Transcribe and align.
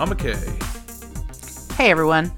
Mama 0.00 0.16
Kay. 0.16 0.34
Hey 1.74 1.90
everyone. 1.90 2.32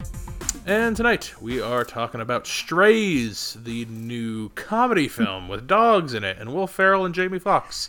And 0.67 0.97
tonight 0.97 1.33
we 1.41 1.61
are 1.61 1.85
talking 1.85 2.21
about 2.21 2.45
Strays, 2.45 3.57
the 3.63 3.85
new 3.85 4.49
comedy 4.57 5.07
film 5.07 5.47
with 5.47 5.69
dogs 5.69 6.13
in 6.13 6.25
it, 6.25 6.39
and 6.41 6.53
Will 6.53 6.67
Ferrell 6.67 7.05
and 7.05 7.15
Jamie 7.15 7.39
Foxx 7.39 7.89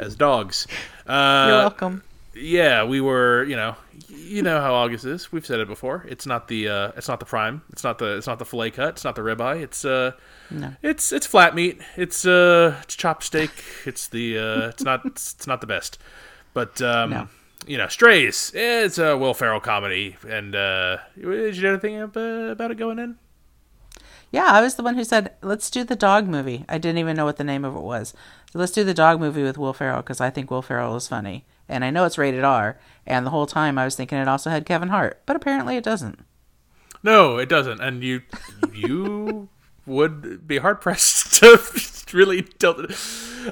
as 0.00 0.16
dogs. 0.16 0.66
Uh, 1.06 1.44
You're 1.48 1.58
welcome. 1.58 2.02
Yeah, 2.34 2.82
we 2.82 3.00
were, 3.00 3.44
you 3.44 3.54
know, 3.54 3.76
you 4.08 4.42
know 4.42 4.60
how 4.60 4.74
August 4.74 5.04
is. 5.04 5.30
We've 5.30 5.46
said 5.46 5.60
it 5.60 5.68
before. 5.68 6.04
It's 6.08 6.26
not 6.26 6.48
the, 6.48 6.68
uh, 6.68 6.92
it's 6.96 7.06
not 7.06 7.20
the 7.20 7.26
prime. 7.26 7.62
It's 7.70 7.84
not 7.84 7.98
the, 7.98 8.16
it's 8.16 8.26
not 8.26 8.40
the 8.40 8.44
fillet 8.44 8.72
cut. 8.72 8.88
It's 8.94 9.04
not 9.04 9.14
the 9.14 9.22
ribeye. 9.22 9.62
It's, 9.62 9.84
uh, 9.84 10.14
No. 10.50 10.74
it's, 10.82 11.12
it's 11.12 11.28
flat 11.28 11.54
meat. 11.54 11.80
It's, 11.96 12.26
uh, 12.26 12.74
it's 12.82 12.96
chopped 12.96 13.22
steak. 13.22 13.52
It's 13.86 14.08
the, 14.08 14.36
uh, 14.36 14.68
it's 14.70 14.82
not, 14.82 15.06
it's, 15.06 15.34
it's 15.34 15.46
not 15.46 15.60
the 15.60 15.68
best. 15.68 15.98
But, 16.54 16.82
um, 16.82 17.10
No. 17.10 17.28
You 17.66 17.78
know, 17.78 17.88
Strays. 17.88 18.50
It's 18.54 18.98
a 18.98 19.16
Will 19.16 19.34
Ferrell 19.34 19.60
comedy. 19.60 20.16
And 20.28 20.54
uh, 20.54 20.98
did 21.14 21.56
you 21.56 21.62
know 21.62 21.70
anything 21.70 22.00
about 22.00 22.70
it 22.70 22.76
going 22.76 22.98
in? 22.98 23.18
Yeah, 24.30 24.46
I 24.46 24.62
was 24.62 24.76
the 24.76 24.82
one 24.82 24.94
who 24.94 25.04
said, 25.04 25.34
let's 25.42 25.70
do 25.70 25.84
the 25.84 25.94
dog 25.94 26.26
movie. 26.26 26.64
I 26.68 26.78
didn't 26.78 26.98
even 26.98 27.16
know 27.16 27.26
what 27.26 27.36
the 27.36 27.44
name 27.44 27.64
of 27.64 27.76
it 27.76 27.82
was. 27.82 28.14
So 28.50 28.58
let's 28.58 28.72
do 28.72 28.82
the 28.82 28.94
dog 28.94 29.20
movie 29.20 29.42
with 29.42 29.58
Will 29.58 29.74
Ferrell 29.74 30.00
because 30.00 30.20
I 30.20 30.30
think 30.30 30.50
Will 30.50 30.62
Ferrell 30.62 30.96
is 30.96 31.06
funny. 31.06 31.44
And 31.68 31.84
I 31.84 31.90
know 31.90 32.04
it's 32.04 32.18
rated 32.18 32.42
R. 32.42 32.78
And 33.06 33.26
the 33.26 33.30
whole 33.30 33.46
time 33.46 33.78
I 33.78 33.84
was 33.84 33.94
thinking 33.94 34.18
it 34.18 34.28
also 34.28 34.50
had 34.50 34.64
Kevin 34.64 34.88
Hart. 34.88 35.20
But 35.26 35.36
apparently 35.36 35.76
it 35.76 35.84
doesn't. 35.84 36.20
No, 37.02 37.36
it 37.36 37.48
doesn't. 37.48 37.80
And 37.80 38.02
you, 38.02 38.22
you 38.72 39.48
would 39.86 40.46
be 40.46 40.58
hard 40.58 40.80
pressed 40.80 41.34
to 41.40 41.60
really 42.12 42.38
it. 42.38 42.64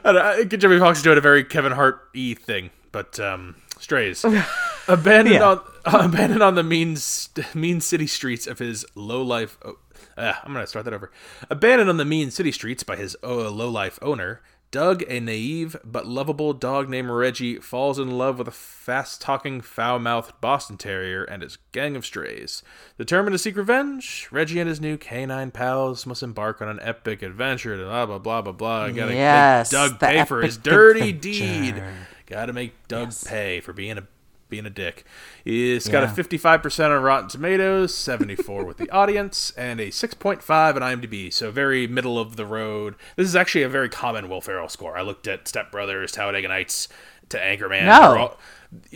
I 0.05 0.12
don't 0.12 0.51
know, 0.51 0.56
Jamie 0.56 0.79
Foxx 0.79 0.99
is 0.99 1.05
doing 1.05 1.19
a 1.19 1.23
very 1.23 1.45
Kevin 1.45 1.73
Hart 1.73 2.09
y 2.15 2.34
thing, 2.39 2.71
but 2.93 3.19
um, 3.19 3.56
Strays 3.81 4.25
abandoned 4.89 5.34
Yeah. 5.36 5.45
on 5.45 5.61
abandoned 6.11 6.42
on 6.42 6.55
the 6.55 6.62
mean 6.62 6.97
st- 6.97 7.55
mean 7.55 7.81
city 7.81 8.06
streets 8.06 8.47
of 8.47 8.59
his 8.59 8.84
low 8.95 9.22
life. 9.22 9.59
Oh, 9.64 9.78
uh, 10.17 10.34
I'm 10.45 10.53
gonna 10.53 10.67
start 10.67 10.84
that 10.84 10.95
over. 10.95 11.11
Abandoned 11.48 11.89
on 11.91 11.97
the 11.97 12.05
mean 12.05 12.31
city 12.31 12.53
streets 12.53 12.83
by 12.83 12.97
his 12.97 13.17
uh, 13.25 13.50
low 13.50 13.69
life 13.70 13.98
owner. 14.03 14.42
Doug, 14.72 15.03
a 15.09 15.19
naive 15.19 15.75
but 15.84 16.06
lovable 16.06 16.53
dog 16.53 16.89
named 16.89 17.11
Reggie, 17.11 17.56
falls 17.56 17.98
in 17.98 18.09
love 18.17 18.39
with 18.39 18.47
a 18.47 18.53
fast 18.53 19.20
talking, 19.20 19.61
foul 19.61 19.98
mouthed 19.98 20.33
Boston 20.41 20.77
Terrier 20.77 21.25
and 21.25 21.42
his 21.42 21.59
gang 21.72 21.97
of 21.97 22.06
strays. 22.06 22.62
Determined 22.97 23.34
to 23.34 23.39
seek 23.39 23.56
revenge, 23.56 24.28
Reggie 24.31 24.61
and 24.61 24.69
his 24.69 24.81
new 24.81 24.97
canine 24.97 25.50
pals 25.50 26.06
must 26.06 26.22
embark 26.22 26.62
on 26.62 26.69
an 26.69 26.78
epic 26.83 27.20
adventure 27.22 27.77
to 27.77 27.83
blah, 27.83 28.06
blah, 28.06 28.19
blah, 28.19 28.42
blah, 28.42 28.53
blah. 28.53 28.89
Gotta 28.91 29.12
Yes, 29.12 29.72
make 29.72 29.81
Doug 29.91 29.98
pay 29.98 30.25
for 30.25 30.41
his 30.41 30.56
dirty 30.56 31.09
adventure. 31.11 31.20
deed. 31.72 31.83
Gotta 32.31 32.53
make 32.53 32.86
Doug 32.89 33.12
pay 33.27 33.61
for 33.61 33.73
being 33.73 33.98
a 33.98 34.06
being 34.48 34.67
a 34.67 34.70
dick. 34.70 35.05
It's 35.45 35.89
got 35.89 36.03
a 36.03 36.06
55% 36.09 36.97
on 36.97 37.03
Rotten 37.03 37.28
Tomatoes, 37.28 37.95
74 37.95 38.64
with 38.64 38.78
the 38.78 38.91
audience, 38.91 39.53
and 39.56 39.78
a 39.81 39.89
6.5 39.89 40.75
on 40.75 40.83
IMDb. 40.83 41.33
So 41.33 41.50
very 41.53 41.87
middle 41.87 42.19
of 42.19 42.34
the 42.37 42.45
road. 42.45 42.97
This 43.17 43.28
is 43.28 43.37
actually 43.37 43.62
a 43.62 43.69
very 43.69 43.89
common 43.89 44.28
Will 44.28 44.41
Ferrell 44.41 44.69
score. 44.69 44.98
I 44.98 45.03
looked 45.03 45.28
at 45.28 45.47
Step 45.47 45.70
Brothers, 45.70 46.11
Talladega 46.12 46.48
Nights, 46.48 46.89
to 47.28 47.39
Anchorman. 47.39 47.87
No. 47.87 48.19
All- 48.19 48.39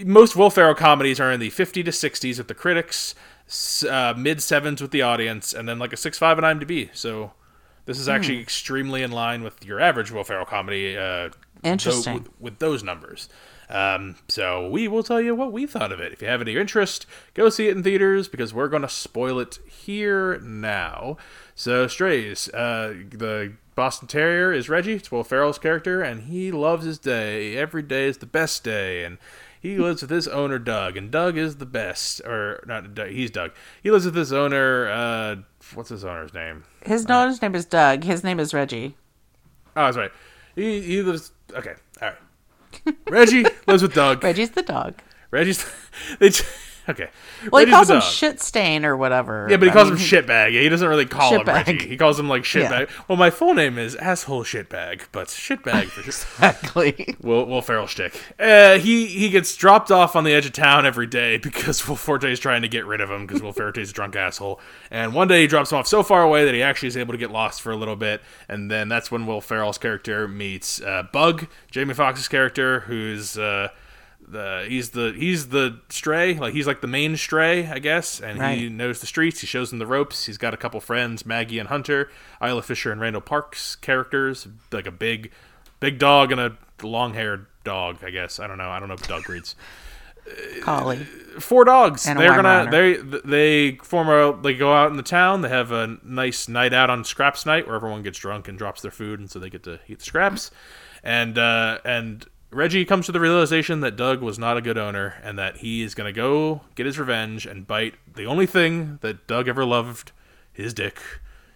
most 0.04 0.34
Will 0.36 0.50
Ferrell 0.50 0.74
comedies 0.74 1.18
are 1.20 1.32
in 1.32 1.40
the 1.40 1.50
50 1.50 1.82
to 1.84 1.90
60s 1.90 2.38
with 2.38 2.48
the 2.48 2.54
critics, 2.54 3.14
uh, 3.88 4.14
mid 4.16 4.42
sevens 4.42 4.80
with 4.82 4.90
the 4.92 5.02
audience, 5.02 5.52
and 5.52 5.68
then 5.68 5.78
like 5.78 5.92
a 5.92 5.96
6.5 5.96 6.42
on 6.42 6.58
IMDb. 6.58 6.90
So 6.92 7.32
this 7.86 7.98
is 7.98 8.08
actually 8.08 8.40
extremely 8.40 9.02
in 9.02 9.10
line 9.12 9.42
with 9.42 9.64
your 9.64 9.80
average 9.80 10.10
Will 10.10 10.24
Ferrell 10.24 10.46
comedy. 10.46 10.96
Uh, 10.96 11.30
Interesting. 11.64 12.14
with, 12.14 12.40
with 12.40 12.58
those 12.58 12.82
numbers. 12.82 13.28
Um, 13.68 14.16
so 14.28 14.68
we 14.68 14.88
will 14.88 15.02
tell 15.02 15.20
you 15.20 15.34
what 15.34 15.52
we 15.52 15.66
thought 15.66 15.90
of 15.90 16.00
it. 16.00 16.12
If 16.12 16.22
you 16.22 16.28
have 16.28 16.40
any 16.40 16.56
interest, 16.56 17.06
go 17.32 17.48
see 17.48 17.68
it 17.68 17.76
in 17.76 17.82
theaters 17.82 18.28
because 18.28 18.52
we're 18.52 18.68
going 18.68 18.82
to 18.82 18.88
spoil 18.88 19.38
it 19.38 19.58
here 19.66 20.38
now. 20.40 21.16
So 21.54 21.86
Strays, 21.86 22.48
uh, 22.50 22.94
the 23.10 23.54
Boston 23.74 24.06
Terrier 24.06 24.52
is 24.52 24.68
Reggie. 24.68 24.94
It's 24.94 25.10
Will 25.10 25.24
Ferrell's 25.24 25.58
character, 25.58 26.02
and 26.02 26.24
he 26.24 26.52
loves 26.52 26.84
his 26.84 26.98
day. 26.98 27.56
Every 27.56 27.82
day 27.82 28.06
is 28.06 28.18
the 28.18 28.26
best 28.26 28.64
day, 28.64 29.02
and 29.04 29.18
he 29.60 29.78
lives 29.78 30.02
with 30.02 30.10
his 30.10 30.28
owner 30.28 30.58
Doug, 30.58 30.96
and 30.96 31.10
Doug 31.10 31.38
is 31.38 31.56
the 31.56 31.66
best. 31.66 32.20
Or 32.20 32.62
not? 32.66 32.94
Doug, 32.94 33.08
he's 33.08 33.30
Doug. 33.30 33.52
He 33.82 33.90
lives 33.90 34.04
with 34.04 34.14
his 34.14 34.32
owner. 34.32 34.90
Uh, 34.90 35.36
what's 35.74 35.88
his 35.88 36.04
owner's 36.04 36.34
name? 36.34 36.64
His, 36.84 37.08
no, 37.08 37.26
his 37.26 37.40
name 37.40 37.54
is 37.54 37.64
Doug. 37.64 38.04
His 38.04 38.22
name 38.22 38.38
is 38.38 38.52
Reggie. 38.52 38.94
Oh, 39.74 39.86
that's 39.86 39.96
right. 39.96 40.12
He 40.54 40.80
he 40.80 41.02
lives. 41.02 41.32
Okay, 41.52 41.74
all 42.00 42.08
right. 42.08 42.96
Reggie 43.08 43.44
lives 43.66 43.82
with 43.82 43.94
Doug. 43.94 44.22
Reggie's 44.24 44.50
the 44.50 44.62
dog. 44.62 44.94
Reggie's. 45.30 45.64
They, 46.18 46.30
okay. 46.88 47.08
Well, 47.50 47.62
Reggie's 47.62 47.66
he 47.66 47.72
calls 47.72 47.90
him 47.90 48.00
shit 48.00 48.40
stain 48.40 48.84
or 48.84 48.96
whatever. 48.96 49.46
Yeah, 49.50 49.56
but 49.56 49.66
he 49.66 49.70
I 49.70 49.72
calls 49.72 49.90
mean, 49.90 49.98
him 49.98 50.04
shitbag. 50.04 50.52
Yeah, 50.52 50.60
he 50.60 50.68
doesn't 50.68 50.88
really 50.88 51.06
call 51.06 51.34
him 51.34 51.42
Shitbag. 51.42 51.66
Reggie. 51.66 51.88
He 51.88 51.96
calls 51.96 52.18
him 52.18 52.28
like 52.28 52.42
shitbag. 52.42 52.88
Yeah. 52.88 53.04
Well, 53.08 53.16
my 53.16 53.30
full 53.30 53.54
name 53.54 53.78
is 53.78 53.94
asshole 53.96 54.44
shitbag, 54.44 55.02
but 55.12 55.28
shitbag 55.28 55.86
for 55.86 56.02
sure. 56.10 56.48
Exactly. 56.48 57.16
Will 57.20 57.46
Will 57.46 57.62
Ferrell 57.62 57.86
shtick. 57.86 58.20
Uh, 58.38 58.78
he 58.78 59.06
he 59.06 59.30
gets 59.30 59.54
dropped 59.56 59.90
off 59.90 60.16
on 60.16 60.24
the 60.24 60.32
edge 60.32 60.46
of 60.46 60.52
town 60.52 60.86
every 60.86 61.06
day 61.06 61.38
because 61.44 61.86
Will 61.88 61.96
Forte 61.96 62.30
is 62.30 62.40
trying 62.40 62.62
to 62.62 62.68
get 62.68 62.86
rid 62.86 63.00
of 63.00 63.10
him 63.10 63.26
because 63.26 63.42
Will 63.42 63.52
Forte's 63.52 63.90
a 63.90 63.92
drunk 63.92 64.16
asshole. 64.16 64.60
And 64.90 65.14
one 65.14 65.28
day 65.28 65.42
he 65.42 65.46
drops 65.46 65.72
him 65.72 65.78
off 65.78 65.86
so 65.86 66.02
far 66.02 66.22
away 66.22 66.44
that 66.44 66.54
he 66.54 66.62
actually 66.62 66.88
is 66.88 66.96
able 66.96 67.12
to 67.12 67.18
get 67.18 67.30
lost 67.30 67.62
for 67.62 67.72
a 67.72 67.76
little 67.76 67.96
bit. 67.96 68.20
And 68.48 68.70
then 68.70 68.88
that's 68.88 69.10
when 69.10 69.26
Will 69.26 69.40
Ferrell's 69.40 69.78
character 69.78 70.28
meets 70.28 70.80
uh, 70.82 71.04
Bug, 71.12 71.46
Jamie 71.70 71.94
Foxx's 71.94 72.28
character, 72.28 72.80
who's 72.80 73.38
uh, 73.38 73.68
the 74.34 74.66
he's 74.68 74.90
the 74.90 75.14
he's 75.16 75.48
the 75.48 75.80
stray, 75.88 76.34
like 76.34 76.52
he's 76.52 76.66
like 76.66 76.82
the 76.82 76.86
main 76.86 77.16
stray, 77.16 77.66
I 77.66 77.78
guess. 77.78 78.20
And 78.20 78.42
he 78.58 78.68
knows 78.68 79.00
the 79.00 79.06
streets. 79.06 79.40
He 79.40 79.46
shows 79.46 79.70
them 79.70 79.78
the 79.78 79.86
ropes. 79.86 80.26
He's 80.26 80.36
got 80.36 80.52
a 80.52 80.58
couple 80.58 80.80
friends, 80.80 81.24
Maggie 81.24 81.58
and 81.58 81.70
Hunter, 81.70 82.10
Isla 82.42 82.62
Fisher 82.62 82.92
and 82.92 83.00
Randall 83.00 83.22
Parks 83.22 83.76
characters, 83.76 84.46
like 84.70 84.86
a 84.86 84.92
big 84.92 85.30
big 85.80 85.98
dog 85.98 86.30
and 86.30 86.40
a 86.40 86.56
long-haired 86.82 87.46
dog. 87.64 88.04
I 88.04 88.10
guess 88.10 88.38
I 88.38 88.46
don't 88.46 88.58
know. 88.58 88.68
I 88.68 88.78
don't 88.78 88.88
know 88.88 88.94
if 88.94 89.08
dog 89.08 89.24
breeds. 89.24 89.56
Collie. 90.62 91.04
Four 91.38 91.64
dogs. 91.64 92.06
And 92.06 92.18
They're 92.18 92.34
gonna 92.34 92.68
they 92.70 92.96
they 93.24 93.76
form 93.82 94.08
a 94.08 94.40
they 94.40 94.54
go 94.54 94.72
out 94.72 94.90
in 94.90 94.96
the 94.96 95.02
town. 95.02 95.42
They 95.42 95.48
have 95.48 95.72
a 95.72 95.98
nice 96.02 96.48
night 96.48 96.72
out 96.72 96.90
on 96.90 97.04
scraps 97.04 97.44
night 97.44 97.66
where 97.66 97.76
everyone 97.76 98.02
gets 98.02 98.18
drunk 98.18 98.48
and 98.48 98.56
drops 98.56 98.82
their 98.82 98.90
food, 98.90 99.20
and 99.20 99.30
so 99.30 99.38
they 99.38 99.50
get 99.50 99.62
to 99.64 99.80
eat 99.88 99.98
the 99.98 100.04
scraps. 100.04 100.50
And 101.02 101.36
uh, 101.36 101.78
and 101.84 102.24
Reggie 102.54 102.84
comes 102.84 103.06
to 103.06 103.12
the 103.12 103.20
realization 103.20 103.80
that 103.80 103.96
Doug 103.96 104.20
was 104.22 104.38
not 104.38 104.56
a 104.56 104.60
good 104.62 104.78
owner, 104.78 105.16
and 105.22 105.38
that 105.38 105.58
he 105.58 105.82
is 105.82 105.94
gonna 105.94 106.12
go 106.12 106.62
get 106.74 106.86
his 106.86 106.98
revenge 106.98 107.46
and 107.46 107.66
bite 107.66 107.94
the 108.14 108.26
only 108.26 108.46
thing 108.46 108.98
that 109.02 109.26
Doug 109.26 109.48
ever 109.48 109.64
loved, 109.64 110.12
his 110.52 110.72
dick. 110.72 110.98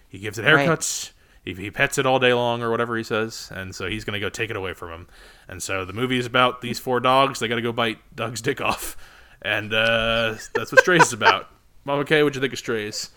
He 0.09 0.19
gives 0.19 0.39
it 0.39 0.45
Right. 0.45 0.69
haircuts. 0.69 1.13
He, 1.45 1.55
he 1.55 1.71
pets 1.71 1.97
it 1.99 2.05
all 2.05 2.19
day 2.19 2.35
long 2.35 2.63
or 2.63 2.71
whatever 2.71 2.97
he 2.97 3.03
says, 3.05 3.51
and 3.55 3.75
so 3.75 3.87
he's 3.89 4.05
gonna 4.05 4.21
go 4.21 4.29
take 4.29 4.51
it 4.51 4.57
away 4.57 4.75
from 4.75 4.91
him. 4.91 5.07
And 5.49 5.63
so 5.63 5.85
the 5.85 5.93
movie 5.95 6.19
is 6.19 6.27
about 6.27 6.61
these 6.61 6.79
four 6.79 7.01
dogs. 7.01 7.39
They 7.39 7.49
got 7.49 7.55
to 7.57 7.63
go 7.63 7.73
bite 7.73 7.99
Doug's 8.15 8.43
dick 8.43 8.61
off, 8.61 8.97
and 9.41 9.73
uh, 9.73 10.35
that's 10.55 10.73
what 10.73 10.81
Strays 10.81 11.05
is 11.07 11.13
about. 11.15 11.49
Mama 11.87 12.05
Kay, 12.05 12.23
what'd 12.23 12.35
you 12.35 12.41
think 12.43 12.53
of 12.53 12.59
Strays? 12.59 13.11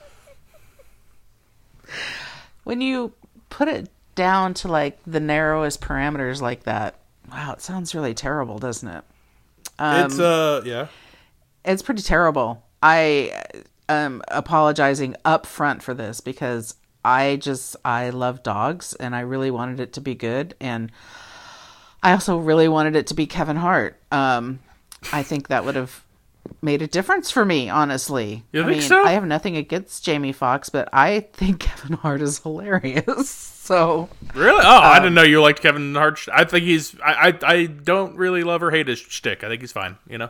when 2.64 2.80
you 2.80 3.12
put 3.50 3.68
it 3.68 3.90
down 4.16 4.54
to 4.54 4.68
like 4.70 4.98
the 5.06 5.20
narrowest 5.20 5.82
parameters 5.82 6.42
like 6.42 6.64
that, 6.64 6.96
wow, 7.30 7.54
it 7.54 7.62
sounds 7.62 7.94
really 7.94 8.14
terrible, 8.14 8.58
doesn't 8.58 8.88
it? 8.88 9.04
Um, 9.78 10.06
it's 10.06 10.20
uh, 10.20 10.62
yeah. 10.66 10.88
it's 11.66 11.82
pretty 11.82 12.02
terrible. 12.02 12.64
I 12.82 13.44
am 13.90 14.22
apologizing 14.30 15.16
up 15.26 15.46
front 15.46 15.84
for 15.84 15.94
this 15.94 16.22
because 16.22 16.76
I 17.04 17.38
just 17.38 17.76
I 17.84 18.10
love 18.10 18.44
dogs 18.44 18.94
and 18.94 19.16
I 19.16 19.22
really 19.22 19.52
wanted 19.52 19.80
it 19.80 19.94
to 19.94 20.02
be 20.02 20.16
good 20.16 20.56
and 20.60 20.92
I 22.04 22.14
also 22.14 22.38
really 22.38 22.68
wanted 22.68 22.96
it 22.96 23.08
to 23.08 23.14
be 23.14 23.28
Kevin 23.28 23.58
Hart. 23.58 24.00
Um, 24.12 24.60
I 25.14 25.24
think 25.24 25.50
that 25.50 25.66
would 25.66 25.76
have 25.76 26.04
made 26.62 26.82
a 26.82 26.88
difference 26.88 27.32
for 27.32 27.46
me, 27.46 27.70
honestly. 27.70 28.44
You 28.52 28.62
I 28.62 28.66
think 28.66 28.80
mean, 28.80 28.88
so? 28.90 29.04
I 29.04 29.12
have 29.12 29.26
nothing 29.26 29.58
against 29.58 30.04
Jamie 30.04 30.32
Foxx, 30.32 30.70
but 30.70 30.90
I 30.94 31.22
think 31.34 31.60
Kevin 31.62 31.94
Hart 31.98 32.22
is 32.22 32.40
hilarious. 32.40 33.48
So 33.62 34.10
Really? 34.34 34.64
Oh, 34.66 34.70
I 34.80 34.98
Um, 34.98 35.04
didn't 35.04 35.16
know 35.16 35.22
you 35.22 35.40
liked 35.40 35.62
Kevin 35.62 35.94
Hart. 35.94 36.28
I 36.34 36.44
think 36.46 36.66
he's. 36.66 37.00
I, 37.00 37.30
I 37.30 37.54
I 37.54 37.66
don't 37.68 38.18
really 38.18 38.44
love 38.44 38.64
or 38.64 38.72
hate 38.72 38.88
his 38.88 38.98
shtick. 39.00 39.44
I 39.44 39.50
think 39.50 39.62
he's 39.62 39.72
fine. 39.72 39.98
You 40.10 40.18
know. 40.18 40.30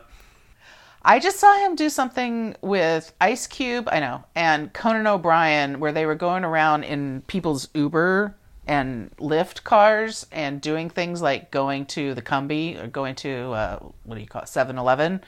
I 1.02 1.18
just 1.18 1.40
saw 1.40 1.52
him 1.64 1.74
do 1.74 1.88
something 1.88 2.54
with 2.60 3.12
Ice 3.20 3.46
Cube, 3.48 3.88
I 3.90 3.98
know, 4.00 4.22
and 4.36 4.72
Conan 4.72 5.06
O'Brien, 5.06 5.80
where 5.80 5.90
they 5.92 6.06
were 6.06 6.14
going 6.14 6.44
around 6.44 6.84
in 6.84 7.22
people's 7.26 7.68
Uber 7.74 8.36
and 8.68 9.10
Lyft 9.16 9.64
cars 9.64 10.26
and 10.30 10.60
doing 10.60 10.88
things 10.88 11.20
like 11.20 11.50
going 11.50 11.86
to 11.86 12.14
the 12.14 12.22
Cumby 12.22 12.80
or 12.80 12.86
going 12.86 13.16
to, 13.16 13.50
uh, 13.52 13.78
what 14.04 14.14
do 14.14 14.20
you 14.20 14.28
call 14.28 14.42
it, 14.42 14.48
7 14.48 14.78
Eleven. 14.78 15.20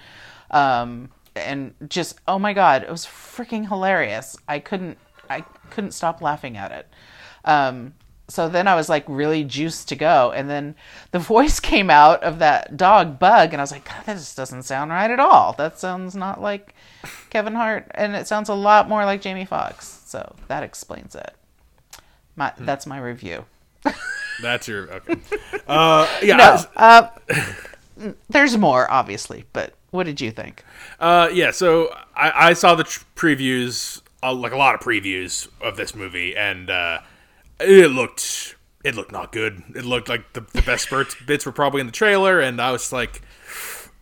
Um, 0.51 1.11
and 1.37 1.75
just, 1.89 2.21
oh 2.29 2.39
my 2.39 2.53
God, 2.53 2.83
it 2.83 2.91
was 2.91 3.05
freaking 3.05 3.69
hilarious. 3.69 4.37
I 4.47 4.59
couldn't, 4.61 4.99
I 5.29 5.41
couldn't 5.71 5.93
stop 5.93 6.23
laughing 6.23 6.57
at 6.57 6.71
it. 6.71 6.89
Um, 7.45 7.95
so 8.29 8.49
then 8.49 8.67
I 8.67 8.75
was 8.75 8.89
like 8.89 9.05
really 9.07 9.45
juiced 9.45 9.89
to 9.89 9.97
go. 9.97 10.33
And 10.33 10.49
then 10.49 10.75
the 11.11 11.19
voice 11.35 11.61
came 11.61 11.91
out 11.91 12.23
of 12.23 12.39
that 12.39 12.77
dog 12.77 13.19
Bug, 13.19 13.53
and 13.53 13.61
I 13.61 13.63
was 13.63 13.73
like, 13.73 13.85
God, 13.85 14.05
that 14.07 14.15
just 14.15 14.37
doesn't 14.37 14.63
sound 14.63 14.91
right 14.91 15.11
at 15.11 15.21
all. 15.21 15.53
That 15.55 15.79
sounds 15.79 16.15
not 16.15 16.41
like 16.41 16.75
Kevin 17.31 17.55
Hart, 17.55 17.91
and 17.95 18.15
it 18.15 18.27
sounds 18.27 18.49
a 18.49 18.55
lot 18.55 18.89
more 18.89 19.05
like 19.05 19.21
Jamie 19.21 19.45
Foxx. 19.45 20.03
So 20.07 20.35
that 20.49 20.63
explains 20.63 21.15
it. 21.15 21.35
My 22.37 22.53
that's 22.59 22.87
my 22.87 22.99
review. 22.99 23.45
That's 24.43 24.67
your 24.67 24.93
okay. 24.93 25.17
Uh, 25.67 26.07
yeah, 26.23 26.37
No, 26.37 26.59
uh, 26.77 27.09
there's 28.29 28.59
more 28.59 28.91
obviously, 28.91 29.45
but 29.53 29.73
what 29.95 30.07
did 30.07 30.21
you 30.21 30.33
think? 30.33 30.65
Uh, 30.99 31.29
yeah, 31.33 31.53
so 31.53 31.95
I, 32.17 32.49
I 32.49 32.53
saw 32.55 32.75
the 32.75 32.83
tr- 32.83 33.05
previews, 33.15 34.03
uh, 34.25 34.35
like 34.35 34.53
a 34.53 34.57
lot 34.57 34.75
of 34.75 34.81
previews 34.81 35.49
of 35.61 35.77
this 35.77 35.95
movie, 35.95 36.37
and 36.37 36.69
uh, 36.69 36.99
it 37.61 37.93
looked 37.93 38.57
it 38.83 38.97
looked 38.97 39.13
not 39.13 39.31
good. 39.31 39.63
It 39.75 39.85
looked 39.85 40.09
like 40.09 40.33
the, 40.33 40.41
the 40.53 40.63
best 40.63 40.85
spurts, 40.85 41.15
bits 41.27 41.47
were 41.47 41.53
probably 41.53 41.81
in 41.81 41.87
the 41.87 41.93
trailer, 41.93 42.41
and 42.41 42.61
I 42.61 42.73
was 42.73 42.93
like, 42.93 43.23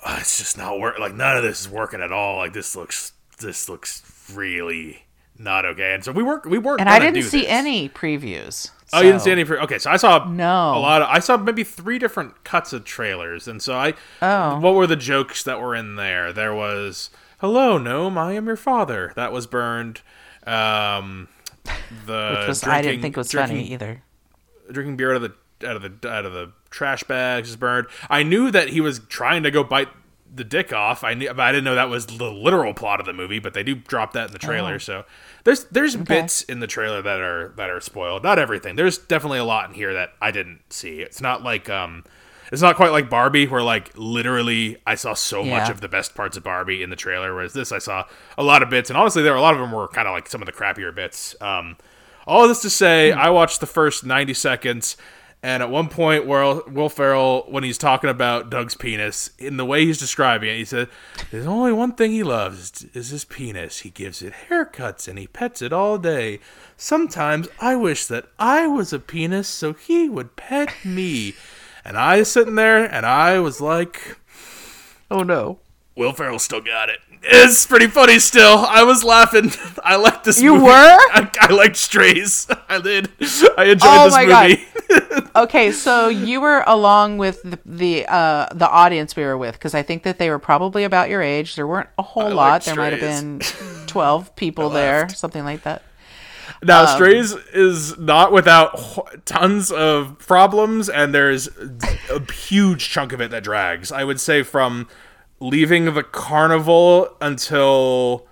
oh, 0.05 0.17
it's 0.19 0.39
just 0.39 0.57
not 0.57 0.81
work. 0.81 0.99
Like 0.99 1.15
none 1.15 1.37
of 1.37 1.43
this 1.43 1.61
is 1.61 1.69
working 1.69 2.01
at 2.01 2.11
all. 2.11 2.39
Like 2.39 2.55
this 2.55 2.75
looks 2.75 3.13
this 3.39 3.69
looks 3.69 4.33
really 4.35 5.05
not 5.39 5.67
okay. 5.67 5.93
And 5.93 6.03
so 6.03 6.11
we 6.13 6.23
weren't 6.23 6.47
we 6.47 6.57
weren't. 6.57 6.81
And 6.81 6.89
I 6.89 7.01
didn't 7.01 7.25
see 7.25 7.43
this. 7.43 7.51
any 7.51 7.91
previews. 7.91 8.71
Oh, 8.93 9.01
you 9.01 9.11
didn't 9.13 9.23
see 9.23 9.31
any? 9.31 9.43
Okay, 9.45 9.79
so 9.79 9.91
I 9.91 9.97
saw 9.97 10.25
No. 10.29 10.75
a 10.77 10.79
lot. 10.79 11.03
Of, 11.03 11.09
I 11.09 11.19
saw 11.19 11.37
maybe 11.37 11.65
three 11.65 11.99
different 11.99 12.45
cuts 12.45 12.73
of 12.73 12.85
trailers, 12.85 13.49
and 13.49 13.63
so 13.63 13.75
I. 13.75 13.95
Oh. 14.21 14.59
What 14.61 14.75
were 14.75 14.87
the 14.87 14.97
jokes 14.97 15.43
that 15.45 15.61
were 15.61 15.75
in 15.75 15.97
there? 15.97 16.33
There 16.33 16.55
was, 16.55 17.11
"Hello, 17.41 17.79
gnome, 17.79 18.19
I 18.19 18.33
am 18.33 18.47
your 18.47 18.57
father." 18.57 19.13
That 19.17 19.33
was 19.33 19.47
burned. 19.47 20.01
Um, 20.47 21.29
the 22.07 22.37
Which 22.41 22.49
was 22.49 22.65
I 22.65 22.83
didn't 22.83 23.03
think 23.03 23.17
it 23.17 23.21
was 23.21 23.31
drinking, 23.31 23.57
funny 23.59 23.73
either. 23.73 24.03
Drinking 24.71 24.97
beer 24.97 25.15
out 25.15 25.23
of 25.23 25.33
the 25.61 25.69
out 25.69 25.77
of 25.77 26.01
the 26.01 26.11
out 26.11 26.27
of 26.27 26.33
the 26.33 26.51
trash 26.71 27.05
bags 27.05 27.51
is 27.51 27.57
burned. 27.57 27.87
I 28.11 28.23
knew 28.23 28.51
that 28.51 28.71
he 28.71 28.81
was 28.81 28.99
trying 29.09 29.43
to 29.45 29.51
go 29.51 29.63
bite 29.63 29.89
the 30.35 30.45
dick 30.45 30.73
off. 30.73 31.05
I 31.05 31.15
knew, 31.15 31.29
but 31.29 31.41
I 31.41 31.53
didn't 31.53 31.65
know 31.65 31.75
that 31.75 31.89
was 31.89 32.07
the 32.07 32.31
literal 32.31 32.75
plot 32.75 33.01
of 33.01 33.07
the 33.07 33.13
movie. 33.13 33.39
But 33.39 33.55
they 33.55 33.63
do 33.63 33.75
drop 33.75 34.13
that 34.15 34.29
in 34.29 34.33
the 34.33 34.39
trailer. 34.39 34.75
Oh. 34.75 34.79
So 34.79 35.05
there's 35.45 35.65
there's 35.65 35.97
bits 35.97 36.43
in 36.43 36.61
the 36.61 36.67
trailer 36.67 37.03
that 37.03 37.21
are 37.21 37.53
that 37.57 37.71
are 37.71 37.81
spoiled. 37.81 38.23
Not 38.23 38.39
everything. 38.39 38.77
There's 38.77 38.99
definitely 38.99 39.39
a 39.39 39.45
lot 39.45 39.69
in 39.69 39.75
here 39.75 39.93
that 39.95 40.13
I 40.21 40.31
didn't 40.31 40.61
see. 40.73 41.01
It's 41.01 41.21
not 41.21 41.43
like 41.43 41.69
um, 41.69 42.05
it's 42.53 42.63
not 42.63 42.77
quite 42.77 42.93
like 42.93 43.09
Barbie, 43.09 43.47
where 43.47 43.63
like 43.63 43.91
literally 43.97 44.77
I 44.87 44.95
saw 44.95 45.15
so 45.15 45.43
much 45.43 45.71
of 45.71 45.81
the 45.81 45.89
best 45.89 46.15
parts 46.15 46.37
of 46.37 46.45
Barbie 46.45 46.83
in 46.83 46.91
the 46.91 46.97
trailer. 46.97 47.35
Whereas 47.35 47.55
this, 47.55 47.73
I 47.73 47.79
saw 47.79 48.05
a 48.37 48.43
lot 48.43 48.63
of 48.63 48.71
bits, 48.71 48.91
and 48.91 48.97
honestly, 48.97 49.23
there 49.23 49.33
were 49.33 49.39
a 49.39 49.43
lot 49.43 49.55
of 49.55 49.61
them 49.61 49.73
were 49.73 49.89
kind 49.89 50.07
of 50.07 50.13
like 50.13 50.29
some 50.29 50.43
of 50.43 50.47
the 50.47 50.53
crappier 50.53 50.95
bits. 50.95 51.35
Um, 51.41 51.77
all 52.27 52.47
this 52.47 52.61
to 52.63 52.71
say, 52.71 53.11
I 53.11 53.31
watched 53.31 53.61
the 53.61 53.67
first 53.67 54.05
90 54.05 54.35
seconds, 54.35 54.97
and 55.45 55.61
at 55.61 55.71
one 55.71 55.89
point, 55.89 56.25
Will, 56.25 56.63
Will 56.69 56.89
Ferrell, 56.89 57.45
when 57.49 57.65
he's 57.65 57.79
talking 57.79 58.09
about 58.09 58.49
Doug's 58.49 58.77
penis, 58.77 59.31
in 59.39 59.57
the 59.57 59.65
way 59.65 59.85
he's 59.85 59.99
describing 59.99 60.49
it, 60.51 60.57
he 60.57 60.65
said, 60.65 60.89
There's 61.33 61.47
only 61.47 61.73
one 61.73 61.93
thing 61.93 62.13
he 62.13 62.23
loves 62.23 62.85
is 62.95 63.09
his 63.09 63.25
penis. 63.25 63.81
He 63.81 63.91
gives 63.91 64.23
it 64.23 64.33
haircuts 64.49 65.09
and 65.09 65.19
he 65.19 65.27
pets 65.27 65.61
it 65.61 65.73
all 65.73 65.99
day. 65.99 66.39
Sometimes 66.77 67.49
I 67.61 67.75
wish 67.75 68.07
that 68.07 68.27
I 68.39 68.69
was 68.69 68.93
a 68.93 69.01
penis 69.01 69.49
so 69.49 69.73
he 69.73 70.09
would 70.09 70.37
pet 70.37 70.73
me. 70.85 71.35
And 71.85 71.99
I 71.99 72.19
was 72.19 72.31
sitting 72.31 72.55
there, 72.55 72.85
and 72.85 73.05
I 73.05 73.41
was 73.41 73.61
like, 73.61 74.17
Oh 75.11 75.25
no. 75.25 75.59
Will 75.95 76.13
Ferrell 76.13 76.39
still 76.39 76.61
got 76.63 76.89
it. 76.89 77.01
It's 77.23 77.67
pretty 77.67 77.87
funny 77.87 78.19
still. 78.19 78.65
I 78.67 78.83
was 78.83 79.05
laughing. 79.05 79.53
I 79.85 79.97
liked 79.97 80.25
this 80.25 80.41
You 80.41 80.55
movie. 80.55 80.65
were? 80.65 80.71
I, 80.73 81.31
I 81.41 81.53
liked 81.53 81.77
Strays. 81.77 82.47
I 82.69 82.81
did. 82.81 83.11
I 83.57 83.65
enjoyed 83.65 83.81
Oh 83.91 84.05
this 84.05 84.15
my 84.15 84.27
movie. 84.27 84.67
Okay, 85.37 85.71
so 85.73 86.09
you 86.09 86.41
were 86.41 86.65
along 86.67 87.19
with 87.19 87.43
the 87.43 87.59
the, 87.65 88.07
uh, 88.07 88.47
the 88.55 88.69
audience 88.69 89.17
we 89.17 89.23
were 89.23 89.37
with 89.39 89.55
because 89.55 89.75
I 89.75 89.83
think 89.83 90.03
that 90.03 90.19
they 90.19 90.31
were 90.31 90.39
probably 90.39 90.85
about 90.85 91.09
your 91.11 91.23
age. 91.23 91.55
There 91.57 91.67
weren't 91.67 91.89
a 91.99 92.03
whole 92.03 92.25
I 92.25 92.29
lot. 92.33 92.65
There 92.65 92.75
might 92.75 92.93
have 92.93 93.01
been 93.01 93.41
twelve 93.87 94.35
people 94.37 94.69
there, 94.71 95.09
something 95.11 95.45
like 95.45 95.63
that. 95.63 95.83
Now, 96.63 96.83
Um, 96.83 96.89
Strays 96.89 97.33
is 97.53 97.97
not 97.99 98.33
without 98.33 99.25
tons 99.25 99.71
of 99.71 100.19
problems, 100.19 100.89
and 100.89 101.15
there's 101.15 101.49
a 102.11 102.33
huge 102.33 102.89
chunk 102.91 103.13
of 103.13 103.21
it 103.21 103.31
that 103.31 103.43
drags. 103.45 103.91
I 103.93 104.05
would 104.05 104.21
say 104.21 104.43
from 104.43 104.89
leaving 105.43 105.93
the 105.93 106.03
carnival 106.03 107.17
until. 107.21 108.27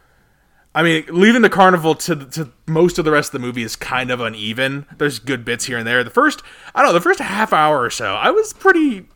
I 0.72 0.84
mean, 0.84 1.04
leaving 1.08 1.42
the 1.42 1.50
carnival 1.50 1.96
to 1.96 2.14
to 2.26 2.52
most 2.68 2.98
of 2.98 3.04
the 3.04 3.10
rest 3.10 3.34
of 3.34 3.40
the 3.40 3.44
movie 3.46 3.64
is 3.64 3.74
kind 3.74 4.10
of 4.10 4.20
uneven. 4.20 4.86
There's 4.98 5.18
good 5.18 5.44
bits 5.44 5.64
here 5.64 5.78
and 5.78 5.86
there. 5.86 6.04
The 6.04 6.10
first, 6.10 6.42
I 6.74 6.82
don't 6.82 6.90
know, 6.90 6.94
the 6.94 7.00
first 7.00 7.18
half 7.18 7.52
hour 7.52 7.82
or 7.82 7.90
so, 7.90 8.14
I 8.14 8.30
was 8.30 8.52
pretty. 8.52 9.08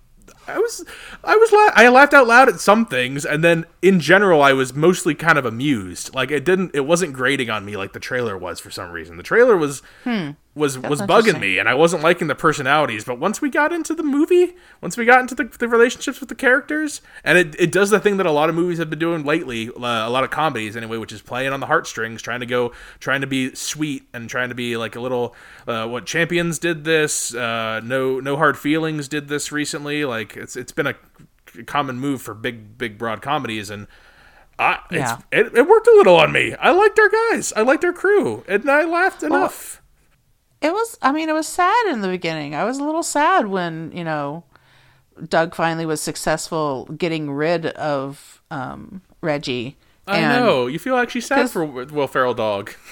I 0.47 0.59
was, 0.59 0.85
I 1.23 1.37
was, 1.37 1.53
la- 1.53 1.73
I 1.75 1.89
laughed 1.89 2.13
out 2.13 2.27
loud 2.27 2.51
at 2.51 2.61
some 2.61 2.85
things, 2.85 3.25
and 3.25 3.43
then 3.43 3.65
in 3.81 3.99
general, 3.99 4.43
I 4.43 4.53
was 4.53 4.75
mostly 4.75 5.15
kind 5.15 5.39
of 5.39 5.47
amused. 5.47 6.15
Like 6.15 6.31
it 6.31 6.45
didn't, 6.45 6.73
it 6.75 6.81
wasn't 6.81 7.15
grating 7.15 7.49
on 7.49 7.65
me 7.65 7.79
like 7.79 7.95
the 7.95 8.01
trailer 8.01 8.37
was 8.37 8.61
for 8.61 8.71
some 8.71 8.91
reason. 8.91 9.17
The 9.17 9.23
trailer 9.23 9.57
was 9.57 9.81
hmm. 10.03 10.33
Was 10.55 10.79
was 10.79 11.03
bugging 11.03 11.41
me, 11.41 11.59
and 11.59 11.69
I 11.69 11.75
wasn't 11.75 12.03
liking 12.03 12.29
the 12.29 12.35
personalities. 12.37 13.05
But 13.05 13.19
once 13.19 13.41
we 13.41 13.51
got 13.51 13.73
into 13.73 13.95
the 13.95 14.05
movie, 14.05 14.55
once 14.81 14.97
we 14.97 15.05
got 15.05 15.19
into 15.21 15.35
the, 15.35 15.45
the 15.45 15.67
relationships 15.67 16.21
with 16.21 16.29
the 16.29 16.35
characters, 16.37 17.01
and 17.25 17.37
it, 17.37 17.57
it 17.59 17.73
does 17.73 17.91
the 17.91 17.99
thing 17.99 18.19
that 18.19 18.27
a 18.27 18.31
lot 18.31 18.49
of 18.49 18.55
movies 18.55 18.79
have 18.79 18.89
been 18.89 18.99
doing 19.01 19.25
lately, 19.25 19.69
uh, 19.69 19.73
a 19.81 20.11
lot 20.11 20.23
of 20.23 20.31
comedies 20.31 20.77
anyway, 20.77 20.97
which 20.97 21.13
is 21.13 21.23
playing 21.23 21.53
on 21.53 21.59
the 21.59 21.67
heartstrings, 21.67 22.23
trying 22.23 22.41
to 22.41 22.47
go, 22.47 22.73
trying 23.01 23.21
to 23.21 23.27
be 23.27 23.53
sweet 23.55 24.05
and 24.15 24.31
trying 24.31 24.49
to 24.49 24.55
be 24.55 24.77
like 24.77 24.95
a 24.95 25.01
little. 25.01 25.35
Uh, 25.67 25.89
what 25.89 26.07
Champions 26.07 26.59
did 26.61 26.85
this, 26.85 27.35
uh, 27.35 27.81
no 27.83 28.21
no 28.21 28.37
hard 28.37 28.57
feelings 28.57 29.09
did 29.09 29.29
this 29.29 29.51
recently. 29.51 30.05
Like 30.05 30.37
it's 30.37 30.55
it's 30.57 30.73
been 30.73 30.87
a 30.87 30.95
common 31.67 31.99
move 31.99 32.23
for 32.23 32.33
big 32.35 32.79
big 32.79 32.97
broad 32.99 33.23
comedies 33.23 33.71
and. 33.71 33.87
I, 34.57 34.79
Yeah. 34.93 35.19
it's, 35.33 35.53
it, 35.55 35.59
it 35.59 35.69
worked 35.69 35.89
a 35.89 35.91
little 35.97 36.15
on 36.15 36.31
me. 36.31 36.55
I 36.55 36.71
liked 36.71 36.97
our 37.01 37.09
guys. 37.33 37.53
I 37.57 37.63
liked 37.63 37.85
our 37.85 37.93
crew, 37.93 38.45
and 38.47 38.71
I 38.71 38.85
laughed 38.85 39.25
enough. 39.25 39.83
It 40.65 40.73
was. 40.73 40.99
I 41.03 41.13
mean, 41.13 41.29
it 41.29 41.35
was 41.35 41.47
sad 41.47 41.87
in 41.89 42.01
the 42.01 42.09
beginning. 42.09 42.55
I 42.55 42.65
was 42.65 42.79
a 42.79 42.85
little 42.85 43.03
sad 43.03 43.49
when 43.49 43.93
you 43.93 44.03
know 44.03 44.45
Doug 45.29 45.55
finally 45.55 45.85
was 45.85 46.01
successful 46.01 46.87
getting 46.87 47.31
rid 47.31 47.67
of 47.67 48.41
um, 48.51 49.03
Reggie. 49.21 49.77
I 50.07 50.19
And, 50.21 50.45
know. 50.45 50.67
You 50.67 50.79
feel 50.79 50.97
actually 50.97 51.21
sad 51.21 51.51
for 51.51 51.65
Will 51.67 52.09
Ferrell 52.09 52.35
dog. 52.35 52.73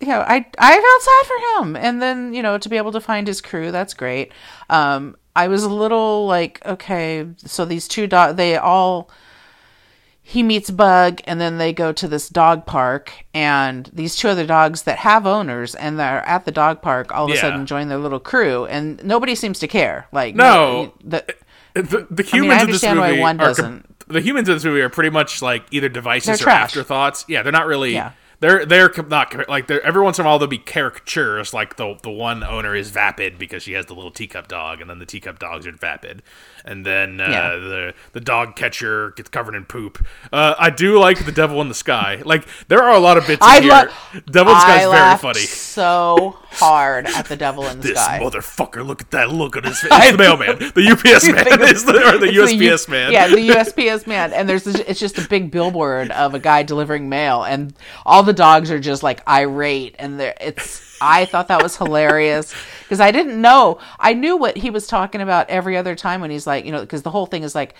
Yeah, 0.00 0.24
I 0.28 0.44
I 0.58 0.72
felt 0.80 1.02
sad 1.02 1.26
for 1.26 1.62
him, 1.64 1.76
and 1.76 2.02
then 2.02 2.34
you 2.34 2.42
know 2.42 2.58
to 2.58 2.68
be 2.68 2.76
able 2.76 2.92
to 2.92 3.00
find 3.00 3.26
his 3.26 3.40
crew, 3.40 3.70
that's 3.70 3.94
great. 3.94 4.32
Um, 4.68 5.16
I 5.34 5.48
was 5.48 5.62
a 5.62 5.68
little 5.68 6.26
like, 6.26 6.60
okay, 6.66 7.26
so 7.38 7.64
these 7.64 7.88
two 7.88 8.06
dog, 8.06 8.36
they 8.36 8.56
all. 8.56 9.08
He 10.26 10.42
meets 10.42 10.70
Bug, 10.70 11.20
and 11.26 11.38
then 11.38 11.58
they 11.58 11.74
go 11.74 11.92
to 11.92 12.08
this 12.08 12.30
dog 12.30 12.64
park, 12.64 13.12
and 13.34 13.90
these 13.92 14.16
two 14.16 14.28
other 14.28 14.46
dogs 14.46 14.82
that 14.84 14.98
have 15.00 15.26
owners 15.26 15.74
and 15.74 15.98
they're 15.98 16.26
at 16.26 16.46
the 16.46 16.50
dog 16.50 16.80
park 16.80 17.12
all 17.12 17.26
of 17.26 17.30
a 17.30 17.36
sudden 17.36 17.66
join 17.66 17.88
their 17.88 17.98
little 17.98 18.18
crew, 18.18 18.64
and 18.66 19.04
nobody 19.04 19.34
seems 19.34 19.58
to 19.58 19.68
care. 19.68 20.08
Like, 20.12 20.34
No. 20.34 20.94
the, 21.04 21.24
The, 21.74 22.06
the 22.10 22.22
humans 22.22 22.52
I 22.52 22.60
in 22.62 22.70
this 22.70 22.82
understand 22.84 23.00
why 23.00 23.10
movie 23.10 23.20
one 23.20 23.38
are 23.40 23.46
doesn't. 23.48 24.08
the 24.08 24.20
humans 24.22 24.48
in 24.48 24.54
this 24.54 24.64
movie 24.64 24.80
are 24.80 24.88
pretty 24.88 25.10
much 25.10 25.42
like 25.42 25.64
either 25.70 25.90
devices 25.90 26.26
They're 26.26 26.34
or 26.36 26.38
trash. 26.38 26.62
afterthoughts. 26.70 27.24
Yeah, 27.28 27.42
they're 27.42 27.52
not 27.52 27.66
really. 27.66 27.92
Yeah. 27.92 28.12
They're 28.44 28.66
they're 28.66 28.92
not 29.08 29.48
like 29.48 29.68
they're 29.68 29.80
every 29.82 30.02
once 30.02 30.18
in 30.18 30.26
a 30.26 30.28
while 30.28 30.38
there'll 30.38 30.50
be 30.50 30.58
caricatures 30.58 31.54
like 31.54 31.76
the 31.76 31.96
the 32.02 32.10
one 32.10 32.44
owner 32.44 32.74
is 32.74 32.90
vapid 32.90 33.38
because 33.38 33.62
she 33.62 33.72
has 33.72 33.86
the 33.86 33.94
little 33.94 34.10
teacup 34.10 34.48
dog 34.48 34.82
and 34.82 34.90
then 34.90 34.98
the 34.98 35.06
teacup 35.06 35.38
dogs 35.38 35.66
are 35.66 35.72
vapid 35.72 36.22
and 36.62 36.84
then 36.84 37.22
uh, 37.22 37.28
Yeah. 37.30 37.48
the 37.56 37.94
the 38.12 38.20
dog 38.20 38.54
catcher 38.54 39.12
gets 39.12 39.30
covered 39.30 39.54
in 39.54 39.64
poop. 39.64 40.06
Uh, 40.30 40.54
I 40.58 40.68
do 40.68 40.98
like 40.98 41.24
the 41.24 41.32
devil 41.32 41.62
in 41.62 41.68
the 41.68 41.74
sky. 41.74 42.20
Like 42.22 42.46
there 42.68 42.82
are 42.82 42.94
a 42.94 42.98
lot 42.98 43.16
of 43.16 43.26
bits 43.26 43.42
in 43.44 43.50
I 43.50 43.60
here. 43.62 43.70
love. 43.70 44.24
devil 44.30 44.52
in 44.52 44.58
the 44.58 44.60
sky 44.60 44.82
is 44.84 44.90
very 44.90 45.16
funny. 45.18 45.40
so 45.46 46.38
hard 46.50 47.06
at 47.06 47.24
the 47.26 47.36
devil 47.36 47.66
in 47.66 47.80
the 47.80 47.88
This 47.88 47.98
sky. 47.98 48.20
motherfucker! 48.22 48.86
Look 48.86 49.00
at 49.00 49.10
that 49.12 49.30
look 49.30 49.56
on 49.56 49.64
his 49.64 49.78
face. 49.80 49.88
It's 49.90 50.12
the 50.12 50.18
mailman, 50.18 50.58
the 50.58 50.90
UPS 50.90 51.24
man, 51.28 51.62
is 51.70 51.84
the, 51.86 51.92
or 51.94 52.18
the 52.18 52.26
It's 52.26 52.52
the 52.52 52.56
U- 52.56 52.92
man. 52.92 53.10
Yeah, 53.12 53.28
the 53.28 53.48
USPS 53.48 54.06
man. 54.06 54.32
And 54.34 54.46
there's 54.48 54.64
this, 54.64 54.76
it's 54.76 55.00
just 55.00 55.16
a 55.18 55.26
big 55.26 55.50
billboard 55.50 56.10
of 56.10 56.34
a 56.34 56.38
guy 56.38 56.62
delivering 56.62 57.08
mail, 57.08 57.42
and 57.42 57.72
all 58.04 58.22
the 58.22 58.33
dogs 58.34 58.70
are 58.70 58.80
just 58.80 59.02
like 59.02 59.26
irate, 59.28 59.96
and 59.98 60.18
they're 60.20 60.34
it's. 60.40 60.82
I 61.00 61.24
thought 61.24 61.48
that 61.48 61.62
was 61.62 61.76
hilarious 61.76 62.54
because 62.82 63.00
I 63.00 63.10
didn't 63.10 63.40
know. 63.40 63.78
I 63.98 64.14
knew 64.14 64.36
what 64.36 64.56
he 64.56 64.70
was 64.70 64.86
talking 64.86 65.20
about 65.20 65.50
every 65.50 65.76
other 65.76 65.94
time 65.94 66.20
when 66.20 66.30
he's 66.30 66.46
like, 66.46 66.64
you 66.64 66.72
know, 66.72 66.80
because 66.80 67.02
the 67.02 67.10
whole 67.10 67.26
thing 67.26 67.42
is 67.42 67.54
like. 67.54 67.74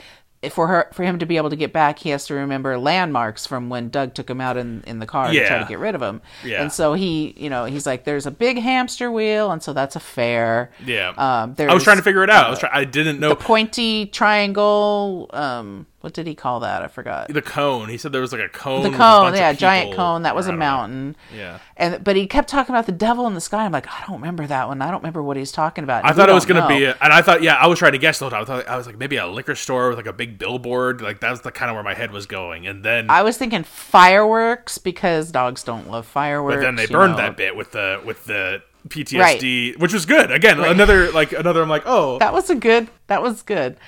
For 0.50 0.66
her, 0.66 0.90
for 0.92 1.04
him 1.04 1.20
to 1.20 1.24
be 1.24 1.38
able 1.38 1.48
to 1.48 1.56
get 1.56 1.72
back, 1.72 1.98
he 1.98 2.10
has 2.10 2.26
to 2.26 2.34
remember 2.34 2.76
landmarks 2.76 3.46
from 3.46 3.70
when 3.70 3.88
Doug 3.88 4.12
took 4.12 4.28
him 4.28 4.42
out 4.42 4.58
in, 4.58 4.84
in 4.86 4.98
the 4.98 5.06
car 5.06 5.32
to 5.32 5.46
try 5.46 5.58
to 5.58 5.64
get 5.64 5.78
rid 5.78 5.94
of 5.94 6.02
him. 6.02 6.20
Yeah. 6.44 6.60
And 6.60 6.70
so 6.70 6.92
he, 6.92 7.32
you 7.38 7.48
know, 7.48 7.64
he's 7.64 7.86
like, 7.86 8.04
"There's 8.04 8.26
a 8.26 8.30
big 8.30 8.58
hamster 8.58 9.10
wheel, 9.10 9.50
and 9.52 9.62
so 9.62 9.72
that's 9.72 9.96
a 9.96 10.00
fair." 10.00 10.70
Yeah. 10.84 11.14
Um, 11.16 11.56
I 11.58 11.72
was 11.72 11.82
trying 11.82 11.96
to 11.96 12.02
figure 12.02 12.22
it 12.22 12.28
out. 12.28 12.48
I 12.48 12.50
was 12.50 12.58
try- 12.58 12.68
I 12.70 12.84
didn't 12.84 13.20
know 13.20 13.30
the 13.30 13.36
pointy 13.36 14.04
triangle. 14.04 15.30
Um, 15.32 15.86
what 16.04 16.12
did 16.12 16.26
he 16.26 16.34
call 16.34 16.60
that? 16.60 16.82
I 16.82 16.88
forgot. 16.88 17.28
the 17.28 17.40
cone. 17.40 17.88
He 17.88 17.96
said 17.96 18.12
there 18.12 18.20
was 18.20 18.30
like 18.30 18.42
a 18.42 18.48
cone. 18.50 18.82
The 18.82 18.90
cone, 18.90 19.34
yeah, 19.34 19.54
giant 19.54 19.94
cone. 19.94 20.20
That 20.24 20.36
was 20.36 20.44
a 20.44 20.50
don't 20.50 20.58
know. 20.58 20.66
mountain. 20.66 21.16
Yeah. 21.34 21.60
And 21.78 22.04
but 22.04 22.14
he 22.14 22.26
kept 22.26 22.50
talking 22.50 22.74
about 22.74 22.84
the 22.84 22.92
devil 22.92 23.26
in 23.26 23.32
the 23.32 23.40
sky. 23.40 23.64
I'm 23.64 23.72
like, 23.72 23.88
I 23.88 24.04
don't 24.06 24.16
remember 24.16 24.46
that 24.46 24.68
one. 24.68 24.82
I 24.82 24.90
don't 24.90 25.00
remember 25.00 25.22
what 25.22 25.38
he's 25.38 25.50
talking 25.50 25.82
about. 25.82 26.04
I 26.04 26.12
thought 26.12 26.28
it 26.28 26.34
was 26.34 26.44
going 26.44 26.60
to 26.60 26.68
be, 26.68 26.84
a, 26.84 26.94
and 27.00 27.10
I 27.10 27.22
thought, 27.22 27.42
yeah, 27.42 27.54
I 27.54 27.68
was 27.68 27.78
trying 27.78 27.92
to 27.92 27.98
guess 27.98 28.18
the 28.18 28.26
whole 28.26 28.30
time. 28.32 28.42
I 28.42 28.44
thought 28.44 28.68
I 28.68 28.76
was 28.76 28.86
like 28.86 28.98
maybe 28.98 29.16
a 29.16 29.26
liquor 29.26 29.54
store 29.54 29.88
with 29.88 29.96
like 29.96 30.06
a 30.06 30.12
big 30.12 30.36
billboard. 30.36 31.00
Like 31.00 31.20
that's 31.20 31.40
the 31.40 31.50
kind 31.50 31.70
of 31.70 31.74
where 31.74 31.82
my 31.82 31.94
head 31.94 32.10
was 32.10 32.26
going. 32.26 32.66
And 32.66 32.84
then 32.84 33.08
I 33.08 33.22
was 33.22 33.38
thinking 33.38 33.64
fireworks 33.64 34.76
because 34.76 35.32
dogs 35.32 35.62
don't 35.62 35.90
love 35.90 36.04
fireworks. 36.04 36.56
But 36.56 36.60
then 36.60 36.76
they 36.76 36.84
burned 36.84 37.12
know. 37.12 37.22
that 37.22 37.38
bit 37.38 37.56
with 37.56 37.72
the 37.72 38.02
with 38.04 38.26
the 38.26 38.62
PTSD, 38.88 39.78
which 39.78 39.94
was 39.94 40.04
good. 40.04 40.30
Again, 40.30 40.60
another 40.60 41.10
like 41.12 41.32
another. 41.32 41.62
I'm 41.62 41.70
like, 41.70 41.84
oh, 41.86 42.18
That 42.18 42.34
was 42.34 42.50
a 42.50 42.54
good. 42.54 42.88
That 43.06 43.22
was 43.22 43.40
good. 43.40 43.78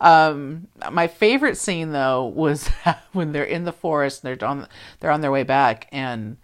Um, 0.00 0.68
my 0.90 1.06
favorite 1.06 1.56
scene 1.56 1.92
though 1.92 2.26
was 2.26 2.68
when 3.12 3.32
they're 3.32 3.44
in 3.44 3.64
the 3.64 3.72
forest. 3.72 4.24
And 4.24 4.38
they're 4.38 4.48
on. 4.48 4.66
They're 5.00 5.10
on 5.10 5.20
their 5.20 5.30
way 5.30 5.42
back, 5.42 5.88
and 5.92 6.36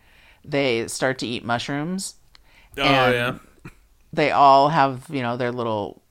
they 0.44 0.88
start 0.88 1.18
to 1.18 1.26
eat 1.26 1.44
mushrooms. 1.44 2.16
oh 2.78 2.82
yeah. 2.82 3.38
They 4.12 4.30
all 4.30 4.68
have 4.68 5.06
you 5.10 5.22
know 5.22 5.36
their 5.36 5.52
little 5.52 6.02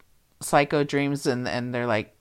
psycho 0.42 0.84
dreams, 0.84 1.26
and 1.26 1.48
and 1.48 1.74
they're 1.74 1.88
like. 1.88 2.16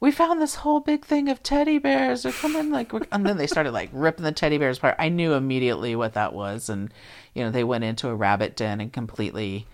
We 0.00 0.10
found 0.10 0.42
this 0.42 0.56
whole 0.56 0.80
big 0.80 1.04
thing 1.04 1.28
of 1.28 1.44
teddy 1.44 1.78
bears. 1.78 2.24
They're 2.24 2.32
coming 2.32 2.72
like, 2.72 2.92
we're-" 2.92 3.06
and 3.12 3.24
then 3.24 3.36
they 3.36 3.46
started 3.46 3.70
like 3.70 3.88
ripping 3.92 4.24
the 4.24 4.32
teddy 4.32 4.58
bears 4.58 4.78
apart. 4.78 4.96
I 4.98 5.08
knew 5.08 5.34
immediately 5.34 5.94
what 5.94 6.14
that 6.14 6.32
was, 6.32 6.68
and 6.68 6.92
you 7.34 7.44
know 7.44 7.52
they 7.52 7.62
went 7.62 7.84
into 7.84 8.08
a 8.08 8.14
rabbit 8.14 8.56
den 8.56 8.80
and 8.80 8.92
completely 8.92 9.68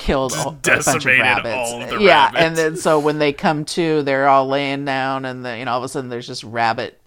killed 0.00 0.32
a, 0.32 0.48
a 0.48 0.52
bunch 0.52 0.86
of 0.86 1.04
rabbits. 1.04 1.92
of 1.92 2.00
yeah, 2.00 2.24
rabbits. 2.26 2.42
and 2.42 2.56
then 2.56 2.76
so 2.76 2.98
when 2.98 3.18
they 3.18 3.32
come 3.32 3.64
to, 3.66 4.02
they're 4.02 4.28
all 4.28 4.46
laying 4.48 4.84
down, 4.84 5.24
and 5.24 5.44
the, 5.44 5.58
you 5.58 5.64
know 5.66 5.72
all 5.72 5.78
of 5.78 5.84
a 5.84 5.88
sudden 5.88 6.08
there's 6.10 6.26
just 6.26 6.42
rabbit 6.42 7.00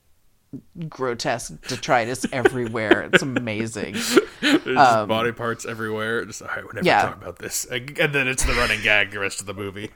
grotesque 0.87 1.53
detritus 1.67 2.25
everywhere. 2.31 3.09
It's 3.11 3.23
amazing. 3.23 3.93
There's 4.41 4.63
just 4.63 5.07
body 5.07 5.31
parts 5.31 5.65
everywhere. 5.65 6.23
Just 6.25 6.41
all 6.41 6.47
right, 6.49 6.63
we're 6.63 6.73
never 6.73 6.79
Um, 6.81 6.85
yeah. 6.85 7.01
talking 7.01 7.21
about 7.23 7.39
this. 7.39 7.65
And 7.65 7.89
then 8.13 8.27
it's 8.27 8.43
the 8.45 8.53
running 8.53 8.81
gag 8.81 9.11
the 9.11 9.19
rest 9.19 9.39
of 9.41 9.47
the 9.47 9.53
movie. 9.53 9.89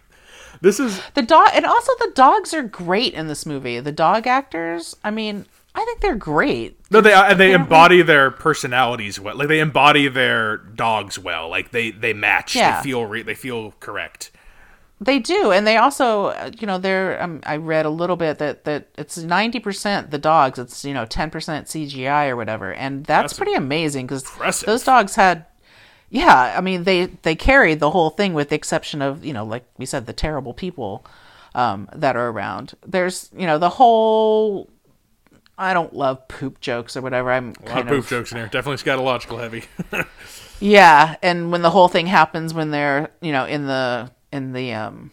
This 0.61 0.79
is 0.79 0.99
The 1.13 1.21
dog, 1.21 1.49
and 1.53 1.65
also 1.65 1.91
the 1.99 2.11
dogs 2.15 2.53
are 2.55 2.63
great 2.63 3.13
in 3.13 3.27
this 3.27 3.45
movie. 3.45 3.79
The 3.79 3.91
dog 3.91 4.25
actors, 4.25 4.95
I 5.03 5.11
mean, 5.11 5.45
I 5.77 5.85
think 5.85 6.01
they're 6.01 6.15
great. 6.15 6.75
no, 6.89 7.01
they 7.01 7.13
and 7.13 7.39
they 7.39 7.53
embody 7.53 8.01
their 8.01 8.31
personalities 8.31 9.19
well. 9.19 9.35
Like 9.37 9.47
they 9.47 9.59
embody 9.59 10.07
their 10.07 10.57
dogs 10.57 11.19
well. 11.19 11.49
Like 11.49 11.69
they 11.69 11.91
they 11.91 12.13
match. 12.13 12.55
Yeah. 12.55 12.81
They 12.81 12.89
feel 12.89 13.05
re- 13.05 13.21
they 13.21 13.35
feel 13.35 13.73
correct. 13.79 14.31
They 14.99 15.19
do, 15.19 15.51
and 15.51 15.67
they 15.67 15.77
also, 15.77 16.27
uh, 16.29 16.49
you 16.57 16.65
know, 16.65 16.79
they're. 16.79 17.21
Um, 17.21 17.41
I 17.45 17.57
read 17.57 17.85
a 17.85 17.91
little 17.91 18.15
bit 18.15 18.39
that 18.39 18.63
that 18.63 18.87
it's 18.97 19.19
ninety 19.19 19.59
percent 19.59 20.09
the 20.09 20.17
dogs. 20.17 20.57
It's 20.57 20.83
you 20.83 20.95
know 20.95 21.05
ten 21.05 21.29
percent 21.29 21.67
CGI 21.67 22.29
or 22.29 22.35
whatever, 22.35 22.73
and 22.73 23.05
that's, 23.05 23.33
That's 23.33 23.37
pretty 23.37 23.53
amazing 23.53 24.07
because 24.07 24.23
those 24.61 24.83
dogs 24.83 25.13
had. 25.13 25.45
Yeah, 26.09 26.55
I 26.57 26.61
mean 26.61 26.85
they 26.85 27.05
they 27.21 27.35
carried 27.35 27.79
the 27.79 27.91
whole 27.91 28.09
thing 28.09 28.33
with 28.33 28.49
the 28.49 28.55
exception 28.55 29.03
of 29.03 29.23
you 29.23 29.33
know 29.33 29.45
like 29.45 29.65
we 29.77 29.85
said 29.85 30.07
the 30.07 30.13
terrible 30.13 30.55
people 30.55 31.05
um, 31.53 31.87
that 31.93 32.15
are 32.15 32.29
around. 32.29 32.73
There's 32.83 33.29
you 33.37 33.45
know 33.45 33.59
the 33.59 33.69
whole. 33.69 34.71
I 35.57 35.73
don't 35.73 35.93
love 35.93 36.27
poop 36.27 36.61
jokes 36.61 36.95
or 36.95 37.01
whatever. 37.01 37.31
I'm 37.31 37.45
A 37.45 37.47
lot 37.49 37.65
kind 37.65 37.79
of 37.81 37.87
poop 37.87 38.03
of 38.03 38.09
jokes 38.09 38.31
in 38.31 38.37
here. 38.37 38.47
Definitely 38.47 38.83
scatological 38.83 39.39
heavy. 39.39 39.63
yeah, 40.59 41.15
and 41.21 41.51
when 41.51 41.61
the 41.61 41.71
whole 41.71 41.87
thing 41.87 42.07
happens 42.07 42.53
when 42.53 42.71
they're 42.71 43.09
you 43.21 43.31
know 43.31 43.45
in 43.45 43.65
the 43.65 44.11
in 44.31 44.53
the 44.53 44.73
um 44.73 45.11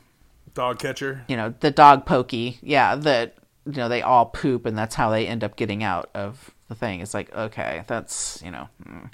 Dog 0.55 0.79
catcher. 0.79 1.25
you 1.29 1.37
know 1.37 1.53
the 1.61 1.73
dog 1.73 2.07
pokey 2.07 2.59
yeah 2.63 2.95
that 2.95 3.35
you 3.67 3.73
know 3.73 3.89
they 3.89 4.03
all 4.03 4.27
poop 4.27 4.67
and 4.67 4.79
that's 4.79 4.95
how 4.95 5.11
they 5.11 5.27
end 5.27 5.43
up 5.43 5.57
getting 5.57 5.83
out 5.83 6.11
of 6.15 6.53
the 6.69 6.77
thing 6.77 7.01
it's 7.01 7.13
like 7.13 7.35
okay 7.35 7.83
that's 7.89 8.41
you 8.45 8.53
know 8.53 8.69
mm. 8.87 9.11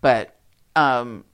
but 0.00 0.36
um 0.76 1.24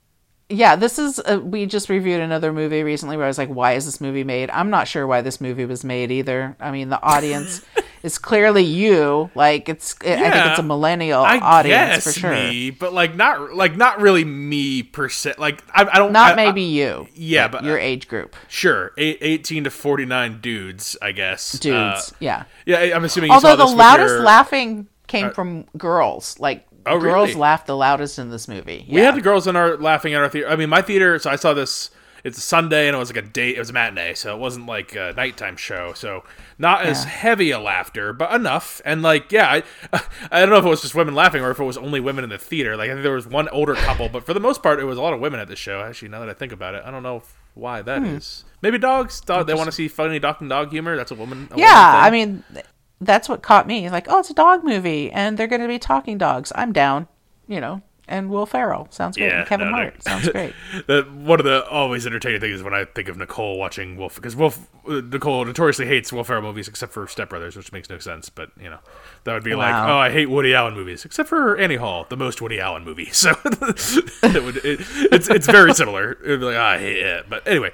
yeah 0.53 0.77
this 0.77 0.99
is 0.99 1.21
a, 1.27 1.39
we 1.39 1.67
just 1.67 1.89
reviewed 1.89 2.21
another 2.21 2.53
movie 2.53 2.83
recently 2.83 3.17
where 3.17 3.25
i 3.27 3.29
was 3.29 3.39
like 3.39 3.49
why 3.49 3.73
is 3.73 3.85
this 3.85 4.01
movie 4.01 4.25
made 4.25 4.51
i'm 4.51 4.71
not 4.71 4.87
sure 4.87 5.07
why 5.07 5.21
this 5.21 5.41
movie 5.41 5.65
was 5.65 5.83
made 5.85 6.11
either 6.11 6.57
i 6.61 6.71
mean 6.71 6.89
the 6.89 7.01
audience 7.03 7.63
is 8.03 8.19
clearly 8.19 8.63
you 8.65 9.31
like 9.35 9.69
it's 9.69 9.95
Yeah. 10.05 10.13
i 10.15 10.31
think 10.31 10.47
it's 10.47 10.59
a 10.59 10.63
millennial 10.63 11.23
I 11.23 11.39
audience 11.39 12.05
for 12.05 12.13
sure 12.13 12.31
me, 12.33 12.71
but 12.71 12.93
like 12.93 13.15
not 13.15 13.55
like 13.55 13.77
not 13.77 14.01
really 14.01 14.25
me 14.25 14.83
per 14.83 15.09
se. 15.09 15.35
Like 15.39 15.63
I, 15.73 15.85
I 15.93 15.99
don't 15.99 16.13
not 16.13 16.33
I- 16.33 16.37
maybe 16.45 16.63
you 16.63 17.07
yeah, 17.15 17.49
but- 17.49 17.63
your 17.65 17.79
age 17.79 18.09
group 18.09 18.35
sure, 18.49 18.93
eighteen 18.99 19.65
to 19.65 19.71
forty 19.71 20.05
nine 20.05 20.41
dudes. 20.41 20.97
I 21.01 21.13
guess 21.13 21.53
dudes 21.53 22.11
Uh, 22.13 22.17
yeah 22.21 22.45
yeah, 22.67 22.79
I'm 22.95 23.05
assuming. 23.05 23.31
You 23.31 23.35
Although 23.35 23.57
the 23.57 23.67
loudest 23.67 24.15
your- 24.15 24.23
laughing 24.23 24.89
came 25.07 25.31
from 25.31 25.65
girls. 25.77 26.39
Like 26.41 26.67
Oh, 26.87 26.99
girls 26.99 27.31
really? 27.31 27.41
laughed 27.41 27.67
the 27.67 27.77
loudest 27.77 28.19
in 28.19 28.31
this 28.31 28.49
movie. 28.49 28.87
We 28.89 29.01
had 29.01 29.15
the 29.15 29.21
girls 29.21 29.47
in 29.47 29.57
our 29.57 29.77
laughing 29.77 30.15
at 30.15 30.23
our 30.23 30.29
theater. 30.29 30.49
I 30.49 30.57
mean, 30.57 30.69
my 30.69 30.83
theater. 30.83 31.19
So 31.19 31.31
I 31.31 31.37
saw 31.37 31.55
this. 31.55 31.91
It's 32.25 32.39
a 32.39 32.41
Sunday, 32.41 32.87
and 32.87 32.95
it 32.95 32.99
was 33.01 33.13
like 33.13 33.25
a 33.25 33.29
date. 33.29 33.57
It 33.57 33.59
was 33.59 33.71
a 33.71 33.73
matinee, 33.73 34.15
so 34.15 34.33
it 34.33 34.39
wasn't 34.39 34.67
like 34.67 34.95
a 34.95 35.13
nighttime 35.17 35.57
show. 35.57 35.93
So 35.93 36.23
not 36.57 36.83
as 36.85 37.03
heavy 37.03 37.51
a 37.51 37.59
laughter, 37.59 38.13
but 38.13 38.33
enough. 38.33 38.81
And 38.85 39.03
like, 39.03 39.33
yeah, 39.33 39.61
I, 39.93 40.01
I 40.31 40.41
don't 40.41 40.51
know 40.51 40.59
if 40.59 40.65
it 40.65 40.69
was 40.69 40.83
just 40.83 40.95
women 40.95 41.17
laughing 41.17 41.43
or 41.43 41.51
if 41.51 41.59
it 41.59 41.65
was 41.65 41.77
only 41.77 41.99
women 41.99 42.23
in 42.23 42.31
the 42.31 42.39
theater. 42.39 42.77
Like, 42.77 42.91
I 42.91 42.93
think 42.93 43.03
there 43.03 43.13
was 43.13 43.27
one 43.27 43.49
older 43.49 43.75
couple, 43.75 44.09
but 44.09 44.25
for 44.25 44.35
the 44.35 44.41
most 44.41 44.63
part, 44.63 44.79
it 44.79 44.85
was 44.85 44.99
a 44.99 45.03
lot 45.03 45.15
of 45.15 45.19
women 45.19 45.41
at 45.41 45.49
the 45.49 45.57
show. 45.57 45.83
Actually, 45.83 46.11
now 46.11 46.21
that 46.21 46.29
I 46.29 46.35
think 46.35 46.53
about 46.53 46.77
it, 46.77 46.85
I 46.87 46.93
don't 46.93 47.03
know 47.03 47.25
why 47.55 47.83
that 47.83 47.99
hmm. 47.99 48.07
is. 48.07 48.45
Maybe 48.63 48.79
dogs. 48.79 49.21
Dog, 49.21 49.49
they 49.49 49.55
want 49.55 49.67
to 49.67 49.73
see 49.73 49.89
funny 49.89 50.21
dog 50.21 50.37
and 50.41 50.49
dog 50.49 50.71
humor. 50.71 50.97
That's 50.97 51.11
a 51.11 51.17
woman. 51.17 51.49
A 51.51 51.59
yeah, 51.59 51.93
woman. 51.93 52.07
I 52.07 52.11
mean, 52.11 52.65
that's 53.07 53.29
what 53.29 53.43
caught 53.43 53.67
me. 53.67 53.89
Like, 53.89 54.07
oh, 54.09 54.21
it's 54.21 54.31
a 54.31 54.35
dog 54.35 54.65
movie, 54.65 55.11
and 55.11 55.37
they're 55.37 55.47
going 55.47 55.63
to 55.63 55.69
be 55.69 55.79
talking 55.79 56.19
dogs. 56.19 56.53
I'm 56.55 56.73
down. 56.73 57.09
You 57.49 57.61
know, 57.61 57.83
and 58.13 58.31
Will 58.31 58.47
Ferrell 58.47 58.87
sounds 58.91 59.17
great. 59.17 59.29
Yeah, 59.29 59.41
and 59.41 59.49
Kevin 59.49 59.69
no, 59.71 59.75
Hart 59.75 59.95
no. 59.95 60.01
sounds 60.01 60.29
great. 60.29 60.55
the, 60.87 61.03
one 61.13 61.41
of 61.41 61.45
the 61.45 61.67
always 61.69 62.07
entertaining 62.07 62.41
things 62.41 62.57
is 62.57 62.63
when 62.63 62.75
I 62.75 62.85
think 62.85 63.09
of 63.09 63.17
Nicole 63.17 63.59
watching 63.59 63.97
Wolf 63.97 64.15
because 64.17 64.37
Wolf 64.37 64.69
uh, 64.87 65.01
Nicole 65.05 65.45
notoriously 65.45 65.87
hates 65.87 66.13
Will 66.13 66.23
Ferrell 66.25 66.43
movies 66.43 66.69
except 66.69 66.93
for 66.93 67.07
Step 67.09 67.31
Brothers, 67.31 67.57
which 67.57 67.73
makes 67.73 67.89
no 67.89 67.99
sense. 67.99 68.29
But 68.29 68.51
you 68.61 68.69
know 68.71 68.79
that 69.25 69.33
would 69.35 69.45
be 69.45 69.55
like, 69.55 69.75
oh, 69.75 69.97
I 69.97 70.11
hate 70.11 70.27
Woody 70.27 70.55
Allen 70.55 70.75
movies 70.75 71.05
except 71.05 71.29
for 71.29 71.57
Annie 71.57 71.77
Hall, 71.77 72.07
the 72.09 72.17
most 72.17 72.41
Woody 72.43 72.61
Allen 72.61 72.85
movie. 72.85 73.11
So 73.23 73.31
it 73.45 74.43
would, 74.45 74.57
it, 74.59 74.81
it's 75.13 75.29
it's 75.31 75.47
very 75.47 75.73
similar. 75.75 76.13
It 76.13 76.29
would 76.29 76.41
be 76.41 76.47
like, 76.47 76.57
oh, 76.57 76.61
I 76.61 76.79
hate 76.79 76.97
it. 76.99 77.27
But 77.31 77.47
anyway, 77.47 77.71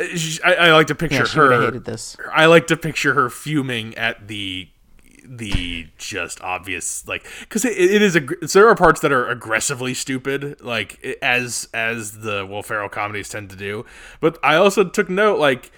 uh, 0.00 0.04
she- 0.14 0.42
I, 0.42 0.68
I 0.68 0.72
like 0.72 0.86
to 0.88 0.94
picture 0.94 1.26
Yeah, 1.26 1.48
her. 1.48 1.60
hated 1.66 1.84
this. 1.84 2.16
I 2.32 2.46
like 2.46 2.66
to 2.68 2.76
picture 2.76 3.14
her 3.14 3.28
fuming 3.30 3.94
at 3.96 4.26
the 4.28 4.68
the 5.28 5.88
just 5.98 6.40
obvious 6.42 7.06
like 7.08 7.26
because 7.40 7.64
it, 7.64 7.76
it 7.76 8.02
is 8.02 8.16
a 8.16 8.20
there 8.20 8.68
are 8.68 8.74
parts 8.74 9.00
that 9.00 9.12
are 9.12 9.28
aggressively 9.28 9.94
stupid 9.94 10.60
like 10.60 11.18
as 11.22 11.68
as 11.74 12.20
the 12.20 12.46
Will 12.46 12.62
Ferrell 12.62 12.88
comedies 12.88 13.28
tend 13.28 13.50
to 13.50 13.56
do 13.56 13.84
but 14.20 14.38
I 14.42 14.56
also 14.56 14.84
took 14.84 15.08
note 15.08 15.38
like 15.38 15.72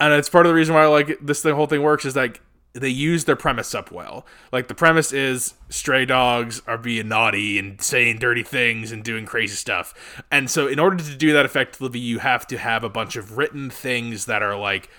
and 0.00 0.12
it's 0.12 0.28
part 0.28 0.46
of 0.46 0.50
the 0.50 0.54
reason 0.54 0.74
why 0.74 0.82
I 0.82 0.86
like 0.86 1.18
this 1.20 1.42
whole 1.42 1.66
thing 1.66 1.82
works 1.82 2.04
is 2.04 2.16
like 2.16 2.40
they 2.74 2.88
use 2.88 3.24
their 3.24 3.36
premise 3.36 3.72
up 3.72 3.92
well. 3.92 4.26
Like 4.50 4.66
the 4.66 4.74
premise 4.74 5.12
is 5.12 5.54
stray 5.68 6.04
dogs 6.04 6.60
are 6.66 6.76
being 6.76 7.08
naughty 7.08 7.56
and 7.58 7.80
saying 7.80 8.18
dirty 8.18 8.42
things 8.42 8.90
and 8.90 9.04
doing 9.04 9.26
crazy 9.26 9.54
stuff. 9.54 9.94
And 10.30 10.50
so 10.50 10.66
in 10.66 10.80
order 10.80 10.96
to 10.96 11.16
do 11.16 11.32
that 11.32 11.44
effectively, 11.44 12.00
you 12.00 12.18
have 12.18 12.46
to 12.48 12.58
have 12.58 12.82
a 12.82 12.88
bunch 12.88 13.14
of 13.14 13.38
written 13.38 13.70
things 13.70 14.26
that 14.26 14.42
are 14.42 14.56
like 14.56 14.90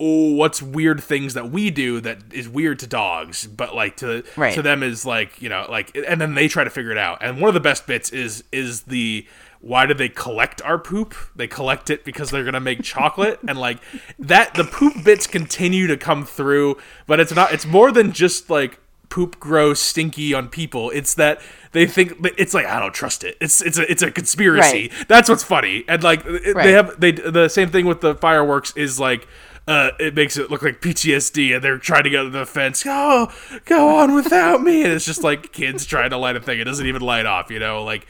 oh, 0.00 0.32
what's 0.32 0.62
weird 0.62 1.02
things 1.02 1.34
that 1.34 1.50
we 1.50 1.70
do 1.70 2.00
that 2.00 2.18
is 2.32 2.48
weird 2.48 2.78
to 2.78 2.86
dogs, 2.86 3.46
but 3.46 3.74
like 3.74 3.96
to 3.98 4.24
Right. 4.36 4.54
to 4.54 4.62
them 4.62 4.82
is 4.82 5.04
like 5.04 5.40
you 5.42 5.48
know 5.50 5.66
like, 5.68 5.94
and 6.08 6.20
then 6.20 6.34
they 6.34 6.48
try 6.48 6.64
to 6.64 6.70
figure 6.70 6.90
it 6.90 6.98
out. 6.98 7.18
And 7.20 7.40
one 7.40 7.48
of 7.48 7.54
the 7.54 7.60
best 7.60 7.86
bits 7.86 8.10
is 8.10 8.42
is 8.50 8.82
the 8.82 9.26
why 9.60 9.84
do 9.84 9.92
they 9.92 10.08
collect 10.08 10.62
our 10.62 10.78
poop? 10.78 11.14
They 11.36 11.46
collect 11.46 11.90
it 11.90 12.02
because 12.02 12.30
they're 12.30 12.44
gonna 12.44 12.60
make 12.60 12.82
chocolate, 12.82 13.38
and 13.46 13.58
like 13.58 13.78
that. 14.18 14.54
The 14.54 14.64
poop 14.64 15.04
bits 15.04 15.26
continue 15.26 15.86
to 15.86 15.98
come 15.98 16.24
through, 16.24 16.78
but 17.06 17.20
it's 17.20 17.34
not. 17.34 17.52
It's 17.52 17.66
more 17.66 17.92
than 17.92 18.12
just 18.12 18.48
like 18.48 18.78
poop 19.10 19.38
grows 19.40 19.78
stinky 19.80 20.32
on 20.32 20.48
people. 20.48 20.88
It's 20.90 21.12
that 21.14 21.42
they 21.72 21.84
think 21.84 22.14
it's 22.38 22.54
like 22.54 22.64
I 22.64 22.80
don't 22.80 22.94
trust 22.94 23.22
it. 23.22 23.36
It's 23.40 23.60
it's 23.60 23.76
a 23.76 23.90
it's 23.90 24.02
a 24.02 24.10
conspiracy. 24.10 24.90
That's 25.08 25.28
what's 25.28 25.44
funny, 25.44 25.84
and 25.88 26.02
like 26.02 26.24
Right. 26.24 26.54
they 26.54 26.72
have 26.72 26.98
they 26.98 27.10
the 27.12 27.48
same 27.48 27.68
thing 27.68 27.84
with 27.84 28.00
the 28.00 28.14
fireworks 28.14 28.72
is 28.76 28.98
like. 28.98 29.28
Uh, 29.70 29.92
it 30.00 30.14
makes 30.16 30.36
it 30.36 30.50
look 30.50 30.62
like 30.62 30.80
PTSD, 30.80 31.54
and 31.54 31.62
they're 31.62 31.78
trying 31.78 32.02
to 32.02 32.10
get 32.10 32.22
to 32.24 32.28
the 32.30 32.44
fence. 32.44 32.82
Oh, 32.86 33.32
go 33.66 33.98
on 33.98 34.14
without 34.16 34.62
me, 34.62 34.82
and 34.82 34.92
it's 34.92 35.04
just 35.04 35.22
like 35.22 35.52
kids 35.52 35.86
trying 35.86 36.10
to 36.10 36.16
light 36.16 36.34
a 36.34 36.40
thing. 36.40 36.58
It 36.58 36.64
doesn't 36.64 36.86
even 36.86 37.02
light 37.02 37.24
off, 37.24 37.50
you 37.52 37.60
know. 37.60 37.84
Like 37.84 38.06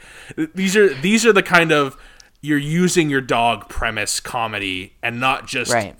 these 0.55 0.75
are 0.75 0.91
these 0.91 1.23
are 1.25 1.31
the 1.33 1.43
kind 1.43 1.71
of 1.71 1.97
you're 2.41 2.57
using 2.57 3.11
your 3.11 3.21
dog 3.21 3.69
premise 3.69 4.19
comedy, 4.19 4.95
and 5.03 5.19
not 5.19 5.45
just 5.45 5.71
Right. 5.71 5.95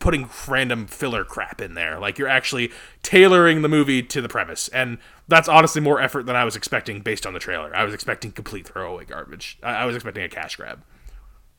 putting 0.00 0.28
random 0.48 0.88
filler 0.88 1.24
crap 1.24 1.60
in 1.60 1.74
there. 1.74 2.00
Like 2.00 2.18
you're 2.18 2.26
actually 2.26 2.72
tailoring 3.04 3.62
the 3.62 3.68
movie 3.68 4.02
to 4.02 4.20
the 4.20 4.28
premise, 4.28 4.66
and 4.68 4.98
that's 5.28 5.48
honestly 5.48 5.80
more 5.80 6.00
effort 6.00 6.26
than 6.26 6.34
I 6.34 6.44
was 6.44 6.56
expecting 6.56 7.00
based 7.02 7.24
on 7.24 7.34
the 7.34 7.38
trailer. 7.38 7.70
I 7.76 7.84
was 7.84 7.94
expecting 7.94 8.32
complete 8.32 8.66
throwaway 8.66 9.04
garbage. 9.04 9.58
I, 9.62 9.74
I 9.74 9.84
was 9.84 9.94
expecting 9.94 10.24
a 10.24 10.28
cash 10.28 10.56
grab. 10.56 10.82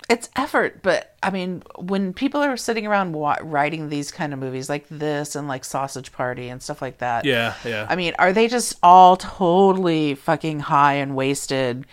It's 0.08 0.30
effort, 0.36 0.84
but 0.84 1.16
I 1.24 1.32
mean, 1.32 1.64
when 1.80 2.14
people 2.14 2.42
are 2.44 2.58
sitting 2.58 2.86
around 2.86 3.14
wa- 3.14 3.40
writing 3.42 3.90
these 3.90 4.12
kind 4.12 4.34
of 4.34 4.40
movies 4.40 4.70
like 4.70 4.86
this 4.90 5.36
and 5.36 5.48
like 5.48 5.66
Sausage 5.66 6.12
Party 6.12 6.50
and 6.50 6.62
stuff 6.62 6.80
like 6.80 7.00
that, 7.00 7.26
Yeah, 7.26 7.56
yeah. 7.66 7.88
I 7.90 7.96
mean, 7.96 8.14
are 8.20 8.32
they 8.32 8.48
just 8.48 8.78
all 8.84 9.18
totally 9.18 10.14
fucking 10.14 10.60
high 10.60 10.94
and 10.96 11.16
wasted 11.16 11.88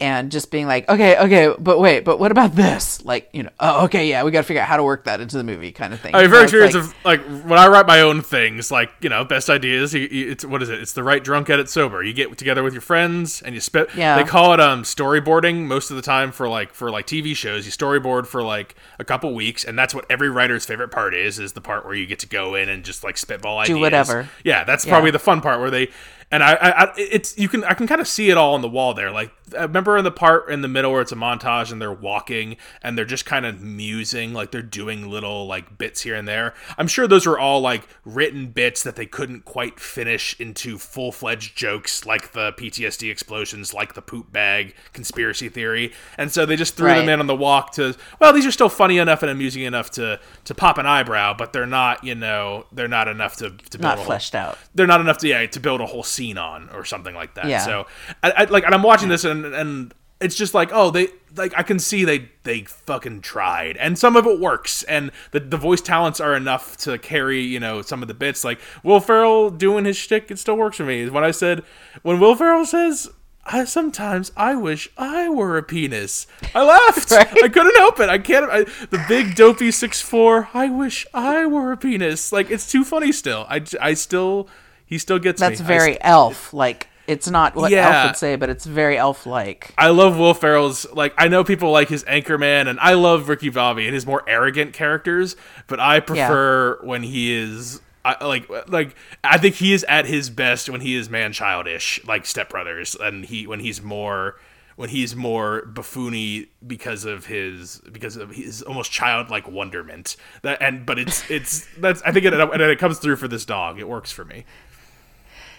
and 0.00 0.30
just 0.30 0.50
being 0.52 0.66
like, 0.68 0.88
okay, 0.88 1.18
okay, 1.18 1.52
but 1.58 1.80
wait, 1.80 2.04
but 2.04 2.20
what 2.20 2.30
about 2.30 2.54
this? 2.54 3.04
Like, 3.04 3.28
you 3.32 3.42
know, 3.42 3.50
oh, 3.58 3.84
okay, 3.86 4.08
yeah, 4.08 4.22
we 4.22 4.30
got 4.30 4.42
to 4.42 4.46
figure 4.46 4.62
out 4.62 4.68
how 4.68 4.76
to 4.76 4.84
work 4.84 5.04
that 5.06 5.20
into 5.20 5.36
the 5.36 5.42
movie, 5.42 5.72
kind 5.72 5.92
of 5.92 5.98
thing. 6.00 6.14
I 6.14 6.20
mean, 6.22 6.30
very 6.30 6.48
So 6.48 6.58
like- 6.58 6.74
of 6.76 6.94
like 7.04 7.20
when 7.44 7.58
I 7.58 7.66
write 7.66 7.86
my 7.86 8.00
own 8.00 8.22
things, 8.22 8.70
like 8.70 8.90
you 9.00 9.08
know, 9.08 9.24
best 9.24 9.50
ideas. 9.50 9.92
You, 9.94 10.02
you, 10.10 10.30
it's 10.30 10.44
what 10.44 10.62
is 10.62 10.68
it? 10.68 10.80
It's 10.80 10.92
the 10.92 11.02
right 11.02 11.22
drunk 11.22 11.50
edit 11.50 11.68
sober. 11.68 12.02
You 12.02 12.12
get 12.12 12.36
together 12.38 12.62
with 12.62 12.74
your 12.74 12.80
friends 12.82 13.42
and 13.42 13.54
you 13.54 13.60
spit. 13.60 13.88
Yeah. 13.96 14.16
They 14.16 14.24
call 14.24 14.52
it 14.54 14.60
um 14.60 14.82
storyboarding 14.84 15.66
most 15.66 15.90
of 15.90 15.96
the 15.96 16.02
time 16.02 16.30
for 16.32 16.48
like 16.48 16.74
for 16.74 16.90
like 16.90 17.06
TV 17.06 17.34
shows. 17.34 17.66
You 17.66 17.72
storyboard 17.72 18.26
for 18.26 18.42
like 18.42 18.76
a 19.00 19.04
couple 19.04 19.34
weeks, 19.34 19.64
and 19.64 19.78
that's 19.78 19.94
what 19.94 20.04
every 20.10 20.28
writer's 20.30 20.64
favorite 20.64 20.90
part 20.90 21.14
is. 21.14 21.38
Is 21.38 21.54
the 21.54 21.60
part 21.60 21.84
where 21.84 21.94
you 21.94 22.06
get 22.06 22.20
to 22.20 22.28
go 22.28 22.54
in 22.54 22.68
and 22.68 22.84
just 22.84 23.02
like 23.02 23.16
spitball 23.16 23.58
ideas. 23.58 23.76
Do 23.76 23.80
whatever. 23.80 24.28
Yeah, 24.44 24.62
that's 24.64 24.86
Yeah. 24.86 24.92
probably 24.92 25.10
the 25.10 25.18
fun 25.18 25.40
part 25.40 25.58
where 25.60 25.70
they. 25.70 25.88
And 26.30 26.42
I, 26.44 26.52
I, 26.60 26.92
it's 26.98 27.38
you 27.38 27.48
can 27.48 27.64
I 27.64 27.72
can 27.72 27.86
kind 27.86 28.02
of 28.02 28.06
see 28.06 28.28
it 28.28 28.36
all 28.36 28.52
on 28.54 28.60
the 28.60 28.68
wall 28.68 28.92
there. 28.92 29.10
Like 29.10 29.32
remember 29.52 29.96
in 29.96 30.04
the 30.04 30.10
part 30.10 30.50
in 30.50 30.62
the 30.62 30.68
middle 30.68 30.92
where 30.92 31.00
it's 31.02 31.12
a 31.12 31.16
montage 31.16 31.70
and 31.72 31.80
they're 31.80 31.92
walking 31.92 32.56
and 32.82 32.96
they're 32.96 33.04
just 33.04 33.26
kind 33.26 33.46
of 33.46 33.60
musing, 33.62 34.32
like 34.32 34.50
they're 34.50 34.62
doing 34.62 35.08
little 35.08 35.46
like 35.46 35.78
bits 35.78 36.02
here 36.02 36.14
and 36.14 36.26
there. 36.26 36.54
I'm 36.76 36.88
sure 36.88 37.06
those 37.06 37.26
were 37.26 37.38
all 37.38 37.60
like 37.60 37.88
written 38.04 38.48
bits 38.48 38.82
that 38.82 38.96
they 38.96 39.06
couldn't 39.06 39.44
quite 39.44 39.80
finish 39.80 40.38
into 40.40 40.78
full 40.78 41.12
fledged 41.12 41.56
jokes, 41.56 42.04
like 42.06 42.32
the 42.32 42.52
PTSD 42.52 43.10
explosions, 43.10 43.72
like 43.74 43.94
the 43.94 44.02
poop 44.02 44.32
bag 44.32 44.74
conspiracy 44.92 45.48
theory, 45.48 45.92
and 46.16 46.30
so 46.32 46.44
they 46.46 46.56
just 46.56 46.76
threw 46.76 46.88
them 46.88 47.08
in 47.08 47.20
on 47.20 47.26
the 47.26 47.36
walk 47.36 47.72
to. 47.72 47.96
Well, 48.20 48.32
these 48.32 48.46
are 48.46 48.50
still 48.52 48.68
funny 48.68 48.98
enough 48.98 49.22
and 49.22 49.30
amusing 49.30 49.62
enough 49.62 49.90
to 49.92 50.20
to 50.44 50.54
pop 50.54 50.78
an 50.78 50.86
eyebrow, 50.86 51.34
but 51.34 51.52
they're 51.52 51.66
not, 51.66 52.04
you 52.04 52.14
know, 52.14 52.66
they're 52.72 52.88
not 52.88 53.08
enough 53.08 53.36
to 53.36 53.50
to 53.50 53.78
build 53.78 53.82
not 53.82 53.98
a 53.98 54.02
whole- 54.02 54.12
out. 54.34 54.58
they're 54.74 54.86
not 54.86 55.00
enough 55.00 55.18
to 55.18 55.28
yeah 55.28 55.46
to 55.46 55.60
build 55.60 55.80
a 55.80 55.86
whole 55.86 56.02
scene 56.02 56.38
on 56.38 56.68
or 56.70 56.84
something 56.84 57.14
like 57.14 57.34
that. 57.34 57.46
Yeah. 57.46 57.64
So 57.64 57.86
I, 58.22 58.30
I 58.36 58.44
like 58.44 58.64
and 58.64 58.74
I'm 58.74 58.82
watching 58.82 59.08
this 59.08 59.24
and 59.24 59.37
and 59.44 59.94
it's 60.20 60.34
just 60.34 60.54
like 60.54 60.70
oh 60.72 60.90
they 60.90 61.08
like 61.36 61.52
I 61.56 61.62
can 61.62 61.78
see 61.78 62.04
they 62.04 62.30
they 62.42 62.62
fucking 62.62 63.20
tried 63.20 63.76
and 63.76 63.98
some 63.98 64.16
of 64.16 64.26
it 64.26 64.40
works 64.40 64.82
and 64.84 65.12
the 65.30 65.40
the 65.40 65.56
voice 65.56 65.80
talents 65.80 66.20
are 66.20 66.34
enough 66.34 66.76
to 66.78 66.98
carry 66.98 67.40
you 67.40 67.60
know 67.60 67.82
some 67.82 68.02
of 68.02 68.08
the 68.08 68.14
bits 68.14 68.44
like 68.44 68.58
Will 68.82 69.00
Ferrell 69.00 69.50
doing 69.50 69.84
his 69.84 69.96
shtick 69.96 70.30
it 70.30 70.38
still 70.38 70.56
works 70.56 70.76
for 70.76 70.84
me. 70.84 71.08
When 71.08 71.24
I 71.24 71.30
said 71.30 71.62
when 72.02 72.20
Will 72.20 72.34
Ferrell 72.34 72.64
says. 72.64 73.10
I 73.50 73.64
sometimes 73.64 74.30
I 74.36 74.56
wish 74.56 74.90
I 74.98 75.30
were 75.30 75.56
a 75.56 75.62
penis. 75.62 76.26
I 76.54 76.62
laughed. 76.64 77.10
Right. 77.12 77.44
I 77.44 77.48
couldn't 77.48 77.76
help 77.76 77.98
it. 77.98 78.10
I 78.10 78.18
can't. 78.18 78.44
I, 78.50 78.64
the 78.64 79.02
big 79.08 79.36
dopey 79.36 79.70
six 79.70 80.02
four. 80.02 80.50
I 80.52 80.68
wish 80.68 81.06
I 81.14 81.46
were 81.46 81.72
a 81.72 81.76
penis. 81.78 82.30
Like 82.30 82.50
it's 82.50 82.70
too 82.70 82.84
funny. 82.84 83.10
Still, 83.10 83.46
I, 83.48 83.64
I 83.80 83.94
still 83.94 84.50
he 84.88 84.96
still 84.96 85.18
gets 85.18 85.38
That's 85.38 85.60
me. 85.60 85.66
Very 85.66 86.02
elf. 86.02 86.54
Like, 86.54 86.88
it's 87.08 87.28
not 87.28 87.56
what 87.56 87.72
Yeah. 87.72 87.88
elf 88.02 88.10
would 88.10 88.16
say, 88.16 88.36
but 88.36 88.48
it's 88.50 88.64
very 88.66 88.96
elf 88.96 89.26
like. 89.26 89.74
I 89.76 89.88
love 89.88 90.16
Will 90.18 90.34
Ferrell's 90.34 90.86
like 90.92 91.14
I 91.18 91.26
know 91.28 91.42
people 91.42 91.72
like 91.72 91.88
his 91.88 92.04
Anchorman 92.04 92.68
and 92.68 92.78
I 92.80 92.94
love 92.94 93.28
Ricky 93.28 93.48
Bobby 93.48 93.86
and 93.86 93.94
his 93.94 94.06
more 94.06 94.22
arrogant 94.28 94.74
characters, 94.74 95.34
but 95.66 95.80
I 95.80 96.00
prefer 96.00 96.78
when 96.82 97.02
he 97.02 97.32
is 97.34 97.80
I, 98.04 98.24
like 98.24 98.48
like 98.68 98.94
I 99.24 99.38
think 99.38 99.56
he 99.56 99.72
is 99.72 99.84
at 99.84 100.06
his 100.06 100.30
best 100.30 100.70
when 100.70 100.80
he 100.82 100.94
is 100.94 101.10
man 101.10 101.32
childish 101.32 102.00
like 102.06 102.26
Step 102.26 102.50
Brothers 102.50 102.94
and 102.94 103.24
he 103.24 103.46
when 103.46 103.60
he's 103.60 103.82
more 103.82 104.36
when 104.76 104.88
he's 104.90 105.16
more 105.16 105.62
buffoony 105.74 106.46
because 106.64 107.04
of 107.04 107.26
his 107.26 107.80
because 107.90 108.16
of 108.16 108.30
his 108.30 108.62
almost 108.62 108.92
childlike 108.92 109.48
wonderment 109.48 110.16
that 110.42 110.62
and 110.62 110.86
but 110.86 110.98
it's 110.98 111.28
it's 111.30 111.66
that's 111.78 112.00
I 112.02 112.12
think 112.12 112.24
it 112.26 112.32
and 112.32 112.62
it 112.62 112.78
comes 112.78 112.98
through 112.98 113.16
for 113.16 113.26
this 113.28 113.44
dog 113.44 113.80
it 113.80 113.88
works 113.88 114.12
for 114.12 114.24
me 114.24 114.44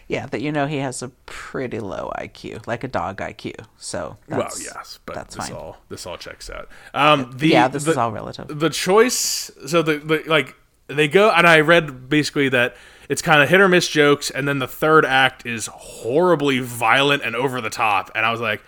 Yeah, 0.08 0.26
that 0.28 0.42
you 0.42 0.52
know 0.52 0.66
he 0.68 0.78
has 0.78 1.04
a 1.04 1.12
pretty 1.50 1.80
low 1.80 2.12
IQ, 2.20 2.68
like 2.68 2.84
a 2.84 2.88
dog 2.88 3.18
IQ. 3.18 3.66
So 3.78 4.18
that's, 4.28 4.58
well 4.58 4.64
yes 4.76 5.00
but 5.06 5.16
that's 5.16 5.36
this 5.36 5.48
fine. 5.48 5.56
all 5.58 5.78
this 5.90 6.06
all 6.06 6.16
checks 6.18 6.48
out 6.50 6.70
um 6.94 7.32
the 7.36 7.48
yeah, 7.50 7.68
this 7.68 7.86
the- 7.86 7.92
is 7.92 7.98
all 7.98 8.12
relative. 8.12 8.48
the 8.60 8.70
choice 8.70 9.50
so 9.66 9.82
the, 9.82 9.98
the 9.98 10.24
like 10.28 10.56
they 10.88 11.08
go 11.08 11.32
and 11.32 11.48
i 11.48 11.60
read 11.60 12.08
basically 12.10 12.50
that 12.50 12.76
it's 13.10 13.22
kind 13.24 13.42
of 13.42 13.50
hit 13.50 13.60
or 13.62 13.68
miss 13.68 13.88
jokes 13.88 14.30
and 14.30 14.48
then 14.48 14.60
the 14.60 14.68
third 14.68 15.06
act 15.06 15.44
is 15.46 15.66
horribly 15.68 16.60
violent 16.60 17.24
and 17.24 17.36
over 17.36 17.62
the 17.62 17.70
top 17.70 18.12
and 18.16 18.26
i 18.26 18.32
was 18.32 18.42
like 18.42 18.62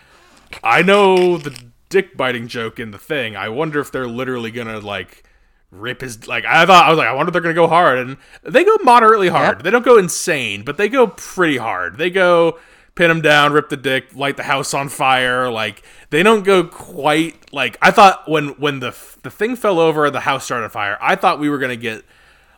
i 0.63 0.81
know 0.81 1.37
the 1.37 1.55
dick 1.89 2.15
biting 2.17 2.47
joke 2.47 2.79
in 2.79 2.89
the 2.91 2.97
thing 2.97 3.35
i 3.35 3.47
wonder 3.49 3.79
if 3.79 3.91
they're 3.91 4.07
literally 4.07 4.49
gonna 4.51 4.79
like 4.79 5.23
rip 5.71 6.01
his 6.01 6.27
like 6.27 6.45
i 6.45 6.65
thought 6.65 6.85
i 6.85 6.89
was 6.89 6.97
like 6.97 7.07
i 7.07 7.13
wonder 7.13 7.29
if 7.29 7.33
they're 7.33 7.41
gonna 7.41 7.53
go 7.55 7.67
hard 7.67 7.97
and 7.97 8.17
they 8.43 8.63
go 8.63 8.75
moderately 8.83 9.29
hard 9.29 9.57
Yep. 9.57 9.63
they 9.63 9.71
don't 9.71 9.85
go 9.85 9.97
insane 9.97 10.63
but 10.63 10.77
they 10.77 10.89
go 10.89 11.07
pretty 11.07 11.57
hard 11.57 11.97
they 11.97 12.09
go 12.09 12.59
pin 12.95 13.09
him 13.09 13.21
down 13.21 13.53
rip 13.53 13.69
the 13.69 13.77
dick 13.77 14.13
light 14.15 14.37
the 14.37 14.43
house 14.43 14.73
on 14.73 14.89
fire 14.89 15.49
like 15.49 15.83
they 16.09 16.23
don't 16.23 16.43
go 16.43 16.63
quite 16.63 17.51
like 17.53 17.77
i 17.81 17.91
thought 17.91 18.29
when 18.29 18.49
when 18.59 18.79
the 18.79 18.95
the 19.23 19.31
thing 19.31 19.55
fell 19.55 19.79
over 19.79 20.09
the 20.09 20.21
house 20.21 20.45
started 20.45 20.69
fire 20.69 20.97
i 21.01 21.15
thought 21.15 21.39
we 21.39 21.49
were 21.49 21.57
gonna 21.57 21.75
get 21.75 22.03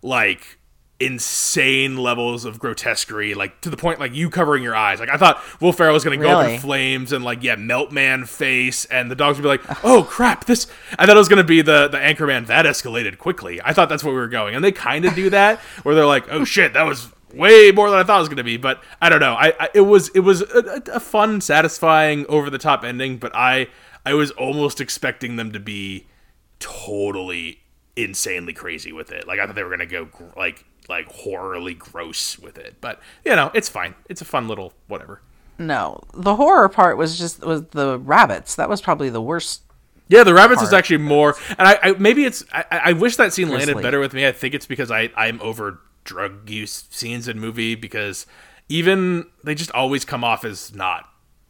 like 0.02 0.58
insane 1.04 1.98
levels 1.98 2.46
of 2.46 2.60
grotesquerie, 2.60 3.34
like 3.34 3.60
to 3.62 3.70
the 3.70 3.78
point 3.78 4.00
like 4.00 4.14
you 4.14 4.30
covering 4.30 4.64
your 4.64 4.76
eyes. 4.76 5.00
Like 5.00 5.10
I 5.10 5.18
thought 5.18 5.42
Will 5.60 5.74
Ferrell 5.74 5.94
was 5.94 6.04
gonna 6.04 6.18
go 6.18 6.30
up 6.30 6.50
in 6.50 6.60
flames 6.60 7.12
and 7.12 7.24
like 7.24 7.44
yeah, 7.44 7.56
melt 7.56 7.92
man 7.92 8.26
face, 8.26 8.86
and 8.86 9.12
the 9.12 9.16
dogs 9.16 9.38
would 9.38 9.44
be 9.44 9.50
like, 9.50 9.62
oh 9.84 10.04
crap, 10.04 10.46
this. 10.46 10.68
I 10.98 11.06
thought 11.06 11.16
it 11.16 11.20
was 11.20 11.30
gonna 11.30 11.44
be 11.44 11.62
the 11.62 11.88
the 11.88 11.98
Anchorman. 11.98 12.48
That 12.48 12.66
escalated 12.66 13.18
quickly. 13.18 13.62
I 13.64 13.74
thought 13.74 13.90
that's 13.90 14.04
where 14.04 14.14
we 14.14 14.20
were 14.20 14.28
going, 14.28 14.56
and 14.56 14.64
they 14.64 14.72
kind 14.72 15.06
of 15.06 15.16
do 15.16 15.30
that 15.32 15.60
where 15.84 15.94
they're 15.94 16.06
like, 16.06 16.26
oh 16.30 16.46
shit, 16.46 16.74
that 16.74 16.84
was 16.84 17.12
way 17.34 17.72
more 17.72 17.90
than 17.90 18.00
I 18.00 18.04
thought 18.04 18.18
it 18.18 18.22
was 18.22 18.30
gonna 18.30 18.44
be. 18.44 18.58
But 18.58 18.82
I 19.02 19.10
don't 19.10 19.20
know. 19.20 19.34
I, 19.34 19.54
I 19.60 19.70
it 19.74 19.82
was 19.82 20.10
it 20.10 20.22
was 20.22 20.42
a, 20.42 20.82
a, 20.94 21.00
fun, 21.00 21.42
satisfying, 21.42 22.26
over 22.28 22.50
the 22.50 22.58
top 22.58 22.84
ending, 22.84 23.18
but 23.18 23.36
I 23.36 23.68
I 24.06 24.14
was 24.14 24.32
almost 24.32 24.82
expecting 24.82 25.36
them 25.36 25.52
to 25.52 25.60
be 25.60 26.08
totally 26.60 27.60
insanely 27.96 28.54
crazy 28.54 28.92
with 28.92 29.12
it. 29.12 29.28
Like 29.28 29.40
I 29.40 29.46
thought 29.46 29.56
they 29.56 29.64
were 29.64 29.70
gonna 29.70 29.86
go 29.86 30.06
gr- 30.06 30.24
like 30.38 30.66
like 30.90 31.08
horribly 31.08 31.74
gross 31.74 32.38
with 32.40 32.58
it, 32.58 32.76
but 32.82 33.00
you 33.26 33.36
know 33.36 33.52
it's 33.54 33.70
fine. 33.70 33.96
It's 34.10 34.22
a 34.22 34.26
fun 34.26 34.48
little 34.48 34.74
whatever. 34.88 35.22
No, 35.60 36.02
the 36.14 36.36
horror 36.36 36.68
part 36.70 36.98
was 36.98 37.18
just 37.18 37.42
was 37.42 37.64
the 37.68 38.00
rabbits. 38.00 38.56
That 38.56 38.70
was 38.70 38.82
probably 38.82 39.10
the 39.10 39.22
worst. 39.22 39.62
Yeah, 40.10 40.24
the 40.24 40.34
rabbits 40.34 40.62
is 40.62 40.74
actually 40.74 40.98
more, 40.98 41.36
and 41.58 41.68
I, 41.68 41.80
I 41.82 41.92
maybe 41.94 42.26
it's 42.26 42.44
I, 42.52 42.66
I 42.72 42.94
wish 42.94 43.16
that 43.18 43.34
scene 43.34 43.50
landed 43.50 43.82
better 43.82 44.00
with 44.00 44.14
me. 44.14 44.28
I 44.28 44.32
think 44.32 44.54
it's 44.54 44.66
because 44.66 44.92
I 44.92 45.10
I'm 45.16 45.40
over 45.42 45.80
drug 46.04 46.50
use 46.50 46.86
scenes 46.90 47.28
in 47.28 47.40
movie 47.40 47.76
because 47.76 48.26
even 48.70 49.26
they 49.44 49.56
just 49.56 49.72
always 49.72 50.06
come 50.06 50.24
off 50.24 50.44
as 50.46 50.74
not 50.74 51.10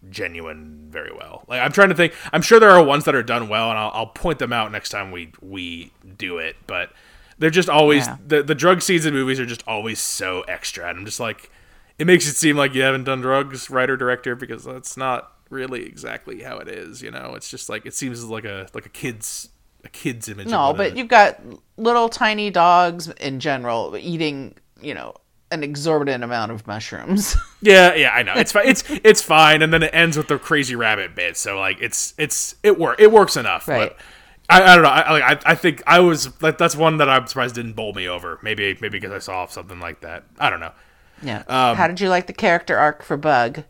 genuine 0.10 0.88
very 0.90 1.12
well. 1.16 1.46
Like 1.48 1.62
I'm 1.62 1.72
trying 1.72 1.90
to 1.90 1.96
think. 1.96 2.14
I'm 2.32 2.42
sure 2.42 2.60
there 2.60 2.72
are 2.72 2.84
ones 2.84 3.06
that 3.06 3.16
are 3.16 3.24
done 3.24 3.48
well, 3.50 3.70
and 3.70 3.78
I'll, 3.80 3.92
I'll 3.94 4.08
point 4.08 4.40
them 4.40 4.54
out 4.54 4.72
next 4.72 4.90
time 4.90 5.12
we 5.12 5.32
we 5.42 5.92
do 6.18 6.38
it. 6.38 6.56
But 6.68 6.92
they're 7.40 7.50
just 7.50 7.70
always 7.70 8.08
Yeah. 8.08 8.18
the 8.26 8.44
the 8.44 8.56
drug 8.56 8.82
scenes 8.82 9.06
in 9.06 9.14
movies 9.14 9.40
are 9.40 9.46
just 9.46 9.64
always 9.68 10.00
so 10.00 10.42
extra, 10.42 10.90
and 10.90 11.00
I'm 11.00 11.06
just 11.06 11.20
like, 11.20 11.50
it 11.98 12.06
makes 12.08 12.28
it 12.28 12.36
seem 12.36 12.58
like 12.58 12.74
you 12.74 12.82
haven't 12.82 13.06
done 13.06 13.22
drugs, 13.22 13.70
writer 13.70 13.96
director, 13.98 14.36
because 14.36 14.64
that's 14.66 14.98
not 14.98 15.32
really 15.50 15.86
exactly 15.86 16.42
how 16.44 16.58
it 16.58 16.68
is. 16.68 17.02
You 17.02 17.12
know, 17.12 17.34
it's 17.36 17.50
just 17.50 17.70
like 17.70 17.86
it 17.86 17.94
seems 17.94 18.24
like 18.26 18.46
a 18.46 18.68
like 18.74 18.86
a 18.86 18.90
kid's 18.90 19.50
a 19.84 19.90
kid's 19.90 20.28
image. 20.30 20.48
No, 20.48 20.74
but 20.74 20.94
a- 20.94 20.96
you've 20.98 21.08
got 21.08 21.40
little 21.78 22.10
tiny 22.10 22.50
dogs 22.50 23.10
in 23.10 23.40
general 23.40 23.96
eating, 24.00 24.56
you 24.82 24.94
know, 24.94 25.14
an 25.52 25.64
exorbitant 25.64 26.24
amount 26.24 26.52
of 26.52 26.66
mushrooms. 26.68 27.36
Yeah, 27.62 27.96
yeah, 27.96 28.10
I 28.14 28.24
know. 28.24 28.34
It's 28.36 28.52
fine. 28.52 28.68
It's 28.68 28.84
it's 28.90 29.22
fine, 29.22 29.62
and 29.62 29.72
then 29.72 29.84
it 29.84 29.92
ends 29.94 30.18
with 30.18 30.28
the 30.28 30.38
crazy 30.38 30.76
rabbit 30.76 31.16
bit. 31.16 31.38
So 31.38 31.58
like, 31.58 31.78
it's 31.82 32.14
it's 32.18 32.56
it 32.62 32.78
work 32.78 33.00
it 33.00 33.10
works 33.10 33.38
enough. 33.38 33.70
Right. 33.70 33.90
But 33.96 33.98
I, 34.50 34.64
I 34.64 34.76
don't 34.76 34.84
know. 34.84 34.90
I, 34.90 35.12
like, 35.14 35.46
I 35.46 35.52
I 35.52 35.56
think 35.56 35.82
I 35.88 36.00
was 36.02 36.42
like 36.42 36.58
that's 36.58 36.76
one 36.76 36.98
that 36.98 37.08
I'm 37.08 37.26
surprised 37.26 37.56
didn't 37.56 37.74
bowl 37.74 37.94
me 37.94 38.10
over. 38.10 38.38
Maybe 38.44 38.78
maybe 38.82 39.00
because 39.00 39.14
I 39.14 39.20
saw 39.20 39.46
something 39.48 39.80
like 39.80 40.02
that. 40.02 40.26
I 40.40 40.50
don't 40.50 40.60
know. 40.60 40.74
yeah. 41.22 41.44
Um, 41.48 41.78
How 41.78 41.88
did 41.88 42.02
you 42.02 42.10
like 42.10 42.28
the 42.28 42.34
character 42.34 42.78
arc 42.78 43.02
for 43.02 43.16
Bug? 43.16 43.64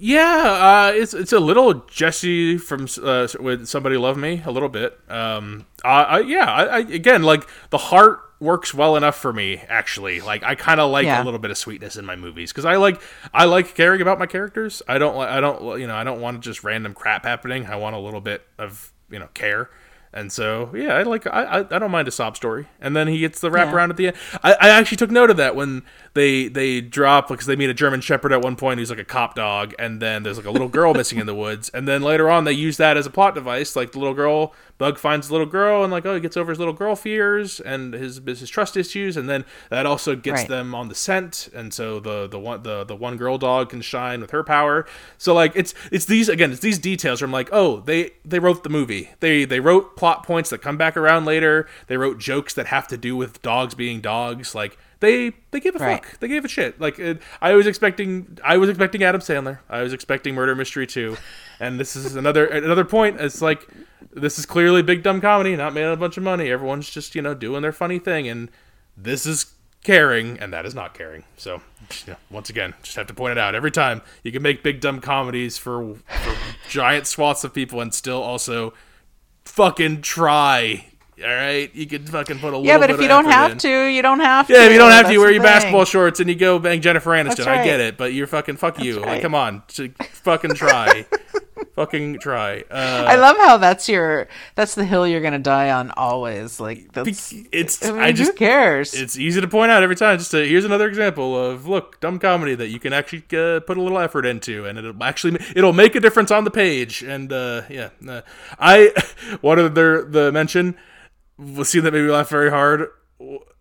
Yeah, 0.00 0.88
uh, 0.88 0.92
it's 0.94 1.14
it's 1.14 1.32
a 1.32 1.40
little 1.40 1.74
Jesse 1.88 2.58
from 2.58 2.86
uh, 3.02 3.28
with 3.40 3.66
somebody 3.66 3.96
love 3.96 4.16
me 4.16 4.42
a 4.46 4.50
little 4.50 4.68
bit. 4.68 4.98
Um, 5.08 5.66
I, 5.84 6.02
I 6.02 6.20
yeah, 6.20 6.44
I, 6.52 6.64
I 6.64 6.78
again 6.78 7.22
like 7.22 7.48
the 7.70 7.78
heart 7.78 8.20
works 8.40 8.72
well 8.72 8.94
enough 8.96 9.16
for 9.16 9.32
me 9.32 9.56
actually. 9.68 10.20
Like 10.20 10.42
I 10.44 10.54
kind 10.54 10.80
of 10.80 10.90
like 10.90 11.06
Yeah. 11.06 11.22
a 11.22 11.24
little 11.24 11.40
bit 11.40 11.50
of 11.50 11.58
sweetness 11.58 11.96
in 11.96 12.04
my 12.06 12.14
movies 12.16 12.52
because 12.52 12.64
I 12.64 12.76
like 12.76 13.00
I 13.34 13.46
like 13.46 13.74
caring 13.74 14.00
about 14.00 14.18
my 14.18 14.26
characters. 14.26 14.80
I 14.88 14.98
don't 14.98 15.16
I 15.16 15.40
don't 15.40 15.80
you 15.80 15.86
know 15.86 15.94
I 15.96 16.04
don't 16.04 16.20
want 16.20 16.40
just 16.42 16.62
random 16.64 16.94
crap 16.94 17.24
happening. 17.24 17.66
I 17.66 17.76
want 17.76 17.96
a 17.96 17.98
little 17.98 18.20
bit 18.20 18.42
of 18.58 18.92
you 19.10 19.18
know 19.18 19.28
care. 19.34 19.70
And 20.12 20.32
so, 20.32 20.70
yeah, 20.74 20.94
I 20.94 21.02
like 21.02 21.26
I, 21.26 21.58
I 21.70 21.78
don't 21.78 21.90
mind 21.90 22.08
a 22.08 22.10
sob 22.10 22.36
story. 22.36 22.66
And 22.80 22.96
then 22.96 23.08
he 23.08 23.18
gets 23.18 23.40
the 23.40 23.50
wrap 23.50 23.68
Yeah. 23.68 23.74
around 23.74 23.90
at 23.90 23.96
the 23.98 24.06
end. 24.08 24.16
I, 24.42 24.54
I 24.54 24.68
actually 24.70 24.96
took 24.96 25.10
note 25.10 25.28
of 25.30 25.36
that 25.36 25.54
when 25.54 25.82
they 26.14 26.48
they 26.48 26.80
drop 26.80 27.28
because 27.28 27.46
they 27.46 27.56
meet 27.56 27.68
a 27.70 27.74
German 27.74 28.00
Shepherd 28.00 28.32
at 28.32 28.40
one 28.42 28.56
point 28.56 28.78
who's 28.80 28.90
like 28.90 28.98
a 28.98 29.04
cop 29.04 29.34
dog, 29.34 29.74
and 29.78 30.00
then 30.00 30.22
there's 30.22 30.38
like 30.38 30.46
a 30.46 30.50
little 30.50 30.68
girl 30.68 30.94
missing 30.94 31.18
in 31.18 31.26
the 31.26 31.34
woods, 31.34 31.68
and 31.74 31.86
then 31.86 32.02
later 32.02 32.30
on 32.30 32.44
they 32.44 32.52
use 32.52 32.78
that 32.78 32.96
as 32.96 33.04
a 33.06 33.10
plot 33.10 33.34
device. 33.34 33.76
Like 33.76 33.92
the 33.92 33.98
little 33.98 34.14
girl, 34.14 34.54
Bug 34.78 34.98
finds 34.98 35.28
the 35.28 35.34
little 35.34 35.46
girl, 35.46 35.82
and 35.84 35.92
like 35.92 36.06
oh 36.06 36.14
he 36.14 36.20
gets 36.20 36.36
over 36.38 36.50
his 36.50 36.58
little 36.58 36.74
girl 36.74 36.96
fears 36.96 37.60
and 37.60 37.92
his 37.92 38.20
his 38.24 38.48
trust 38.48 38.76
issues, 38.78 39.16
and 39.16 39.28
then 39.28 39.44
that 39.70 39.84
also 39.86 40.16
gets 40.16 40.40
Right. 40.40 40.48
them 40.48 40.74
on 40.74 40.88
the 40.88 40.94
scent, 40.94 41.48
and 41.54 41.72
so 41.74 42.00
the 42.00 42.26
the 42.26 42.38
one 42.38 42.62
the 42.62 42.82
the 42.84 42.96
one 42.96 43.18
girl 43.18 43.36
dog 43.36 43.68
can 43.70 43.82
shine 43.82 44.20
with 44.22 44.30
her 44.30 44.42
power. 44.42 44.86
So 45.18 45.34
like 45.34 45.52
it's 45.54 45.74
it's 45.92 46.06
these 46.06 46.28
again 46.30 46.50
it's 46.50 46.60
these 46.60 46.78
details 46.78 47.20
where 47.20 47.26
I'm 47.26 47.32
like 47.32 47.50
oh 47.52 47.80
they 47.80 48.12
they 48.24 48.38
wrote 48.38 48.62
the 48.64 48.70
movie 48.70 49.10
they 49.20 49.44
they 49.44 49.60
wrote 49.60 49.96
plot 49.98 50.22
points 50.24 50.50
that 50.50 50.62
come 50.62 50.76
back 50.76 50.96
around 50.96 51.24
later. 51.24 51.66
They 51.88 51.96
wrote 51.96 52.18
jokes 52.18 52.54
that 52.54 52.66
have 52.68 52.86
to 52.88 52.96
do 52.96 53.16
with 53.16 53.42
dogs 53.42 53.74
being 53.74 54.00
dogs. 54.00 54.54
Like 54.54 54.78
they 55.00 55.32
they 55.50 55.58
give 55.60 55.74
a 55.74 55.78
Right. 55.80 56.04
fuck. 56.04 56.20
They 56.20 56.28
gave 56.28 56.44
a 56.44 56.48
shit. 56.48 56.80
Like 56.80 56.98
it, 57.00 57.20
I 57.42 57.54
was 57.54 57.66
expecting 57.66 58.38
I 58.44 58.56
was 58.58 58.70
expecting 58.70 59.02
Adam 59.02 59.20
Sandler. 59.20 59.58
I 59.68 59.82
was 59.82 59.92
expecting 59.92 60.34
Murder 60.36 60.54
Mystery 60.54 60.86
2 60.86 61.16
and 61.58 61.80
this 61.80 61.96
is 61.96 62.14
another 62.14 62.46
another 62.46 62.84
point. 62.84 63.20
It's 63.20 63.42
like 63.42 63.66
this 64.12 64.38
is 64.38 64.46
clearly 64.46 64.82
big 64.82 65.02
dumb 65.02 65.20
comedy 65.20 65.56
not 65.56 65.74
made 65.74 65.84
on 65.84 65.92
a 65.92 65.96
bunch 65.96 66.16
of 66.16 66.22
money. 66.22 66.50
Everyone's 66.50 66.88
just 66.88 67.14
you 67.16 67.22
know 67.22 67.34
doing 67.34 67.62
their 67.62 67.72
funny 67.72 67.98
thing. 67.98 68.28
And 68.28 68.50
this 68.96 69.26
is 69.26 69.52
caring 69.84 70.38
and 70.38 70.52
that 70.52 70.64
is 70.66 70.74
not 70.74 70.94
caring. 70.94 71.24
So 71.36 71.60
once 72.30 72.50
again 72.50 72.74
just 72.82 72.96
have 72.96 73.06
to 73.08 73.14
point 73.14 73.32
it 73.32 73.38
out. 73.38 73.54
Every 73.56 73.70
time 73.72 74.02
you 74.22 74.30
can 74.30 74.42
make 74.42 74.62
big 74.62 74.80
dumb 74.80 75.00
comedies 75.00 75.58
for, 75.58 75.94
for 75.94 76.34
giant 76.68 77.06
swaths 77.08 77.42
of 77.42 77.52
people 77.52 77.80
and 77.80 77.92
still 77.92 78.22
also 78.22 78.74
fucking 79.48 80.02
try 80.02 80.84
all 81.20 81.28
right 81.28 81.74
you 81.74 81.86
can 81.86 82.06
fucking 82.06 82.38
put 82.38 82.52
a 82.52 82.56
little. 82.56 82.64
Yeah, 82.64 82.78
but 82.78 82.88
bit 82.88 82.96
if 82.96 83.02
you 83.02 83.08
don't 83.08 83.24
have 83.24 83.52
in. 83.52 83.58
to, 83.58 83.86
you 83.86 84.02
don't 84.02 84.20
have 84.20 84.46
to. 84.46 84.52
yeah 84.52 84.66
if 84.66 84.72
you 84.72 84.78
don't 84.78 84.92
have 84.92 85.06
to 85.06 85.12
you 85.12 85.18
wear 85.20 85.32
your 85.32 85.42
thing. 85.42 85.50
basketball 85.50 85.84
shorts 85.84 86.20
and 86.20 86.28
you 86.30 86.36
go 86.36 86.58
bang 86.60 86.80
jennifer 86.80 87.10
aniston 87.10 87.36
That's 87.38 87.46
i 87.48 87.64
get 87.64 87.80
it 87.80 87.96
but 87.96 88.12
you're 88.12 88.28
fucking 88.28 88.56
fuck 88.56 88.78
you 88.80 89.00
like 89.00 89.22
come 89.22 89.34
on 89.34 89.62
fucking 89.68 90.54
try 90.54 91.06
fucking 91.78 92.18
try 92.18 92.64
uh 92.70 93.04
I 93.06 93.16
love 93.16 93.36
how 93.36 93.56
that's 93.56 93.88
your 93.88 94.26
that's 94.54 94.74
the 94.74 94.84
hill 94.84 95.06
you're 95.06 95.20
gonna 95.20 95.38
die 95.38 95.70
on 95.70 95.90
always. 95.92 96.60
Like 96.60 96.92
that's 96.92 97.34
it's 97.52 97.84
I 97.84 97.92
mean, 97.92 98.00
i 98.00 98.12
just 98.12 98.32
who 98.32 98.36
cares? 98.36 98.94
it's 98.94 99.18
easy 99.18 99.40
to 99.40 99.48
point 99.48 99.70
out 99.70 99.82
every 99.82 99.96
time. 99.96 100.18
Just 100.18 100.30
to, 100.32 100.46
here's 100.46 100.64
another 100.64 100.88
example 100.88 101.38
of 101.38 101.66
look 101.66 102.00
dumb 102.00 102.18
comedy 102.18 102.54
that 102.54 102.68
you 102.68 102.78
can 102.78 102.92
actually 102.92 103.24
uh, 103.38 103.60
put 103.60 103.76
a 103.76 103.82
little 103.82 103.98
effort 103.98 104.26
into, 104.26 104.66
and 104.66 104.78
it'll 104.78 105.02
actually 105.02 105.38
it'll 105.54 105.72
make 105.72 105.94
a 105.94 106.00
difference 106.00 106.30
on 106.30 106.44
the 106.44 106.50
page. 106.50 107.02
And 107.02 107.32
uh, 107.32 107.62
yeah, 107.68 107.90
uh, 108.06 108.22
I 108.58 108.92
wanted 109.42 109.74
the 109.74 110.06
the 110.08 110.32
mention 110.32 110.76
was 111.38 111.68
scene 111.68 111.84
that 111.84 111.92
made 111.92 112.04
me 112.04 112.10
laugh 112.10 112.28
very 112.28 112.50
hard. 112.50 112.88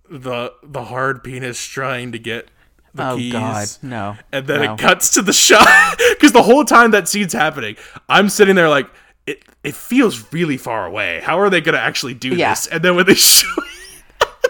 The 0.09 0.53
the 0.63 0.85
hard 0.85 1.23
penis 1.23 1.63
trying 1.65 2.11
to 2.11 2.19
get 2.19 2.49
the 2.97 3.09
oh 3.11 3.17
keys. 3.17 3.31
God, 3.33 3.67
no. 3.81 4.15
And 4.31 4.45
then 4.47 4.61
no. 4.61 4.73
it 4.73 4.79
cuts 4.79 5.11
to 5.11 5.21
the 5.21 5.33
shot 5.47 5.67
because 6.09 6.31
the 6.33 6.43
whole 6.43 6.65
time 6.65 6.91
that 6.91 7.07
scene's 7.07 7.33
happening, 7.33 7.75
I'm 8.09 8.29
sitting 8.29 8.55
there 8.55 8.69
like 8.69 8.89
it. 9.25 9.43
It 9.63 9.75
feels 9.75 10.31
really 10.33 10.57
far 10.57 10.85
away. 10.85 11.21
How 11.23 11.39
are 11.39 11.49
they 11.49 11.61
going 11.61 11.75
to 11.75 11.81
actually 11.81 12.13
do 12.13 12.29
Yeah. 12.35 12.51
this? 12.51 12.67
And 12.67 12.83
then 12.83 12.95
when 12.95 13.05
they 13.05 13.13
show, 13.15 13.47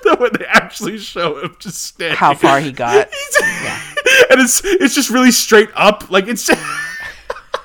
then 0.03 0.19
when 0.19 0.31
they 0.37 0.45
actually 0.45 0.97
show 0.99 1.39
him 1.43 1.55
just 1.59 1.81
standing, 1.81 2.17
how 2.17 2.33
far 2.33 2.59
he 2.59 2.71
got. 2.83 3.07
and 4.29 4.41
it's 4.41 4.61
it's 4.63 4.95
just 4.95 5.09
really 5.09 5.31
straight 5.31 5.69
up. 5.75 6.09
Like 6.11 6.27
it's 6.27 6.45
just, 6.45 6.61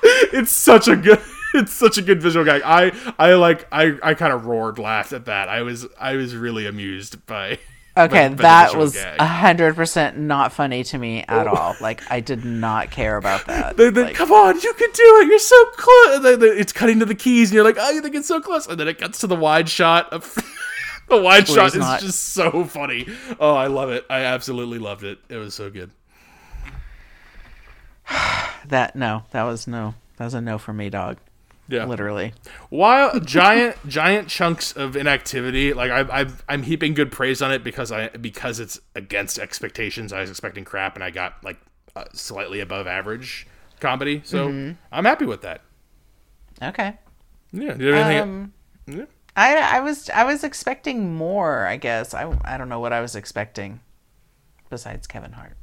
it's 0.03 0.51
such 0.51 0.87
a 0.87 0.95
good 0.95 1.19
it's 1.55 1.71
such 1.73 1.99
a 1.99 2.01
good 2.01 2.21
visual 2.21 2.43
gag. 2.45 2.61
I 2.65 2.91
I 3.19 3.33
like 3.35 3.67
I 3.71 3.97
I 4.01 4.13
kind 4.15 4.33
of 4.33 4.45
roared, 4.47 4.79
laughed 4.79 5.13
at 5.13 5.25
that. 5.25 5.49
I 5.49 5.61
was 5.61 5.85
I 5.99 6.15
was 6.15 6.35
really 6.35 6.65
amused 6.65 7.23
by. 7.27 7.59
Okay, 7.95 8.27
that 8.27 8.75
was 8.75 8.95
a 8.95 9.25
hundred 9.25 9.75
percent 9.75 10.17
not 10.17 10.51
funny 10.51 10.83
to 10.85 10.97
me 10.97 11.23
at 11.27 11.47
oh. 11.47 11.51
all. 11.51 11.75
Like 11.79 12.01
I 12.11 12.21
did 12.21 12.43
not 12.43 12.89
care 12.89 13.17
about 13.17 13.45
that. 13.47 13.77
They, 13.77 13.91
they, 13.91 14.03
Like, 14.05 14.15
come 14.15 14.31
on, 14.31 14.59
you 14.59 14.73
can 14.73 14.89
do 14.91 15.19
it. 15.21 15.27
You're 15.27 15.39
so 15.39 15.65
close. 15.77 16.37
They- 16.39 16.47
It's 16.47 16.73
cutting 16.73 16.99
to 16.99 17.05
the 17.05 17.13
keys, 17.15 17.49
and 17.49 17.55
you're 17.55 17.63
like, 17.63 17.77
oh, 17.79 17.91
you 17.91 18.01
think 18.01 18.15
it's 18.15 18.27
so 18.27 18.41
close, 18.41 18.65
and 18.67 18.79
then 18.79 18.87
it 18.87 18.97
cuts 18.97 19.19
to 19.19 19.27
the 19.27 19.35
wide 19.35 19.69
shot 19.69 20.11
of 20.11 20.23
the 21.07 21.21
wide 21.21 21.47
shot 21.47 21.65
he's 21.65 21.75
is 21.75 21.79
not- 21.81 21.99
just 22.01 22.19
so 22.33 22.63
funny. 22.63 23.07
Oh, 23.39 23.53
I 23.53 23.67
love 23.67 23.91
it. 23.91 24.05
I 24.09 24.21
absolutely 24.21 24.79
loved 24.79 25.03
it. 25.03 25.19
It 25.29 25.37
was 25.37 25.53
so 25.53 25.69
good. 25.69 25.91
that 28.67 28.95
no, 28.95 29.23
that 29.31 29.43
was 29.43 29.67
no, 29.67 29.93
that 30.17 30.25
was 30.25 30.33
a 30.33 30.41
no 30.41 30.57
for 30.57 30.73
me, 30.73 30.89
dog. 30.89 31.17
Yeah. 31.73 31.85
Literally. 31.85 32.33
While 32.69 33.19
giant 33.19 33.75
giant 33.87 34.27
chunks 34.29 34.71
of 34.73 34.95
inactivity, 34.95 35.73
like 35.73 35.91
I, 35.91 36.21
I 36.21 36.25
I'm 36.47 36.63
heaping 36.63 36.93
good 36.93 37.11
praise 37.11 37.41
on 37.41 37.51
it 37.51 37.63
because 37.63 37.91
I 37.91 38.09
because 38.09 38.59
it's 38.59 38.79
against 38.95 39.39
expectations. 39.39 40.13
I 40.13 40.21
was 40.21 40.29
expecting 40.29 40.63
crap, 40.65 40.95
and 40.95 41.03
I 41.03 41.09
got 41.09 41.43
like 41.43 41.57
uh, 41.95 42.05
slightly 42.13 42.59
above 42.59 42.87
average 42.87 43.47
comedy. 43.79 44.21
So 44.23 44.47
Mm-hmm. 44.49 44.73
I'm 44.91 45.05
happy 45.05 45.25
with 45.25 45.41
that. 45.41 45.61
Okay. 46.61 46.93
Yeah. 47.51 47.71
Have 47.71 47.81
anything? 47.81 48.19
Um, 48.21 48.53
Yeah. 48.87 49.05
I 49.35 49.77
I 49.77 49.79
was 49.79 50.09
I 50.11 50.23
was 50.25 50.43
expecting 50.43 51.15
more. 51.15 51.65
I 51.65 51.77
guess 51.77 52.13
I 52.13 52.31
I 52.45 52.57
don't 52.57 52.69
know 52.69 52.79
what 52.79 52.93
I 52.93 53.01
was 53.01 53.15
expecting, 53.15 53.79
besides 54.69 55.07
Kevin 55.07 55.31
Hart. 55.31 55.57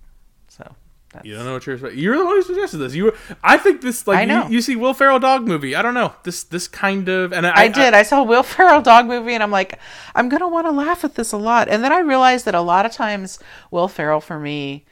That's, 1.13 1.27
You 1.27 1.35
don't 1.35 1.45
know 1.45 1.55
what 1.55 1.67
you're 1.67 1.75
expecting. 1.75 2.01
You're 2.01 2.17
the 2.17 2.25
one 2.25 2.37
who 2.37 2.43
suggested 2.43 2.79
this. 2.79 2.95
You, 2.95 3.07
were, 3.07 3.17
I 3.43 3.57
think 3.57 3.81
this 3.81 4.07
like 4.07 4.19
I 4.19 4.25
know. 4.25 4.47
You, 4.47 4.55
you 4.55 4.63
see 4.63 4.77
Will 4.77 4.95
Ferrell 4.95 5.19
dog 5.19 5.47
movie. 5.47 5.75
I 5.75 5.83
don't 5.83 5.95
know 5.95 6.15
this 6.23 6.45
this 6.45 6.69
kind 6.69 7.09
of 7.09 7.33
and 7.33 7.47
I, 7.47 7.63
I 7.63 7.69
did. 7.69 7.95
I, 7.95 8.05
saw 8.05 8.23
Will 8.23 8.43
Ferrell 8.45 8.81
dog 8.81 9.07
movie, 9.07 9.35
and 9.35 9.43
I'm 9.43 9.51
like, 9.51 9.79
I'm 10.15 10.29
gonna 10.29 10.49
want 10.49 10.67
to 10.67 10.71
laugh 10.71 11.03
at 11.05 11.17
this 11.17 11.33
a 11.33 11.37
lot. 11.37 11.69
And 11.69 11.83
then 11.83 11.93
I 11.93 11.99
realized 11.99 12.45
that 12.45 12.55
a 12.55 12.61
lot 12.61 12.87
of 12.87 12.93
times 12.93 13.41
Will 13.73 13.89
Ferrell 13.89 14.21
for 14.21 14.39
me, 14.39 14.85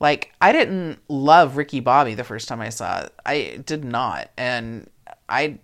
like 0.00 0.32
I 0.40 0.52
didn't 0.52 0.98
love 1.08 1.58
Ricky 1.58 1.80
Bobby 1.80 2.14
the 2.14 2.24
first 2.24 2.48
time 2.48 2.60
I 2.60 2.70
saw 2.70 3.00
it. 3.00 3.12
I 3.26 3.62
did 3.64 3.84
not, 3.84 4.30
and 4.38 4.88
I 5.28 5.58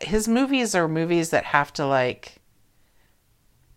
his 0.00 0.28
movies 0.28 0.76
are 0.76 0.86
movies 0.86 1.30
that 1.30 1.44
have 1.46 1.72
to 1.72 1.86
like 1.86 2.36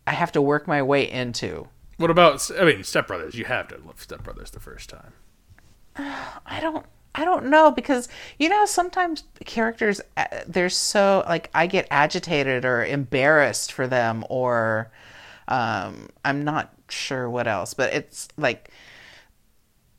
I 0.06 0.12
have 0.12 0.32
to 0.34 0.42
work 0.42 0.68
my 0.68 0.84
way 0.84 1.10
into. 1.10 1.68
What 1.98 2.12
about 2.12 2.52
I 2.60 2.66
mean 2.66 2.84
Step 2.84 3.08
Brothers? 3.08 3.34
You 3.34 3.46
have 3.46 3.70
to 3.70 3.78
love 3.78 4.02
Step 4.02 4.24
Brothers 4.24 4.52
the 4.52 4.60
first 4.60 4.90
time. 4.90 5.14
I 5.96 6.60
don't 6.62 6.86
I 7.16 7.26
don't 7.26 7.46
know 7.46 7.72
because 7.72 8.08
you 8.40 8.50
know 8.50 8.66
sometimes 8.66 9.24
characters 9.46 10.02
uh, 10.18 10.26
they're 10.48 10.70
so 10.70 11.24
like 11.28 11.50
I 11.54 11.68
get 11.68 11.88
agitated 11.92 12.66
or 12.66 12.84
embarrassed 12.84 13.72
for 13.72 13.88
them 13.88 14.26
or 14.30 14.92
um 15.48 16.10
I'm 16.26 16.44
not 16.44 16.74
sure 16.90 17.30
what 17.30 17.48
else 17.48 17.74
but 17.74 17.94
it's 17.94 18.28
like 18.38 18.72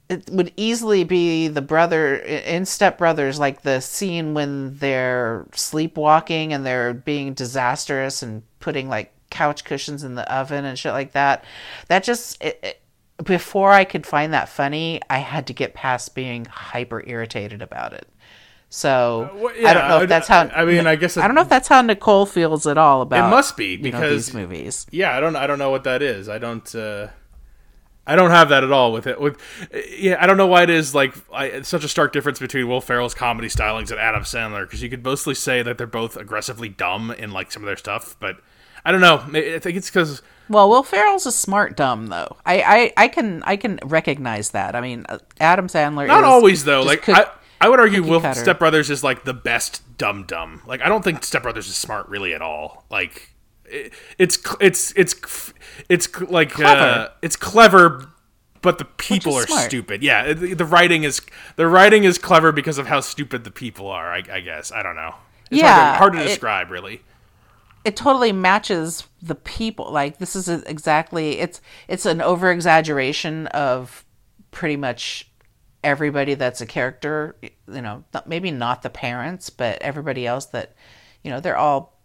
it 0.09 0.29
would 0.31 0.53
easily 0.57 1.05
be 1.05 1.49
the 1.49 1.63
brother 1.63 2.17
in 2.17 2.67
Step 2.67 2.99
Brothers, 2.99 3.39
like 3.39 3.63
the 3.63 3.81
scene 3.81 4.35
when 4.35 4.77
they're 4.77 5.47
sleepwalking 5.55 6.53
and 6.53 6.65
they're 6.65 6.93
being 6.93 7.33
disastrous 7.33 8.23
and 8.23 8.43
putting 8.61 8.89
like 8.89 9.13
couch 9.31 9.65
cushions 9.65 10.05
in 10.05 10.15
the 10.15 10.31
oven 10.33 10.65
and 10.65 10.79
shit 10.79 10.93
like 10.93 11.13
that. 11.13 11.45
That 11.89 12.05
just 12.05 12.43
it, 12.43 12.61
it, 12.63 12.81
before 13.25 13.73
I 13.73 13.85
could 13.85 14.07
find 14.07 14.33
that 14.33 14.49
funny, 14.49 15.01
I 15.11 15.19
had 15.19 15.47
to 15.49 15.53
get 15.53 15.75
past 15.75 16.15
being 16.15 16.45
hyper 16.45 17.03
irritated 17.07 17.63
about 17.63 17.93
it. 17.93 18.09
So 18.71 19.31
well, 19.35 19.55
I 19.67 19.73
don't 19.73 19.89
know 19.89 20.03
if 20.03 20.09
that's 20.09 20.27
how. 20.27 20.49
I 20.49 20.65
mean, 20.65 20.87
I 20.87 20.97
guess 20.97 21.17
I 21.17 21.27
don't 21.27 21.37
know 21.37 21.43
if 21.43 21.49
that's 21.49 21.69
how 21.69 21.81
Nicole 21.81 22.27
feels 22.27 22.67
at 22.67 22.77
all 22.77 23.03
about. 23.03 23.29
It 23.29 23.31
must 23.31 23.57
be 23.57 23.77
you 23.77 23.79
know, 23.79 23.83
because 23.85 24.27
these 24.27 24.35
movies. 24.35 24.87
yeah, 24.91 25.17
I 25.17 25.21
don't 25.21 25.37
I 25.37 25.47
don't 25.47 25.61
know 25.61 25.71
what 25.71 25.85
that 25.85 26.03
is. 26.03 26.29
I 26.29 26.39
don't 26.39 26.75
uh 26.75 27.09
I 28.07 28.17
don't 28.17 28.31
have 28.31 28.49
that 28.49 28.65
at 28.65 28.73
all 28.73 28.93
with 28.93 29.07
it. 29.07 29.21
With 29.21 29.41
yeah, 29.97 30.17
I 30.19 30.27
don't 30.27 30.37
know 30.37 30.49
why 30.49 30.65
it 30.65 30.71
is 30.71 30.95
like 30.95 31.15
I, 31.33 31.63
such 31.63 31.85
a 31.85 31.89
stark 31.89 32.13
difference 32.13 32.39
between 32.39 32.67
Will 32.67 32.81
Ferrell's 32.81 33.15
comedy 33.15 33.49
stylings 33.49 33.91
and 33.91 34.01
Adam 34.01 34.23
Sandler 34.23 34.63
because 34.63 34.83
you 34.83 34.91
could 34.91 35.05
mostly 35.05 35.35
say 35.35 35.63
that 35.63 35.79
they're 35.79 35.87
both 35.87 36.17
aggressively 36.17 36.69
dumb 36.69 37.13
in 37.13 37.31
like 37.31 37.53
some 37.53 37.63
of 37.63 37.67
their 37.67 37.77
stuff, 37.77 38.17
but 38.19 38.41
I 38.85 38.93
don't 38.93 39.01
know. 39.01 39.25
I 39.33 39.59
think 39.61 39.77
it's 39.77 39.89
because 39.89 40.21
Well, 40.49 40.69
Will 40.69 40.83
Ferrell's 40.83 41.27
a 41.27 41.33
smart 41.33 41.77
dumb 41.77 42.09
though. 42.09 42.37
I, 42.45 42.93
I, 42.97 43.05
I 43.05 43.09
can 43.09 43.43
I 43.45 43.57
can 43.57 43.79
recognize 43.85 44.51
that. 44.51 44.75
I 44.77 44.81
mean, 44.81 45.07
uh, 45.09 45.19
Adam 45.41 45.69
Sandler. 45.69 46.05
Is 46.05 46.09
not 46.09 46.25
always 46.25 46.65
though. 46.65 46.83
Like 46.83 47.03
cook- 47.03 47.17
I, 47.17 47.27
I 47.67 47.69
would 47.69 47.81
argue 47.81 48.03
Will 48.03 48.21
cutter. 48.21 48.39
Step 48.41 48.59
Brothers 48.59 48.91
is 48.91 49.03
like 49.03 49.25
the 49.25 49.33
best 49.35 49.83
dumb 49.97 50.25
dumb. 50.25 50.61
Like 50.67 50.83
I 50.83 50.89
don't 50.89 51.03
think 51.03 51.25
Step 51.25 51.43
Brothers 51.45 51.67
is 51.69 51.77
smart 51.77 52.09
really 52.09 52.35
at 52.35 52.43
all. 52.43 52.85
Like 52.91 53.31
it, 53.65 53.93
it's 54.19 54.39
it's 54.61 54.93
it's 54.97 55.53
it's 55.89 56.21
like 56.21 56.53
uh, 56.53 56.57
Clever. 56.57 57.13
it's 57.23 57.37
clever. 57.37 58.09
But 58.61 58.79
the 58.79 58.87
people 58.87 59.35
are 59.35 59.47
smart. 59.47 59.65
stupid. 59.67 60.03
Yeah, 60.03 60.33
the, 60.33 60.55
the 60.55 60.65
writing 60.65 61.05
is 61.05 61.21
the 61.57 61.67
writing 61.67 62.05
is 62.05 62.17
clever 62.17 62.51
because 62.51 62.79
of 62.79 62.87
how 62.87 63.01
stupid 63.01 63.45
the 63.45 63.51
people 63.51 63.89
are. 63.89 64.11
I, 64.11 64.23
I 64.33 64.41
guess 64.41 64.73
I 64.73 64.83
don't 64.83 64.97
know. 64.97 65.15
It's 65.51 65.61
hard 65.61 65.71
Yeah, 65.77 65.93
to, 65.93 65.99
hard 65.99 66.13
to 66.15 66.21
it- 66.21 66.25
describe, 66.29 66.71
really. 66.71 67.03
It 67.85 67.97
totally 67.97 68.33
matches 68.33 69.07
the 69.23 69.35
people. 69.35 69.91
Like 69.93 70.19
this 70.19 70.35
is 70.35 70.49
exactly 70.49 71.39
it's 71.39 71.61
it's 71.89 72.07
an 72.07 72.21
over 72.21 72.51
exaggeration 72.51 73.47
of 73.49 74.05
pretty 74.51 74.77
much 74.77 75.31
everybody 75.83 76.35
that's 76.35 76.61
a 76.61 76.67
character. 76.67 77.37
You 77.43 77.83
know, 77.83 78.05
maybe 78.27 78.51
not 78.51 78.83
the 78.83 78.91
parents, 78.91 79.51
but 79.51 79.81
everybody 79.83 80.27
else 80.27 80.47
that 80.47 80.75
you 81.23 81.31
know 81.31 81.41
they're 81.41 81.57
all 81.57 81.99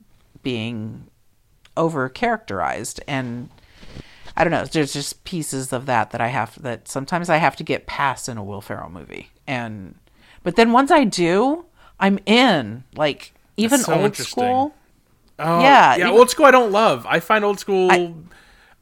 being 0.44 1.08
over 1.76 2.10
characterized 2.10 3.02
and 3.08 3.50
I 4.36 4.44
don't 4.44 4.52
know. 4.52 4.66
There's 4.66 4.94
just 4.94 5.24
pieces 5.26 5.74
of 5.74 5.86
that 5.88 6.12
that 6.12 6.22
I 6.22 6.28
have 6.28 6.62
that 6.62 6.88
sometimes 6.88 7.30
I 7.30 7.38
have 7.38 7.56
to 7.58 7.64
get 7.64 7.88
past 7.88 8.30
in 8.30 8.38
a 8.38 8.44
Will 8.44 8.62
Ferrell 8.62 8.90
movie, 8.90 9.32
and 9.46 9.96
but 10.44 10.56
then 10.56 10.72
once 10.72 10.92
I 10.92 11.04
do, 11.04 11.66
I'm 12.00 12.20
in. 12.26 12.86
Like 12.96 13.34
even 13.58 13.80
so 13.80 13.94
old 13.94 14.16
school. 14.16 14.74
Oh, 15.40 15.62
Yeah, 15.62 15.96
yeah. 15.96 16.06
even- 16.08 16.12
Old 16.12 16.30
school, 16.30 16.46
I 16.46 16.52
don't 16.52 16.72
love. 16.72 17.06
I 17.08 17.20
find 17.20 17.44
old 17.46 17.60
school. 17.60 17.90
I, 17.92 18.14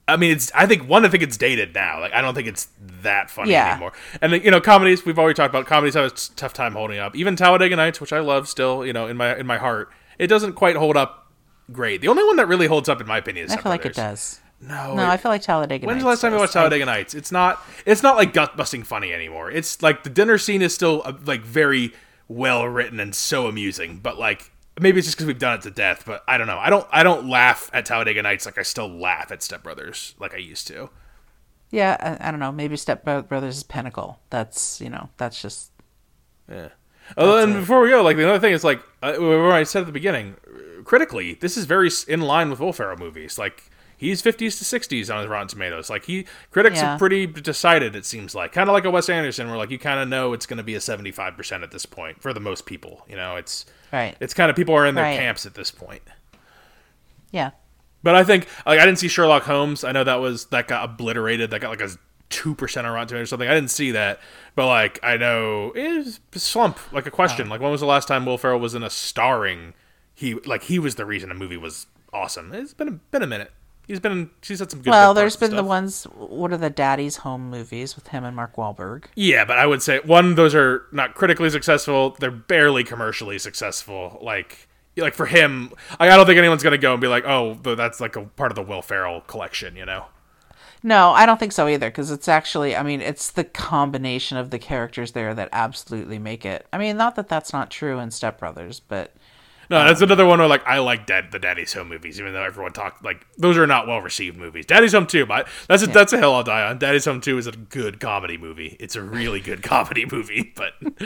I- 0.07 0.17
mean, 0.17 0.31
it's. 0.31 0.51
I 0.55 0.65
think 0.65 0.87
one. 0.87 1.05
I 1.05 1.09
think 1.09 1.23
it's 1.23 1.37
dated 1.37 1.73
now. 1.75 1.99
Like, 1.99 2.13
I 2.13 2.21
don't 2.21 2.33
think 2.33 2.47
it's 2.47 2.67
that 3.03 3.29
funny 3.29 3.51
Yeah. 3.51 3.71
anymore. 3.71 3.91
And 4.21 4.31
you 4.43 4.51
know, 4.51 4.61
comedies. 4.61 5.05
We've 5.05 5.19
already 5.19 5.35
talked 5.35 5.53
about 5.53 5.65
comedies. 5.67 5.93
Have 5.95 6.05
a 6.05 6.15
tough 6.35 6.53
time 6.53 6.73
holding 6.73 6.97
up. 6.99 7.15
Even 7.15 7.35
Talladega 7.35 7.75
Nights, 7.75 7.99
which 8.01 8.13
I 8.13 8.19
love 8.19 8.47
still. 8.47 8.85
You 8.85 8.93
know, 8.93 9.07
in 9.07 9.17
my 9.17 9.35
in 9.37 9.45
my 9.45 9.57
heart, 9.57 9.91
it 10.17 10.27
doesn't 10.27 10.53
quite 10.53 10.75
hold 10.77 10.95
up 10.97 11.29
great. 11.71 11.99
The 12.01 12.07
only 12.07 12.23
one 12.23 12.37
that 12.37 12.47
really 12.47 12.67
holds 12.67 12.87
up, 12.89 13.01
in 13.01 13.07
my 13.07 13.17
opinion, 13.17 13.45
is 13.47 13.51
I 13.53 13.57
feel 13.57 13.69
like 13.71 13.85
it 13.85 13.95
does. 13.95 14.39
No, 14.61 14.95
No, 14.95 15.03
it- 15.03 15.07
I 15.09 15.17
feel 15.17 15.29
like 15.29 15.41
Talladega. 15.43 15.85
When's 15.85 15.97
Nights 15.97 16.03
the 16.03 16.09
last 16.09 16.21
time 16.21 16.33
you 16.33 16.39
watched 16.39 16.53
Talladega 16.53 16.85
Nights? 16.85 17.13
It's 17.13 17.31
not. 17.31 17.61
It's 17.85 18.01
not 18.01 18.15
like 18.15 18.33
gut 18.33 18.55
busting 18.57 18.83
funny 18.83 19.13
anymore. 19.13 19.51
It's 19.51 19.81
like 19.83 20.03
the 20.03 20.09
dinner 20.09 20.37
scene 20.37 20.61
is 20.61 20.73
still 20.73 21.03
like 21.25 21.41
very 21.41 21.93
well 22.29 22.65
written 22.65 22.99
and 23.01 23.13
so 23.13 23.47
amusing. 23.47 23.99
But 24.01 24.17
like 24.17 24.49
maybe 24.79 24.99
it's 24.99 25.07
just 25.07 25.17
because 25.17 25.27
we've 25.27 25.39
done 25.39 25.55
it 25.55 25.61
to 25.63 25.71
death. 25.71 26.03
But 26.05 26.23
I 26.27 26.37
don't 26.37 26.47
know. 26.47 26.57
I 26.57 26.69
don't. 26.69 26.87
I 26.91 27.03
don't 27.03 27.27
laugh 27.29 27.69
at 27.73 27.85
Talladega 27.85 28.21
Nights 28.21 28.45
like 28.45 28.57
I 28.57 28.63
still 28.63 28.87
laugh 28.89 29.31
at 29.31 29.41
Step 29.43 29.63
Brothers 29.63 30.15
like 30.19 30.33
I 30.33 30.37
used 30.37 30.67
to. 30.67 30.89
Yeah, 31.69 32.17
I, 32.21 32.27
I 32.27 32.31
don't 32.31 32.39
know. 32.39 32.51
Maybe 32.51 32.77
Step 32.77 33.03
Bro- 33.03 33.23
Brothers 33.23 33.57
is 33.57 33.63
pinnacle. 33.63 34.19
That's 34.29 34.79
you 34.81 34.89
know, 34.89 35.09
that's 35.17 35.41
just 35.41 35.71
Yeah. 36.49 36.69
Oh, 37.15 37.41
and 37.41 37.53
before 37.53 37.79
we 37.81 37.89
go, 37.89 38.01
like 38.03 38.17
the 38.17 38.27
other 38.29 38.39
thing 38.39 38.53
is 38.53 38.63
like 38.63 38.81
uh, 39.01 39.13
what 39.15 39.53
I 39.53 39.63
said 39.63 39.81
at 39.81 39.85
the 39.85 39.91
beginning, 39.93 40.35
critically, 40.83 41.33
this 41.35 41.55
is 41.57 41.65
very 41.65 41.89
in 42.07 42.21
line 42.21 42.49
with 42.49 42.59
Will 42.59 42.73
Ferrell 42.73 42.97
movies. 42.97 43.37
Like 43.37 43.69
he's 43.95 44.21
fifties 44.21 44.57
to 44.59 44.65
sixties 44.65 45.09
on 45.09 45.19
his 45.19 45.27
Rotten 45.27 45.47
Tomatoes. 45.47 45.89
Like 45.89 46.05
he 46.05 46.25
critics 46.51 46.77
Yeah. 46.77 46.95
are 46.95 46.97
pretty 46.99 47.25
decided. 47.25 47.95
It 47.95 48.05
seems 48.05 48.35
like 48.35 48.51
kind 48.51 48.69
of 48.69 48.73
like 48.73 48.85
a 48.85 48.91
Wes 48.91 49.07
Anderson, 49.09 49.47
where 49.47 49.57
like 49.57 49.71
you 49.71 49.79
kind 49.79 49.99
of 50.01 50.07
know 50.09 50.33
it's 50.33 50.45
going 50.45 50.57
to 50.57 50.63
be 50.63 50.75
a 50.75 50.81
seventy 50.81 51.11
five 51.11 51.35
percent 51.37 51.63
at 51.63 51.71
this 51.71 51.85
point 51.85 52.21
for 52.21 52.33
the 52.33 52.39
most 52.41 52.65
people. 52.65 53.05
You 53.09 53.15
know, 53.15 53.35
it's 53.37 53.65
right. 53.91 54.15
it's 54.19 54.33
kind 54.33 54.49
of 54.49 54.55
people 54.55 54.73
are 54.75 54.85
in 54.85 54.95
their 54.95 55.03
Right. 55.03 55.17
camps 55.17 55.45
at 55.45 55.53
this 55.53 55.71
point. 55.71 56.03
yeah, 57.31 57.51
But 58.03 58.15
I 58.15 58.23
think 58.23 58.47
like 58.65 58.79
I 58.79 58.85
didn't 58.85 58.99
see 58.99 59.07
Sherlock 59.07 59.43
Holmes. 59.43 59.83
I 59.83 59.91
know 59.91 60.03
that 60.03 60.15
was 60.21 60.45
that 60.47 60.67
got 60.67 60.85
obliterated. 60.85 61.51
That 61.51 61.59
got 61.61 61.69
like 61.69 61.81
a 61.81 61.89
two 62.29 62.55
percent 62.55 62.85
on 62.87 62.93
Rotten 62.93 63.07
Tomatoes 63.09 63.27
or 63.27 63.29
something. 63.29 63.49
I 63.49 63.53
didn't 63.53 63.71
see 63.71 63.91
that, 63.91 64.19
but 64.55 64.67
like 64.67 64.99
I 65.03 65.17
know 65.17 65.71
it 65.75 65.97
was 66.05 66.19
slump. 66.33 66.79
Like 66.93 67.05
a 67.05 67.11
question. 67.11 67.47
Oh. 67.47 67.49
Like 67.51 67.61
when 67.61 67.71
was 67.71 67.81
the 67.81 67.87
last 67.87 68.07
time 68.07 68.25
Will 68.25 68.37
Ferrell 68.37 68.59
was 68.59 68.75
in 68.75 68.83
a 68.83 68.89
starring? 68.89 69.73
He 70.13 70.33
like 70.35 70.63
he 70.63 70.79
was 70.79 70.95
the 70.95 71.05
reason 71.05 71.31
a 71.31 71.35
movie 71.35 71.57
was 71.57 71.87
awesome. 72.13 72.53
It's 72.53 72.73
been 72.73 72.87
a, 72.87 72.91
been 72.91 73.23
a 73.23 73.27
minute. 73.27 73.51
He's 73.87 74.01
been 74.01 74.29
she's 74.41 74.59
had 74.59 74.69
some 74.69 74.81
good. 74.81 74.89
well, 74.89 75.13
there's 75.13 75.37
been 75.37 75.51
and 75.51 75.59
the 75.59 75.63
ones. 75.63 76.03
What 76.03 76.51
are 76.51 76.57
the 76.57 76.69
Daddy's 76.69 77.17
Home 77.17 77.49
movies 77.49 77.95
with 77.95 78.09
him 78.09 78.25
and 78.25 78.35
Mark 78.35 78.57
Wahlberg? 78.57 79.05
Yeah, 79.15 79.45
but 79.45 79.57
I 79.57 79.65
would 79.65 79.81
say 79.81 79.99
one, 79.99 80.35
those 80.35 80.53
are 80.53 80.83
not 80.91 81.15
critically 81.15 81.49
successful. 81.49 82.15
They're 82.19 82.29
barely 82.29 82.83
commercially 82.83 83.39
successful. 83.39 84.19
Like, 84.21 84.67
like 84.97 85.13
for 85.13 85.25
him, 85.25 85.71
I 85.99 86.09
I 86.09 86.17
don't 86.17 86.25
think 86.25 86.37
anyone's 86.37 86.63
gonna 86.63 86.77
go 86.77 86.91
and 86.91 87.01
be 87.01 87.07
like, 87.07 87.23
oh, 87.25 87.53
that's 87.53 88.01
like 88.01 88.17
a 88.17 88.23
part 88.23 88.51
of 88.51 88.57
the 88.57 88.63
Will 88.63 88.81
Ferrell 88.81 89.21
collection, 89.21 89.77
you 89.77 89.85
know? 89.85 90.07
No, 90.83 91.11
I 91.11 91.25
don't 91.25 91.39
think 91.39 91.53
so 91.53 91.67
either. 91.67 91.89
Because 91.89 92.11
it's 92.11 92.27
actually, 92.27 92.75
I 92.75 92.83
mean, 92.83 93.01
it's 93.01 93.31
the 93.31 93.43
combination 93.43 94.37
of 94.37 94.51
the 94.51 94.59
characters 94.59 95.13
there 95.13 95.33
that 95.33 95.49
absolutely 95.51 96.19
make 96.19 96.45
it. 96.45 96.67
I 96.71 96.77
mean, 96.77 96.97
not 96.97 97.15
that 97.15 97.29
that's 97.29 97.53
not 97.53 97.71
true 97.71 97.99
in 97.99 98.11
Step 98.11 98.39
Brothers, 98.39 98.79
but 98.79 99.15
No, 99.69 99.83
that's 99.85 99.99
another 100.01 100.25
one 100.25 100.39
where 100.39 100.47
like 100.47 100.65
I 100.65 100.79
like 100.79 101.05
Dad, 101.05 101.31
the 101.31 101.39
Daddy's 101.39 101.73
Home 101.73 101.89
movies, 101.89 102.19
even 102.19 102.33
though 102.33 102.43
everyone 102.43 102.71
talked 102.73 103.03
like 103.03 103.25
those 103.37 103.57
are 103.57 103.67
not 103.67 103.85
well 103.87 104.01
received 104.01 104.37
movies. 104.37 104.65
Daddy's 104.65 104.93
Home 104.93 105.07
Two, 105.07 105.25
but 105.25 105.47
that's 105.67 105.83
a, 105.83 105.87
that's 105.87 106.13
a 106.13 106.17
hill 106.17 106.33
I'll 106.33 106.43
die 106.43 106.63
on. 106.69 106.77
Daddy's 106.77 107.05
Home 107.05 107.19
Two 107.19 107.37
is 107.37 107.47
a 107.47 107.51
good 107.51 107.99
comedy 107.99 108.37
movie. 108.37 108.77
It's 108.79 108.95
a 108.95 109.01
really 109.01 109.41
good 109.41 109.63
comedy 109.63 110.05
movie, 110.09 110.53
but 110.55 110.73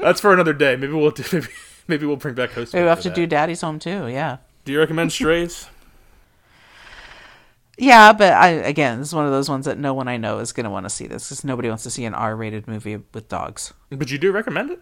that's 0.00 0.20
for 0.20 0.32
another 0.32 0.52
day. 0.52 0.76
Maybe 0.76 0.92
we'll 0.92 1.10
do, 1.10 1.24
maybe 1.32 1.46
maybe 1.88 2.06
we'll 2.06 2.16
bring 2.16 2.34
back 2.34 2.52
host. 2.52 2.72
we 2.72 2.80
for 2.80 2.86
have 2.86 3.00
to 3.02 3.08
that. 3.08 3.14
do 3.16 3.26
Daddy's 3.26 3.60
Home 3.62 3.78
too. 3.78 4.06
Yeah. 4.08 4.38
Do 4.64 4.72
you 4.72 4.78
recommend 4.78 5.12
Strays? 5.12 5.68
Yeah, 7.76 8.12
but 8.12 8.32
I 8.32 8.50
again, 8.50 9.00
this 9.00 9.08
is 9.08 9.14
one 9.14 9.26
of 9.26 9.32
those 9.32 9.48
ones 9.50 9.64
that 9.66 9.78
no 9.78 9.92
one 9.92 10.06
I 10.06 10.16
know 10.16 10.38
is 10.38 10.52
going 10.52 10.64
to 10.64 10.70
want 10.70 10.86
to 10.86 10.90
see 10.90 11.08
this 11.08 11.28
because 11.28 11.42
nobody 11.44 11.68
wants 11.68 11.82
to 11.82 11.90
see 11.90 12.04
an 12.04 12.14
R-rated 12.14 12.68
movie 12.68 12.98
with 13.12 13.28
dogs. 13.28 13.74
but 13.90 14.10
you 14.12 14.18
do 14.18 14.30
recommend 14.30 14.70
it. 14.70 14.80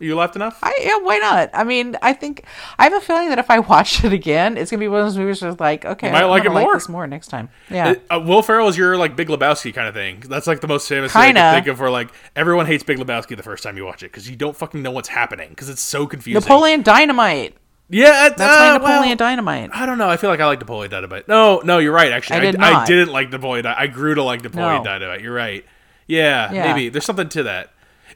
You 0.00 0.16
laughed 0.16 0.34
enough. 0.34 0.58
I 0.62 0.76
yeah, 0.82 0.98
why 0.98 1.18
not? 1.18 1.50
I 1.52 1.62
mean, 1.62 1.94
I 2.00 2.14
think 2.14 2.44
I 2.78 2.84
have 2.84 2.94
a 2.94 3.00
feeling 3.00 3.28
that 3.28 3.38
if 3.38 3.50
I 3.50 3.58
watch 3.72 4.02
it 4.02 4.12
again, 4.12 4.56
it's 4.56 4.70
gonna 4.70 4.80
be 4.80 4.88
one 4.88 5.00
of 5.00 5.06
those 5.06 5.18
movies 5.18 5.42
where 5.42 5.50
it's 5.50 5.60
like, 5.60 5.84
okay, 5.84 6.10
might 6.10 6.24
I'm 6.24 6.30
like 6.30 6.44
it 6.46 6.50
more. 6.50 6.72
this 6.74 6.88
more 6.88 7.06
next 7.06 7.28
time. 7.28 7.50
Yeah, 7.68 7.90
It- 7.90 8.06
uh, 8.10 8.18
Will 8.24 8.42
Ferrell 8.42 8.68
is 8.68 8.78
your 8.78 8.96
like 8.96 9.14
Big 9.14 9.28
Lebowski 9.28 9.74
kind 9.74 9.86
of 9.88 9.94
thing. 9.94 10.20
That's 10.20 10.46
like 10.46 10.60
the 10.62 10.68
most 10.68 10.88
famous 10.88 11.12
thing 11.12 11.20
I 11.22 11.32
can 11.32 11.54
think 11.54 11.66
of. 11.66 11.78
Where 11.80 11.90
like 11.90 12.08
everyone 12.34 12.64
hates 12.66 12.82
Big 12.82 12.98
Lebowski 12.98 13.36
the 13.36 13.42
first 13.42 13.62
time 13.62 13.76
you 13.76 13.84
watch 13.84 14.02
it 14.02 14.10
because 14.10 14.28
you 14.28 14.36
don't 14.36 14.56
fucking 14.56 14.82
know 14.82 14.90
what's 14.90 15.08
happening 15.10 15.50
because 15.50 15.68
it's 15.68 15.82
so 15.82 16.06
confusing. 16.06 16.40
Napoleon 16.40 16.82
Dynamite. 16.82 17.56
Yeah, 17.92 18.26
it- 18.28 18.36
That's 18.38 18.58
my 18.58 18.70
uh, 18.70 18.72
Napoleon 18.78 19.02
well, 19.08 19.16
Dynamite. 19.16 19.70
I 19.74 19.84
don't 19.84 19.98
know. 19.98 20.08
I 20.08 20.16
feel 20.16 20.30
like 20.30 20.40
I 20.40 20.46
like 20.46 20.60
Napoleon 20.60 20.90
Dynamite. 20.90 21.28
No, 21.28 21.60
no, 21.62 21.78
you're 21.78 21.92
right. 21.92 22.10
Actually, 22.12 22.36
I 22.36 22.38
I, 22.38 22.42
did 22.52 22.56
I 22.56 22.70
not. 22.70 22.86
didn't 22.86 23.12
like 23.12 23.30
Napoleon. 23.30 23.66
I 23.66 23.86
grew 23.88 24.14
to 24.14 24.22
like 24.22 24.42
Napoleon 24.42 24.78
No. 24.78 24.84
Dynamite. 24.84 25.20
You're 25.20 25.34
right. 25.34 25.64
Yeah, 26.06 26.52
Yeah. 26.52 26.72
maybe 26.72 26.88
there's 26.88 27.04
something 27.04 27.28
to 27.30 27.42
that. 27.44 27.70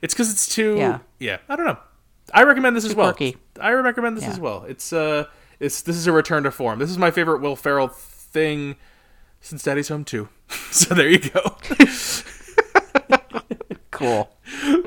It's 0.05 0.13
because 0.13 0.31
it's 0.31 0.47
too. 0.55 0.77
Yeah. 0.77 0.99
Yeah. 1.19 1.39
I 1.49 1.57
don't 1.57 1.65
know. 1.65 1.79
I 2.33 2.43
recommend 2.45 2.77
this 2.77 2.85
as 2.85 2.95
well. 2.95 3.07
quirky. 3.13 3.39
I 3.59 3.73
recommend 3.73 4.17
this 4.19 4.25
Yeah. 4.25 4.31
as 4.31 4.39
well. 4.39 4.65
It's 4.69 4.93
uh, 4.93 5.25
it's 5.61 5.81
this 5.83 5.97
is 5.97 6.07
a 6.07 6.13
return 6.13 6.43
to 6.45 6.51
form. 6.51 6.79
This 6.79 6.91
is 6.91 6.99
my 6.99 7.11
favorite 7.11 7.41
Will 7.41 7.57
Ferrell 7.57 7.89
thing 7.89 8.77
since 9.41 9.63
Daddy's 9.63 9.89
Home 9.89 10.05
Two. 10.05 10.29
so 10.71 10.95
there 10.95 11.09
you 11.09 11.19
go. 11.19 11.57
Cool. 13.91 14.29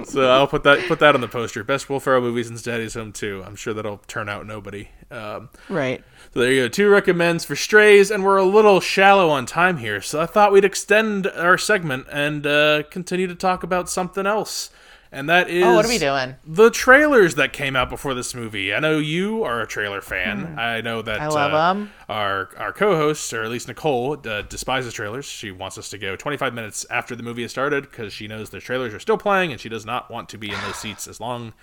so 0.03 0.30
I'll 0.30 0.47
put 0.47 0.63
that 0.63 0.86
put 0.89 0.99
that 0.99 1.15
on 1.15 1.21
the 1.21 1.30
poster. 1.30 1.63
Best 1.63 1.89
Will 1.89 2.01
Ferrell 2.01 2.21
movie 2.21 2.43
since 2.43 2.62
Daddy's 2.62 2.93
Home 2.95 3.13
Two. 3.13 3.41
I'm 3.47 3.56
sure 3.56 3.73
that'll 3.73 3.99
turn 3.99 4.27
out 4.27 4.45
nobody. 4.45 4.89
Um, 5.10 5.47
Right. 5.69 6.03
so 6.34 6.41
there 6.41 6.51
you 6.51 6.63
go. 6.63 6.67
Two 6.67 6.89
recommends 6.89 7.45
for 7.45 7.56
strays, 7.56 8.12
and 8.12 8.25
we're 8.25 8.36
a 8.36 8.43
little 8.43 8.82
shallow 8.82 9.30
on 9.30 9.45
time 9.45 9.77
here, 9.77 10.01
so 10.01 10.19
I 10.19 10.25
thought 10.25 10.51
we'd 10.51 10.65
extend 10.65 11.25
our 11.25 11.58
segment 11.58 12.06
and 12.12 12.45
uh, 12.45 12.84
continue 12.91 13.27
to 13.27 13.36
talk 13.36 13.63
about 13.63 13.89
something 13.89 14.25
else. 14.25 14.71
And 15.17 15.27
that 15.30 15.49
is 15.49 15.65
Oh, 15.65 15.73
what 15.73 15.84
are 15.84 15.89
we 15.89 15.97
doing? 15.97 16.36
The 16.45 16.69
trailers 16.69 17.34
that 17.36 17.51
came 17.51 17.75
out 17.75 17.89
before 17.89 18.13
this 18.13 18.36
movie. 18.36 18.71
I 18.71 18.80
know 18.80 18.99
you 18.99 19.43
are 19.43 19.62
a 19.62 19.65
trailer 19.65 19.99
fan. 19.99 20.60
I 20.60 20.82
know 20.82 21.01
that. 21.01 21.19
I 21.19 21.27
love 21.27 21.56
uh, 21.56 21.71
'em. 21.71 21.91
Our 22.08 22.49
our 22.56 22.71
co-host, 22.71 23.34
or 23.34 23.43
at 23.43 23.49
least 23.49 23.67
Nicole, 23.67 24.15
uh, 24.27 24.43
despises 24.43 24.93
trailers. 24.93 25.25
She 25.25 25.49
wants 25.49 25.75
us 25.80 25.89
to 25.89 25.97
go 25.97 26.15
25 26.15 26.53
minutes 26.53 26.86
after 26.91 27.15
the 27.15 27.23
movie 27.23 27.41
has 27.41 27.49
started 27.49 27.89
because 27.89 28.13
she 28.13 28.27
knows 28.27 28.51
the 28.51 28.60
trailers 28.60 28.93
are 28.93 28.99
still 28.99 29.17
playing, 29.17 29.51
and 29.51 29.60
she 29.60 29.69
does 29.69 29.88
not 29.88 30.12
want 30.12 30.30
to 30.30 30.38
be 30.38 30.51
in 30.51 30.62
those 30.62 30.75
seats 30.75 31.08
as 31.08 31.19
long 31.19 31.53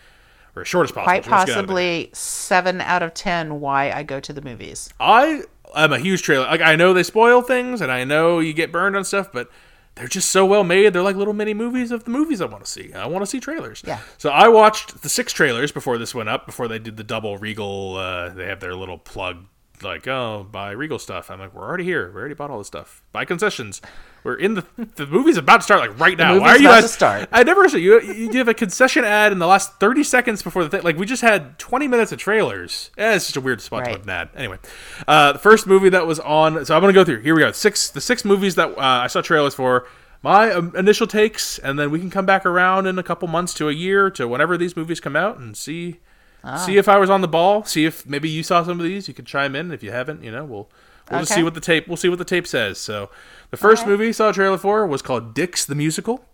or 0.57 0.63
as 0.63 0.69
short 0.69 0.87
as 0.87 0.91
possible. 0.91 1.05
Quite 1.05 1.25
She 1.25 1.31
wants 1.31 1.45
to 1.45 1.47
get 1.53 1.57
out 1.59 1.67
possibly 1.67 2.11
seven 2.13 2.81
out 2.81 3.05
of 3.05 3.15
ten. 3.15 3.61
Why 3.61 3.93
I 3.93 4.03
go 4.03 4.19
to 4.19 4.33
the 4.33 4.43
movies. 4.43 4.93
I 4.99 5.45
am 5.77 5.93
a 5.93 6.01
huge 6.01 6.23
trailer. 6.23 6.47
Like 6.47 6.61
I 6.61 6.75
know 6.75 6.93
they 6.93 7.05
spoil 7.05 7.41
things, 7.41 7.81
and 7.81 7.93
I 7.93 8.03
know 8.03 8.41
you 8.41 8.53
get 8.53 8.73
burned 8.73 8.97
on 8.97 9.05
stuff, 9.05 9.31
but 9.33 9.49
they're 9.95 10.09
just 10.09 10.31
so 10.31 10.45
well 10.45 10.65
made. 10.65 10.93
They're 10.93 11.03
like 11.03 11.17
little 11.17 11.35
mini 11.35 11.55
movies 11.55 11.91
of 11.91 12.05
the 12.05 12.11
movies 12.11 12.41
I 12.41 12.47
want 12.47 12.65
to 12.65 12.71
see. 12.71 12.93
I 12.93 13.07
want 13.07 13.23
to 13.23 13.27
see 13.27 13.41
trailers. 13.41 13.83
Yeah. 13.87 14.01
So 14.19 14.31
I 14.31 14.49
watched 14.49 15.03
the 15.03 15.09
six 15.09 15.33
trailers 15.33 15.73
before 15.73 15.99
this 15.99 16.15
went 16.15 16.29
up. 16.29 16.47
Before 16.47 16.69
they 16.69 16.79
did 16.79 16.97
the 16.97 17.05
double 17.05 17.39
Regal, 17.39 17.97
uh, 17.97 18.31
they 18.31 18.47
have 18.47 18.61
their 18.61 18.75
little 18.75 18.99
plug. 18.99 19.47
Like 19.83 20.07
oh, 20.07 20.47
buy 20.51 20.71
Regal 20.71 20.99
stuff. 20.99 21.31
I'm 21.31 21.39
like, 21.39 21.53
we're 21.53 21.67
already 21.67 21.85
here. 21.85 22.11
We 22.11 22.21
already 22.21 22.35
bought 22.35 22.51
all 22.51 22.59
this 22.59 22.69
stuff. 22.69 23.03
Buy 23.13 23.25
concessions. 23.25 23.81
We're 24.25 24.35
in 24.37 24.55
the 24.55 24.65
the 24.97 25.07
movie's 25.07 25.37
about 25.37 25.59
to 25.59 25.63
start. 25.63 25.81
Like 25.81 26.01
right 26.01 26.19
now. 26.19 26.41
Why 26.41 26.49
are 26.51 26.59
you 26.59 26.67
about 26.67 26.81
guys 26.81 26.85
to 26.85 26.89
start. 26.89 27.29
I 27.31 27.43
never 27.45 27.69
said 27.69 27.79
you. 27.83 28.01
You 28.01 28.33
have 28.39 28.49
a 28.49 28.55
concession 28.55 29.05
ad 29.05 29.31
in 29.33 29.39
the 29.39 29.47
last 29.47 29.75
thirty 29.79 30.03
seconds 30.03 30.43
before 30.43 30.65
the 30.65 30.71
thing. 30.71 30.83
Like 30.83 30.97
we 30.97 31.07
just 31.07 31.23
had 31.23 31.59
twenty 31.59 31.87
minutes 31.87 32.11
of 32.11 32.19
trailers. 32.19 32.91
Eh, 32.97 33.15
it's 33.15 33.27
just 33.27 33.37
a 33.37 33.41
weird 33.41 33.61
spot 33.61 33.85
to 33.85 33.91
Right. 33.91 33.99
put 33.99 34.05
an 34.05 34.11
ad. 34.11 34.31
Anyway, 34.35 34.59
uh, 35.07 35.33
the 35.33 35.39
first 35.39 35.67
movie 35.67 35.91
that 35.91 36.07
was 36.07 36.19
on. 36.21 36.65
So 36.65 36.75
I'm 36.75 36.81
gonna 36.81 36.93
go 36.95 37.05
through. 37.05 37.21
Here 37.21 37.35
we 37.35 37.41
go. 37.43 37.53
Six. 37.53 37.91
The 37.91 38.01
six 38.01 38.25
movies 38.25 38.55
that 38.57 38.71
uh, 38.71 38.81
I 38.81 39.07
saw 39.07 39.21
trailers 39.21 39.55
for. 39.55 39.87
My 40.23 40.51
um, 40.53 40.73
initial 40.75 41.07
takes, 41.07 41.59
and 41.59 41.79
then 41.79 41.91
we 41.91 42.01
can 42.01 42.09
come 42.09 42.25
back 42.25 42.47
around 42.47 42.87
in 42.87 42.99
a 42.99 43.03
couple 43.03 43.29
months 43.29 43.53
to 43.55 43.69
a 43.69 43.73
year 43.73 44.09
to 44.13 44.27
whenever 44.27 44.57
these 44.57 44.75
movies 44.75 44.99
come 44.99 45.17
out 45.17 45.37
and 45.37 45.55
see. 45.55 46.01
Ah. 46.43 46.57
See 46.57 46.79
if 46.79 46.89
I 46.89 46.97
was 46.97 47.11
on 47.11 47.21
the 47.21 47.29
ball. 47.29 47.63
See 47.65 47.85
if 47.85 48.07
maybe 48.07 48.31
you 48.31 48.43
saw 48.43 48.63
some 48.63 48.81
of 48.81 48.85
these. 48.85 49.07
You 49.07 49.13
can 49.13 49.27
chime 49.27 49.55
in 49.55 49.71
if 49.71 49.83
you 49.83 49.91
haven't. 49.91 50.25
You 50.25 50.31
know, 50.31 50.45
we'll 50.47 50.71
we'll 51.11 51.21
just 51.21 51.35
see 51.35 51.43
what 51.43 51.55
the 51.55 51.61
tape. 51.61 51.89
We'll 51.89 51.97
see 51.97 52.09
what 52.09 52.19
the 52.19 52.25
tape 52.25 52.47
says. 52.47 52.79
So, 52.79 53.11
the 53.51 53.57
first 53.57 53.87
movie 53.87 54.09
I 54.09 54.11
saw 54.13 54.31
a 54.31 54.33
trailer 54.33 54.59
for 54.59 54.87
was 54.87 55.03
called 55.03 55.35
Dicks 55.35 55.65
the 55.65 55.75
Musical, 55.75 56.25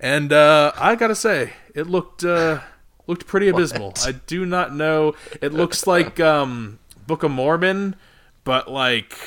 and 0.00 0.32
uh, 0.32 0.72
I 0.76 0.94
gotta 0.94 1.14
say, 1.14 1.52
it 1.74 1.86
looked 1.86 2.24
uh, 2.24 2.60
looked 3.06 3.26
pretty 3.26 3.48
abysmal. 3.48 3.94
I 4.04 4.12
do 4.12 4.46
not 4.46 4.74
know. 4.74 5.14
It 5.40 5.52
looks 5.52 5.86
like 5.86 6.20
um, 6.20 6.78
Book 7.06 7.22
of 7.22 7.30
Mormon, 7.30 7.96
but 8.44 8.70
like 8.70 9.18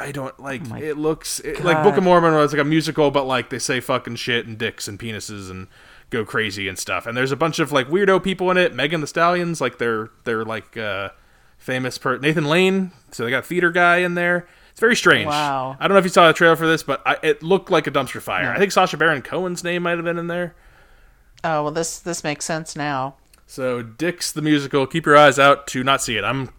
I 0.00 0.12
don't 0.12 0.38
like. 0.40 0.62
it 0.80 0.96
looks 0.96 1.40
it, 1.40 1.62
like 1.62 1.82
Book 1.82 1.96
of 1.96 2.04
Mormon 2.04 2.34
was 2.34 2.52
like 2.52 2.62
a 2.62 2.64
musical, 2.64 3.10
but 3.10 3.24
like 3.26 3.50
they 3.50 3.58
say 3.58 3.80
fucking 3.80 4.16
shit 4.16 4.46
and 4.46 4.56
dicks 4.56 4.88
and 4.88 4.98
penises 4.98 5.50
and 5.50 5.68
go 6.08 6.24
crazy 6.24 6.68
and 6.68 6.78
stuff. 6.78 7.06
And 7.06 7.16
there's 7.16 7.32
a 7.32 7.36
bunch 7.36 7.58
of 7.58 7.70
like 7.70 7.88
weirdo 7.88 8.22
people 8.22 8.50
in 8.50 8.56
it. 8.56 8.74
Megan 8.74 9.02
the 9.02 9.06
Stallions, 9.06 9.60
like 9.60 9.78
they're 9.78 10.10
they're 10.24 10.44
like 10.44 10.76
uh, 10.76 11.10
famous 11.60 11.98
per 11.98 12.18
Nathan 12.18 12.46
Lane. 12.46 12.90
So 13.12 13.24
they 13.24 13.30
got 13.30 13.46
theater 13.46 13.70
guy 13.70 13.98
in 13.98 14.14
there. 14.14 14.48
It's 14.70 14.80
very 14.80 14.96
strange. 14.96 15.28
Wow. 15.28 15.76
I 15.78 15.86
don't 15.86 15.94
know 15.94 15.98
if 15.98 16.04
you 16.04 16.10
saw 16.10 16.26
the 16.26 16.32
trailer 16.32 16.56
for 16.56 16.66
this, 16.66 16.82
but 16.82 17.02
I, 17.06 17.18
it 17.22 17.42
looked 17.42 17.70
like 17.70 17.86
a 17.86 17.90
dumpster 17.90 18.20
fire. 18.20 18.52
I 18.52 18.58
think 18.58 18.72
Sacha 18.72 18.96
Baron 18.96 19.22
Cohen's 19.22 19.62
name 19.62 19.84
might 19.84 19.96
have 19.96 20.04
been 20.04 20.18
in 20.18 20.26
there. 20.26 20.54
Oh 21.44 21.64
well, 21.64 21.72
this 21.72 21.98
this 21.98 22.24
makes 22.24 22.44
sense 22.44 22.74
now. 22.74 23.16
So 23.46 23.82
Dicks 23.82 24.32
the 24.32 24.42
musical. 24.42 24.86
Keep 24.86 25.06
your 25.06 25.16
eyes 25.16 25.38
out 25.38 25.66
to 25.68 25.82
not 25.82 26.02
see 26.02 26.16
it. 26.16 26.24
I'm 26.24 26.50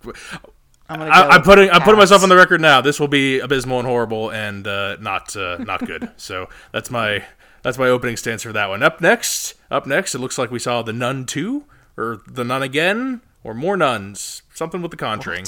I'm. 0.89 1.01
I, 1.01 1.27
I'm 1.29 1.41
putting 1.41 1.69
I'm 1.69 1.81
putting 1.81 1.99
myself 1.99 2.23
on 2.23 2.29
the 2.29 2.35
record 2.35 2.61
now. 2.61 2.81
This 2.81 2.99
will 2.99 3.07
be 3.07 3.39
abysmal 3.39 3.79
and 3.79 3.87
horrible 3.87 4.31
and 4.31 4.67
uh, 4.67 4.97
not 4.99 5.35
uh, 5.35 5.57
not 5.57 5.85
good. 5.85 6.11
so 6.17 6.49
that's 6.71 6.89
my 6.89 7.23
that's 7.61 7.77
my 7.77 7.87
opening 7.87 8.17
stance 8.17 8.43
for 8.43 8.51
that 8.53 8.69
one. 8.69 8.81
Up 8.83 9.01
next, 9.01 9.53
up 9.69 9.85
next, 9.85 10.15
it 10.15 10.19
looks 10.19 10.37
like 10.37 10.51
we 10.51 10.59
saw 10.59 10.81
the 10.81 10.93
Nun 10.93 11.25
two 11.25 11.65
or 11.95 12.21
the 12.27 12.43
Nun 12.43 12.63
again 12.63 13.21
or 13.43 13.53
more 13.53 13.77
nuns. 13.77 14.41
Something 14.53 14.81
with 14.81 14.91
the 14.91 14.97
Conjuring. 14.97 15.45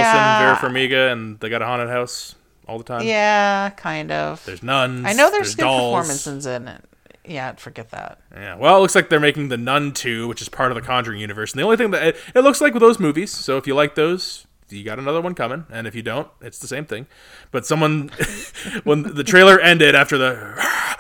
Wilson, 0.56 0.72
Vera 0.72 0.72
Farmiga, 0.90 1.12
and 1.12 1.40
they 1.40 1.50
got 1.50 1.62
a 1.62 1.66
haunted 1.66 1.90
house 1.90 2.36
all 2.68 2.78
the 2.78 2.84
time. 2.84 3.04
Yeah, 3.04 3.70
kind 3.72 4.12
of. 4.12 4.44
There's 4.46 4.64
nuns. 4.64 5.06
I 5.06 5.14
know 5.14 5.30
there's, 5.32 5.56
good 5.56 5.64
dolls. 5.64 5.96
performances 6.08 6.46
in 6.46 6.68
it. 6.68 6.84
Yeah, 7.26 7.54
forget 7.56 7.90
that. 7.92 8.20
Yeah. 8.34 8.56
Well, 8.56 8.78
it 8.78 8.80
looks 8.80 8.96
like 8.96 9.10
they're 9.10 9.20
making 9.20 9.50
the 9.50 9.58
Nun 9.58 9.92
2, 9.92 10.28
which 10.28 10.42
is 10.42 10.48
part 10.48 10.72
of 10.72 10.76
the 10.76 10.82
Conjuring 10.82 11.20
universe. 11.20 11.52
And 11.52 11.60
the 11.60 11.64
only 11.64 11.76
thing 11.78 11.92
that 11.92 12.04
it, 12.08 12.18
it 12.34 12.40
looks 12.42 12.62
like 12.62 12.74
with 12.74 12.82
those 12.82 13.00
movies, 13.00 13.32
so 13.32 13.58
if 13.58 13.68
you 13.68 13.76
like 13.76 13.96
those, 13.96 14.47
you 14.70 14.84
got 14.84 15.00
another 15.00 15.22
one 15.22 15.34
coming. 15.36 15.66
And 15.72 15.88
if 15.88 15.96
you 15.96 16.02
don't, 16.02 16.28
it's 16.42 16.60
the 16.60 16.68
same 16.68 16.86
thing. 16.86 17.08
But 17.52 17.66
someone, 17.66 18.10
when 18.84 19.04
the 19.04 19.24
trailer 19.24 19.60
ended 19.60 19.96
after 19.96 20.18
the, 20.18 20.56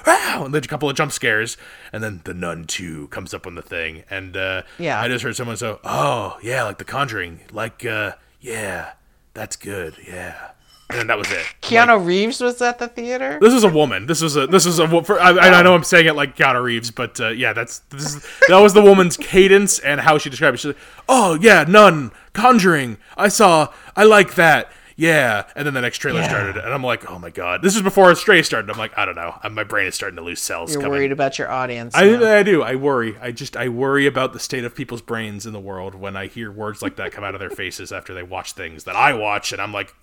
and 0.05 0.53
then 0.53 0.63
a 0.63 0.67
couple 0.67 0.89
of 0.89 0.95
jump 0.95 1.11
scares, 1.11 1.57
and 1.91 2.03
then 2.03 2.21
the 2.23 2.33
Nun 2.33 2.65
2 2.65 3.07
comes 3.09 3.33
up 3.33 3.45
on 3.47 3.55
the 3.55 3.61
thing. 3.61 4.03
And 4.09 4.37
uh, 4.37 4.63
Yeah. 4.77 4.99
I 5.01 5.07
just 5.07 5.23
heard 5.23 5.35
someone 5.35 5.57
say, 5.57 5.75
oh, 5.83 6.37
yeah, 6.41 6.63
like 6.63 6.77
the 6.77 6.85
Conjuring. 6.85 7.41
Like, 7.51 7.85
uh, 7.85 8.13
yeah, 8.39 8.93
that's 9.33 9.55
good. 9.55 9.95
Yeah. 10.07 10.51
And 10.89 10.97
then 10.99 11.07
that 11.07 11.17
was 11.17 11.29
it. 11.31 11.45
Keanu 11.61 12.05
Reeves 12.05 12.39
was 12.39 12.61
at 12.61 12.79
the 12.79 12.87
theater. 12.87 13.39
This 13.41 13.53
is 13.53 13.65
a 13.65 13.69
woman. 13.69 14.05
This 14.05 14.21
is 14.21 14.37
a 14.37 14.47
this 14.47 14.65
is 14.65 14.79
a. 14.79 15.03
For, 15.03 15.19
I, 15.19 15.31
I 15.37 15.61
know 15.61 15.75
I'm 15.75 15.83
saying 15.83 16.05
it 16.07 16.15
like 16.15 16.37
Keanu 16.37 16.63
Reeves, 16.63 16.91
but 16.91 17.19
uh, 17.19 17.27
yeah, 17.29 17.51
that's 17.51 17.79
this 17.89 18.15
is, 18.15 18.27
that 18.47 18.57
was 18.59 18.73
the 18.73 18.81
woman's 18.81 19.17
cadence 19.17 19.79
and 19.79 19.99
how 19.99 20.17
she 20.17 20.29
described 20.29 20.55
it. 20.55 20.59
She's 20.59 20.67
like, 20.67 20.77
"Oh 21.09 21.37
yeah, 21.41 21.65
Nun, 21.67 22.11
Conjuring. 22.31 22.97
I 23.17 23.27
saw. 23.27 23.73
I 23.97 24.05
like 24.05 24.35
that. 24.35 24.71
Yeah." 24.95 25.43
And 25.57 25.65
then 25.67 25.73
the 25.73 25.81
next 25.81 25.97
trailer 25.97 26.21
Yeah. 26.21 26.29
started, 26.29 26.55
and 26.63 26.73
I'm 26.73 26.83
like, 26.85 27.11
"Oh 27.11 27.19
my 27.19 27.31
god!" 27.31 27.61
This 27.61 27.75
is 27.75 27.81
before 27.81 28.15
Stray 28.15 28.41
started. 28.41 28.71
I'm 28.71 28.77
like, 28.77 28.97
I 28.97 29.03
don't 29.03 29.15
know. 29.15 29.37
Uh, 29.43 29.49
My 29.49 29.65
brain 29.65 29.87
is 29.87 29.95
starting 29.95 30.15
to 30.15 30.23
lose 30.23 30.41
cells. 30.41 30.71
You're 30.71 30.81
coming. 30.81 30.99
worried 30.99 31.11
about 31.11 31.37
your 31.37 31.51
audience. 31.51 31.95
I. 31.95 32.37
I 32.37 32.43
do. 32.43 32.63
I 32.63 32.75
worry. 32.75 33.17
I 33.21 33.31
just 33.33 33.57
I 33.57 33.67
worry 33.67 34.07
about 34.07 34.31
the 34.31 34.39
state 34.39 34.63
of 34.63 34.73
people's 34.73 35.01
brains 35.01 35.45
in 35.45 35.51
the 35.51 35.59
world 35.59 35.95
when 35.95 36.15
I 36.15 36.27
hear 36.27 36.49
words 36.49 36.81
like 36.81 36.95
that 36.95 37.11
come 37.11 37.25
out 37.25 37.33
of 37.33 37.41
their 37.41 37.49
faces 37.49 37.91
after 37.91 38.13
they 38.13 38.23
watch 38.23 38.53
things 38.53 38.85
that 38.85 38.95
I 38.95 39.11
watch, 39.11 39.51
and 39.51 39.61
I'm 39.61 39.73
like, 39.73 39.93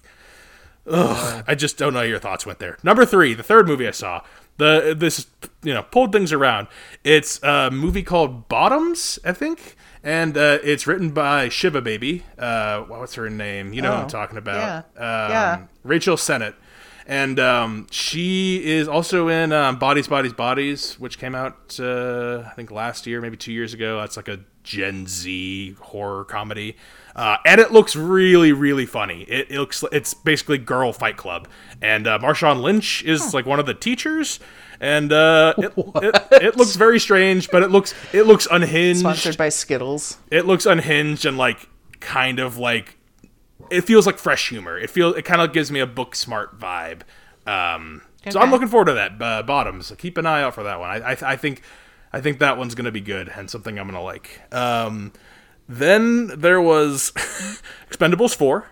ugh. 0.91 1.45
I 1.47 1.55
just 1.55 1.77
don't 1.79 1.95
know 1.95 2.03
your 2.03 2.19
thoughts 2.19 2.45
went 2.47 2.59
there. 2.59 2.79
Number 2.83 3.05
three, 3.05 3.35
the 3.35 3.43
third 3.43 3.67
movie 3.67 3.87
I 3.89 3.93
saw. 3.93 4.23
The 4.57 4.95
this 4.97 5.27
you 5.65 5.75
know 5.75 5.83
pulled 5.83 6.13
things 6.13 6.33
around. 6.33 6.69
It's 7.03 7.43
a 7.43 7.71
movie 7.73 8.05
called 8.05 8.49
Bottoms, 8.49 9.19
I 9.25 9.33
think, 9.33 9.75
and 10.05 10.37
uh, 10.37 10.59
it's 10.63 10.87
written 10.87 11.11
by 11.11 11.49
Shiva 11.49 11.81
Baby. 11.83 12.23
Uh, 12.39 12.83
what's 12.83 13.15
her 13.17 13.29
name? 13.29 13.73
You 13.73 13.83
know 13.83 13.91
who 13.93 13.99
I'm 13.99 14.05
Oh, 14.05 14.09
talking 14.09 14.39
about. 14.39 14.85
yeah, 14.97 15.01
Um, 15.25 15.31
yeah. 15.31 15.63
Rachel 15.83 16.17
Sennott. 16.17 16.55
And 17.07 17.39
um, 17.39 17.87
she 17.91 18.65
is 18.65 18.89
also 18.89 19.29
in 19.29 19.53
um, 19.53 19.79
Bodies, 19.79 20.09
Bodies, 20.09 20.33
Bodies, 20.33 20.99
which 20.99 21.19
came 21.19 21.35
out, 21.35 21.79
uh, 21.79 22.45
I 22.47 22.55
think, 22.55 22.71
last 22.71 23.07
year, 23.07 23.21
maybe 23.21 23.37
two 23.37 23.53
years 23.53 23.75
ago. 23.75 24.01
That's 24.01 24.17
like 24.17 24.29
a 24.29 24.41
Gen 24.63 25.07
Z 25.07 25.77
horror 25.81 26.25
comedy. 26.25 26.77
Uh, 27.17 27.37
and 27.47 27.61
it 27.61 27.71
looks 27.73 27.95
really, 27.95 28.53
really 28.53 28.87
funny. 28.87 29.23
It, 29.23 29.51
it 29.51 29.59
looks, 29.59 29.85
it's 29.93 30.15
basically 30.15 30.59
Girl 30.59 30.93
Fight 30.93 31.17
Club. 31.17 31.47
And 31.81 32.07
uh, 32.07 32.19
Marshawn 32.19 32.61
Lynch 32.61 33.05
is 33.05 33.33
like 33.33 33.47
one 33.47 33.61
of 33.61 33.67
the 33.67 33.75
teachers. 33.75 34.41
And 34.81 35.13
uh, 35.13 35.55
it, 35.59 35.73
it, 35.77 36.43
it 36.43 36.57
looks 36.57 36.75
very 36.77 36.99
strange, 36.99 37.51
but 37.51 37.63
it 37.63 37.71
looks 37.71 37.95
it 38.13 38.25
looks 38.27 38.49
unhinged 38.51 39.01
Sponsored 39.01 39.37
by 39.37 39.49
Skittles. 39.49 40.19
it 40.31 40.45
looks 40.47 40.67
unhinged 40.67 41.25
and 41.25 41.39
like 41.39 41.69
kind 42.01 42.41
of 42.41 42.59
like 42.59 42.99
it 43.71 43.83
feels 43.83 44.05
like 44.07 44.19
fresh 44.19 44.49
humor. 44.49 44.77
It 44.77 44.91
feels 44.91 45.17
it 45.17 45.23
kind 45.25 45.41
of 45.41 45.53
gives 45.53 45.71
me 45.71 45.79
a 45.81 45.87
Booksmart 45.87 46.59
vibe. 46.59 47.03
Um, 47.49 48.03
So 48.29 48.41
I'm 48.41 48.51
looking 48.51 48.69
forward 48.69 48.87
to 48.87 48.95
that. 48.95 49.23
Uh, 49.23 49.43
Bottoms. 49.45 49.87
So 49.87 49.95
keep 49.95 50.19
an 50.19 50.27
eye 50.27 50.43
out 50.43 50.55
for 50.55 50.65
that 50.65 50.81
one. 50.81 50.91
I, 50.91 51.13
I, 51.13 51.17
I 51.33 51.37
think 51.37 51.63
I 52.13 52.21
think 52.21 52.41
that 52.41 52.59
one's 52.59 52.75
gonna 52.75 52.91
be 52.93 53.01
good 53.01 53.29
and 53.29 53.49
something 53.49 53.79
I'm 53.79 53.87
gonna 53.87 54.03
like. 54.03 54.41
Um, 54.53 55.13
then 55.69 56.29
there 56.41 56.61
was 56.61 57.11
Expendables 57.91 58.35
four, 58.35 58.69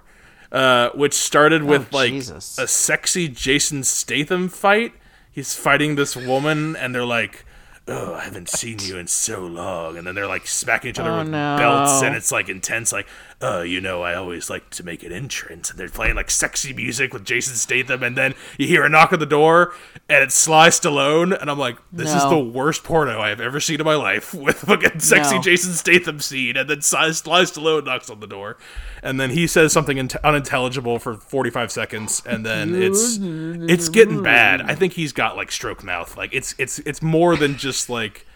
uh, 0.51 0.91
which 0.91 1.15
started 1.15 1.63
with 1.65 1.93
like 1.93 2.11
Jesus. 2.11 2.59
a 2.59 2.67
sexy 2.67 3.29
Jason 3.29 3.83
Statham 3.85 4.49
fight. 4.49 4.93
He's 5.31 5.55
fighting 5.55 5.95
this 5.97 6.15
woman, 6.15 6.77
and 6.77 6.95
they're 6.95 7.07
like, 7.07 7.47
"Oh, 7.89 8.15
I 8.15 8.25
haven't 8.25 8.51
seen 8.51 8.79
you 8.81 8.99
in 8.99 9.07
so 9.07 9.41
long," 9.47 9.97
and 9.97 10.07
then 10.07 10.15
they're 10.15 10.27
like 10.27 10.47
smacking 10.47 10.91
each 10.91 10.99
other 10.99 11.11
Oh, 11.11 11.19
with 11.21 11.29
no. 11.29 11.57
belts, 11.59 12.03
and 12.03 12.15
it's 12.15 12.31
like 12.31 12.49
intense. 12.51 12.93
Like, 12.93 13.07
"Uh, 13.43 13.61
you 13.61 13.81
know, 13.81 14.03
I 14.03 14.15
always 14.15 14.49
like 14.49 14.71
to 14.71 14.85
make 14.85 15.03
an 15.03 15.13
entrance," 15.13 15.71
and 15.71 15.79
they're 15.79 15.89
playing 15.89 16.15
like 16.15 16.31
sexy 16.31 16.73
music 16.73 17.13
with 17.13 17.25
Jason 17.25 17.55
Statham, 17.55 18.03
and 18.03 18.17
then 18.17 18.35
you 18.59 18.67
hear 18.67 18.85
a 18.85 18.89
knock 18.89 19.13
on 19.13 19.19
the 19.19 19.27
door, 19.27 19.75
and 20.09 20.23
it's 20.23 20.35
Sly 20.35 20.69
Stallone, 20.69 21.39
and 21.39 21.51
I'm 21.51 21.59
like, 21.59 21.77
"This 21.93 22.15
is 22.15 22.23
the 22.25 22.39
worst 22.39 22.85
porno 22.85 23.21
I 23.21 23.29
have 23.31 23.41
ever 23.41 23.61
seen 23.61 23.81
in 23.81 23.85
my 23.85 23.95
life." 23.97 24.33
With 24.43 24.61
fucking 24.61 25.01
sexy 25.01 25.37
No. 25.37 25.43
Jason 25.43 25.73
Statham 25.73 26.21
scene, 26.21 26.57
and 26.57 26.69
then 26.69 26.83
Sly, 26.83 27.11
Sly 27.11 27.43
Stallone 27.43 27.85
knocks 27.85 28.11
on 28.11 28.21
the 28.21 28.27
door, 28.27 28.57
and 29.03 29.19
then 29.21 29.31
he 29.31 29.47
says 29.47 29.73
something 29.73 29.99
int- 29.99 30.17
unintelligible 30.17 30.99
for 30.99 31.15
45 31.15 31.71
seconds, 31.71 32.23
and 32.27 32.47
then 32.47 32.75
it's 32.75 33.19
it's 33.21 33.89
getting 33.89 34.23
bad. 34.23 34.63
I 34.63 34.75
think 34.75 34.93
he's 34.95 35.13
got 35.13 35.37
like 35.37 35.51
stroke 35.51 35.83
mouth. 35.83 36.17
Like 36.17 36.33
it's 36.33 36.55
it's 36.59 36.79
it's 36.81 37.03
more 37.03 37.37
than 37.37 37.57
just 37.57 37.91
like 37.91 38.27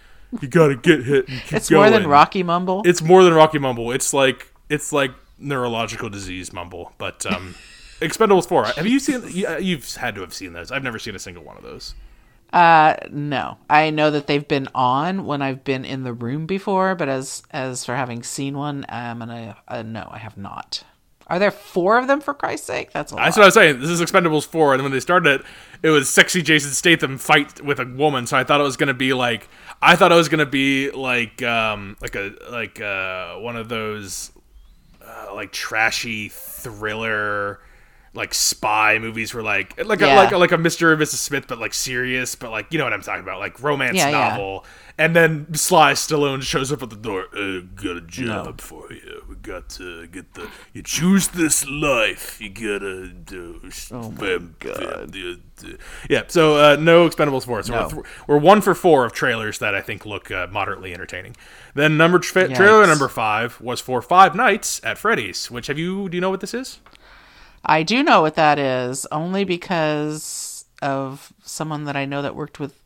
you 0.40 0.48
gotta 0.48 0.76
get 0.76 1.04
hit 1.04 1.28
and 1.28 1.40
keep 1.42 1.52
It's 1.54 1.70
more 1.70 1.88
than. 1.90 2.06
Rocky 2.06 2.42
Mumble. 2.42 2.82
It's 2.84 3.02
more 3.02 3.24
than 3.24 3.32
Rocky 3.34 3.58
Mumble. 3.58 3.92
It's 3.92 4.12
like 4.12 4.52
it's 4.68 4.92
like 4.92 5.12
neurological 5.38 6.08
disease 6.08 6.52
mumble. 6.52 6.92
But 6.98 7.24
um, 7.26 7.54
Expendables 8.00 8.48
four. 8.48 8.64
Have 8.66 8.86
you 8.86 8.98
seen? 9.00 9.46
uh, 9.46 9.56
You've 9.56 9.94
had 9.96 10.14
to 10.16 10.20
have 10.20 10.34
seen 10.34 10.52
those. 10.52 10.70
I've 10.70 10.82
never 10.82 10.98
seen 10.98 11.14
a 11.14 11.18
single 11.18 11.42
one 11.44 11.56
of 11.56 11.62
those. 11.62 11.94
Uh, 12.52 12.94
no. 13.10 13.58
I 13.68 13.90
know 13.90 14.10
that 14.10 14.26
they've 14.28 14.46
been 14.46 14.68
on 14.74 15.26
when 15.26 15.42
I've 15.42 15.64
been 15.64 15.84
in 15.84 16.04
the 16.04 16.12
room 16.12 16.46
before, 16.46 16.94
but 16.94 17.08
as 17.08 17.42
as 17.50 17.84
for 17.84 17.96
having 17.96 18.22
seen 18.22 18.56
one, 18.56 18.86
I'm 18.88 19.18
gonna 19.18 19.56
uh, 19.68 19.82
no, 19.82 20.08
I 20.10 20.18
have 20.18 20.36
not. 20.36 20.84
Are 21.28 21.40
there 21.40 21.50
four 21.50 21.98
of 21.98 22.06
them 22.06 22.20
for 22.20 22.32
Christ's 22.34 22.68
sake? 22.68 22.92
That's 22.92 23.10
a 23.10 23.16
lot. 23.16 23.24
That's 23.24 23.36
what 23.36 23.42
I 23.42 23.46
was 23.46 23.54
saying. 23.54 23.80
This 23.80 23.90
is 23.90 24.00
Expendables 24.00 24.46
four, 24.46 24.74
and 24.74 24.82
when 24.84 24.92
they 24.92 25.00
started 25.00 25.40
it, 25.40 25.46
it 25.82 25.90
was 25.90 26.08
sexy 26.08 26.40
Jason 26.40 26.70
Statham 26.70 27.18
fight 27.18 27.60
with 27.60 27.80
a 27.80 27.84
woman. 27.84 28.28
So 28.28 28.36
I 28.36 28.44
thought 28.44 28.60
it 28.60 28.64
was 28.64 28.76
gonna 28.76 28.94
be 28.94 29.12
like 29.12 29.48
I 29.82 29.96
thought 29.96 30.12
it 30.12 30.16
was 30.16 30.28
gonna 30.28 30.46
be 30.46 30.92
like 30.92 31.42
um 31.42 31.96
like 32.00 32.14
a 32.14 32.32
like 32.48 32.80
uh 32.80 33.34
one 33.38 33.56
of 33.56 33.68
those 33.68 34.30
like 35.36 35.52
trashy 35.52 36.28
thriller 36.30 37.60
like 38.16 38.34
spy 38.34 38.98
movies 38.98 39.32
were 39.34 39.42
like 39.42 39.76
like 39.84 40.00
a, 40.02 40.06
like 40.06 40.32
a, 40.32 40.38
like 40.38 40.52
a 40.52 40.56
Mr. 40.56 40.92
and 40.92 41.00
Mrs. 41.00 41.16
Smith 41.16 41.46
but 41.46 41.58
like 41.58 41.74
serious 41.74 42.34
but 42.34 42.50
like 42.50 42.66
you 42.72 42.78
know 42.78 42.84
what 42.84 42.92
I'm 42.92 43.02
talking 43.02 43.22
about 43.22 43.38
like 43.40 43.62
romance 43.62 43.96
Yeah, 43.96 44.08
yeah. 44.10 44.28
novel. 44.30 44.64
And 44.98 45.14
then 45.14 45.52
Sly 45.54 45.92
Stallone 45.92 46.40
shows 46.40 46.72
up 46.72 46.82
at 46.82 46.88
the 46.88 46.96
door 46.96 47.26
uh, 47.36 47.60
got 47.74 47.98
a 47.98 48.00
job 48.00 48.62
for 48.62 48.90
you. 48.90 49.22
We 49.28 49.34
got 49.36 49.68
to 49.70 50.06
get 50.06 50.32
the 50.32 50.48
you 50.72 50.82
choose 50.82 51.28
this 51.28 51.68
life. 51.68 52.40
You 52.40 52.48
gotta 52.48 53.08
do 53.10 53.60
oh 53.92 54.10
my 54.12 54.38
god. 54.58 55.14
yeah 56.08 56.22
so 56.28 56.56
uh, 56.56 56.76
no 56.76 57.08
Expendables 57.08 57.44
4 57.44 57.62
so 57.64 57.72
No. 57.74 57.82
we're, 57.82 57.88
th- 57.90 58.04
we're 58.26 58.38
one 58.38 58.60
for 58.62 58.74
four 58.74 59.04
of 59.04 59.12
trailers 59.12 59.58
that 59.58 59.74
I 59.74 59.80
think 59.82 60.06
look 60.06 60.30
uh, 60.30 60.46
moderately 60.50 60.92
entertaining. 60.94 61.36
Then 61.74 61.96
number 61.98 62.18
tra- 62.18 62.48
trailer 62.54 62.86
number 62.86 63.08
five 63.08 63.60
was 63.60 63.80
for 63.80 64.00
Five 64.00 64.34
Nights 64.34 64.80
at 64.84 64.96
Freddy's 64.98 65.50
which 65.50 65.66
have 65.66 65.78
you 65.78 66.08
do 66.08 66.16
you 66.16 66.20
know 66.22 66.30
what 66.30 66.40
this 66.40 66.54
is 66.54 66.80
I 67.66 67.82
do 67.82 68.02
know 68.02 68.22
what 68.22 68.36
that 68.36 68.58
is, 68.58 69.06
only 69.12 69.44
because 69.44 70.64
of 70.82 71.32
someone 71.42 71.84
that 71.84 71.96
I 71.96 72.04
know 72.04 72.22
that 72.22 72.36
worked 72.36 72.60
with 72.60 72.80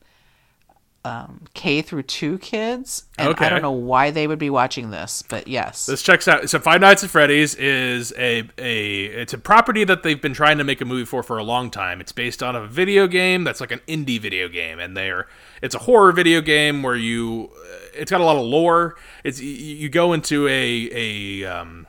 um, 1.05 1.47
K 1.55 1.81
through 1.81 2.03
two 2.03 2.39
kids, 2.39 3.05
and 3.18 3.28
Okay. 3.31 3.47
I 3.47 3.49
don't 3.49 3.62
know 3.62 3.70
why 3.70 4.11
they 4.11 4.26
would 4.26 4.39
be 4.39 4.51
watching 4.51 4.91
this, 4.91 5.22
but 5.26 5.49
yes, 5.49 5.87
This 5.87 6.03
checks 6.03 6.28
out. 6.28 6.49
So 6.51 6.59
Five 6.59 6.83
Nights 6.83 7.03
at 7.03 7.09
Freddy's 7.11 7.55
is 7.55 8.12
a 8.18 8.49
a 8.59 9.05
it's 9.05 9.33
a 9.33 9.39
property 9.39 9.85
that 9.85 10.03
they've 10.03 10.20
been 10.20 10.35
trying 10.35 10.59
to 10.59 10.64
make 10.64 10.83
a 10.83 10.85
movie 10.85 11.07
for 11.07 11.22
for 11.22 11.39
a 11.39 11.43
long 11.43 11.70
time. 11.70 12.03
It's 12.03 12.12
based 12.12 12.43
on 12.43 12.55
a 12.55 12.66
video 12.66 13.07
game 13.07 13.45
that's 13.45 13.62
like 13.62 13.70
an 13.72 13.81
indie 13.89 14.20
video 14.20 14.49
game, 14.49 14.78
and 14.78 14.95
they're 14.95 15.26
it's 15.62 15.74
a 15.74 15.78
horror 15.78 16.12
video 16.12 16.43
game 16.43 16.83
where 16.83 16.97
you 16.97 17.51
it's 17.95 18.11
got 18.11 18.20
a 18.20 18.24
lot 18.24 18.37
of 18.37 18.45
lore. 18.45 18.97
It's 19.24 19.41
you, 19.41 19.49
you 19.51 19.89
go 19.89 20.12
into 20.12 20.49
a 20.49 20.91
a 20.93 21.45
um 21.47 21.87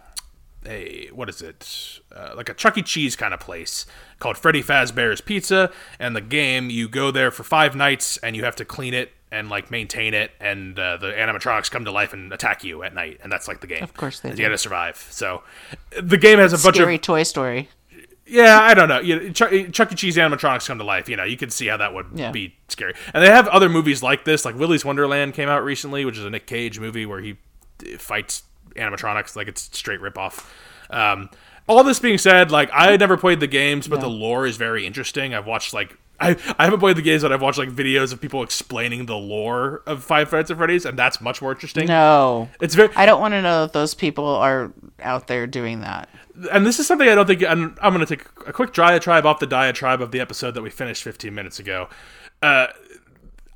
a 0.65 1.09
what 1.13 1.27
is 1.27 1.41
it 1.41 1.99
uh, 2.15 2.33
like 2.35 2.49
a 2.49 2.53
Chuck 2.53 2.77
E. 2.77 2.81
Cheese 2.81 3.15
kind 3.15 3.33
of 3.33 3.39
place 3.39 3.85
called 4.19 4.37
Freddy 4.37 4.61
Fazbear's 4.63 5.21
Pizza, 5.21 5.71
and 5.99 6.15
the 6.15 6.21
game 6.21 6.69
you 6.69 6.87
go 6.89 7.11
there 7.11 7.31
for 7.31 7.43
five 7.43 7.75
nights 7.75 8.17
and 8.17 8.35
you 8.35 8.43
have 8.43 8.55
to 8.57 8.65
clean 8.65 8.93
it 8.93 9.11
and 9.31 9.47
like 9.49 9.71
maintain 9.71 10.13
it, 10.13 10.31
and 10.41 10.77
uh, 10.77 10.97
the 10.97 11.07
animatronics 11.11 11.71
come 11.71 11.85
to 11.85 11.91
life 11.91 12.11
and 12.11 12.33
attack 12.33 12.63
you 12.65 12.83
at 12.83 12.93
night, 12.93 13.19
and 13.23 13.31
that's 13.31 13.47
like 13.47 13.61
the 13.61 13.67
game. 13.67 13.81
Of 13.83 13.93
course 13.93 14.19
they 14.19 14.29
do. 14.31 14.35
You 14.37 14.43
got 14.47 14.49
to 14.51 14.57
survive. 14.57 14.97
So 15.09 15.43
the 16.01 16.17
game 16.17 16.37
has 16.39 16.51
a 16.51 16.57
bunch 16.57 16.75
Scary 16.75 16.95
of 16.95 17.01
Toy 17.01 17.23
Story. 17.23 17.69
yeah, 18.25 18.59
I 18.61 18.73
don't 18.73 18.89
know. 18.89 18.99
You 18.99 19.19
know, 19.19 19.29
Chuck, 19.31 19.51
Chuck 19.71 19.91
E. 19.93 19.95
Cheese 19.95 20.17
animatronics 20.17 20.67
come 20.67 20.77
to 20.79 20.83
life. 20.83 21.07
You 21.07 21.15
know, 21.15 21.23
you 21.23 21.37
can 21.37 21.49
see 21.49 21.67
how 21.67 21.77
that 21.77 21.93
would 21.93 22.07
Yeah. 22.13 22.31
be 22.31 22.55
scary. 22.67 22.93
And 23.13 23.23
they 23.23 23.29
have 23.29 23.47
other 23.47 23.69
movies 23.69 24.03
like 24.03 24.25
this, 24.25 24.43
like 24.43 24.55
Willy's 24.57 24.83
Wonderland 24.83 25.33
came 25.33 25.47
out 25.47 25.63
recently, 25.63 26.03
which 26.03 26.17
is 26.17 26.25
a 26.25 26.29
Nick 26.29 26.45
Cage 26.45 26.77
movie 26.81 27.05
where 27.05 27.21
he 27.21 27.37
fights 27.97 28.43
animatronics 28.75 29.35
like 29.37 29.47
it's 29.47 29.69
straight 29.77 30.01
ripoff. 30.01 30.45
Um, 30.89 31.29
all 31.71 31.83
this 31.83 31.99
being 31.99 32.17
said, 32.17 32.51
like 32.51 32.69
I 32.73 32.95
never 32.97 33.17
played 33.17 33.39
the 33.39 33.47
games, 33.47 33.87
but 33.87 34.01
the 34.01 34.09
lore 34.09 34.45
is 34.45 34.57
very 34.57 34.85
interesting. 34.85 35.33
I've 35.33 35.47
watched 35.47 35.73
like 35.73 35.97
I, 36.19 36.35
I 36.59 36.65
haven't 36.65 36.79
played 36.79 36.97
the 36.97 37.01
games, 37.01 37.23
but 37.23 37.31
I've 37.31 37.41
watched 37.41 37.57
like 37.57 37.69
videos 37.69 38.13
of 38.13 38.21
people 38.21 38.43
explaining 38.43 39.07
the 39.07 39.15
lore 39.15 39.81
of 39.87 40.03
Five 40.03 40.31
Nights 40.31 40.51
at 40.51 40.57
Freddy's, 40.57 40.85
and 40.85 40.97
that's 40.97 41.19
much 41.19 41.41
more 41.41 41.51
interesting. 41.51 41.87
No. 41.87 42.47
It's 42.61 42.75
very 42.75 42.89
I 42.95 43.07
don't 43.07 43.19
want 43.19 43.33
to 43.33 43.41
know 43.41 43.63
if 43.63 43.71
those 43.71 43.95
people 43.95 44.25
are 44.25 44.71
out 45.01 45.27
there 45.27 45.47
doing 45.47 45.81
that. 45.81 46.09
and 46.51 46.65
this 46.65 46.79
is 46.79 46.85
something 46.85 47.09
I 47.09 47.15
don't 47.15 47.25
think 47.25 47.43
I'm, 47.43 47.75
I'm 47.81 47.93
going 47.93 48.05
to 48.05 48.17
take 48.17 48.27
a 48.47 48.53
quick 48.53 48.73
diatribe 48.73 49.25
off 49.25 49.39
the 49.39 49.47
diatribe 49.47 50.01
of 50.01 50.11
the 50.11 50.19
episode 50.19 50.51
that 50.51 50.61
we 50.61 50.69
finished 50.69 51.01
15 51.03 51.33
minutes 51.33 51.59
ago. 51.59 51.89
Uh, 52.41 52.67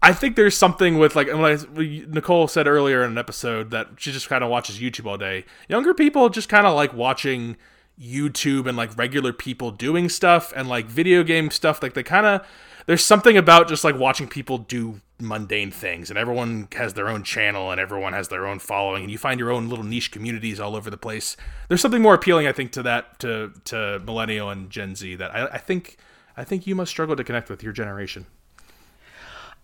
I 0.01 0.13
think 0.13 0.36
there's 0.36 0.57
something 0.57 0.97
with 0.97 1.16
like 1.16 1.30
I, 1.30 1.57
Nicole 1.76 2.47
said 2.47 2.68
earlier 2.68 3.03
in 3.03 3.11
an 3.11 3.18
episode 3.18 3.72
that 3.72 3.89
she 3.97 4.11
just 4.11 4.28
kind 4.28 4.43
of 4.43 4.49
watches 4.49 4.80
YouTube 4.80 5.05
all 5.05 5.18
day. 5.18 5.45
Younger 5.70 5.93
people 5.93 6.30
just 6.30 6.49
kind 6.49 6.66
of 6.66 6.76
like 6.76 6.93
watching 6.93 7.57
YouTube 7.99 8.67
and 8.67 8.77
like 8.77 8.95
regular 8.97 9.33
people 9.33 9.71
doing 9.71 10.09
stuff 10.09 10.53
and 10.55 10.67
like 10.67 10.85
video 10.85 11.23
game 11.23 11.49
stuff. 11.51 11.81
Like 11.81 11.93
they 11.93 12.03
kind 12.03 12.25
of 12.25 12.45
there's 12.85 13.03
something 13.03 13.37
about 13.37 13.67
just 13.67 13.83
like 13.83 13.97
watching 13.97 14.27
people 14.27 14.57
do 14.57 15.01
mundane 15.19 15.71
things 15.71 16.09
and 16.09 16.19
everyone 16.19 16.67
has 16.73 16.93
their 16.93 17.07
own 17.07 17.23
channel 17.23 17.71
and 17.71 17.79
everyone 17.79 18.11
has 18.11 18.27
their 18.27 18.45
own 18.45 18.59
following 18.59 19.03
and 19.03 19.11
you 19.11 19.17
find 19.17 19.39
your 19.39 19.49
own 19.49 19.69
little 19.69 19.85
niche 19.85 20.11
communities 20.11 20.59
all 20.59 20.75
over 20.75 20.89
the 20.89 20.97
place 20.97 21.37
there's 21.69 21.79
something 21.79 22.01
more 22.01 22.13
appealing 22.13 22.45
i 22.45 22.51
think 22.51 22.73
to 22.73 22.83
that 22.83 23.17
to 23.17 23.49
to 23.63 24.01
millennial 24.05 24.49
and 24.49 24.69
gen 24.69 24.93
z 24.93 25.15
that 25.15 25.33
i, 25.33 25.45
I 25.45 25.57
think 25.57 25.95
i 26.35 26.43
think 26.43 26.67
you 26.67 26.75
must 26.75 26.91
struggle 26.91 27.15
to 27.15 27.23
connect 27.23 27.49
with 27.49 27.63
your 27.63 27.71
generation 27.71 28.25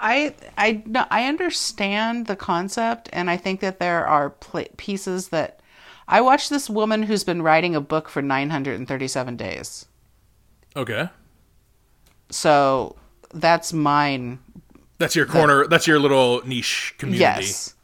I 0.02 0.34
I 0.58 0.82
no, 0.88 1.06
I 1.12 1.26
understand 1.28 2.26
the 2.26 2.36
concept, 2.36 3.08
and 3.14 3.30
I 3.30 3.38
think 3.38 3.60
that 3.60 3.78
there 3.78 4.08
are 4.08 4.32
pl- 4.32 4.66
pieces 4.76 5.28
that 5.28 5.61
I 6.12 6.22
watched 6.22 6.50
this 6.50 6.70
woman 6.70 7.04
who's 7.04 7.24
been 7.24 7.42
writing 7.42 7.76
a 7.76 7.82
book 7.82 8.10
for 8.10 8.22
937 8.22 9.38
days. 9.38 9.86
okay 10.76 11.10
So 12.30 12.96
that's 13.34 13.74
mine. 13.74 14.40
that's 14.98 15.16
your 15.16 15.26
corner 15.26 15.68
that's 15.68 15.88
your 15.88 16.00
little 16.00 16.42
niche 16.46 16.96
community 16.98 17.24
Yes, 17.46 17.76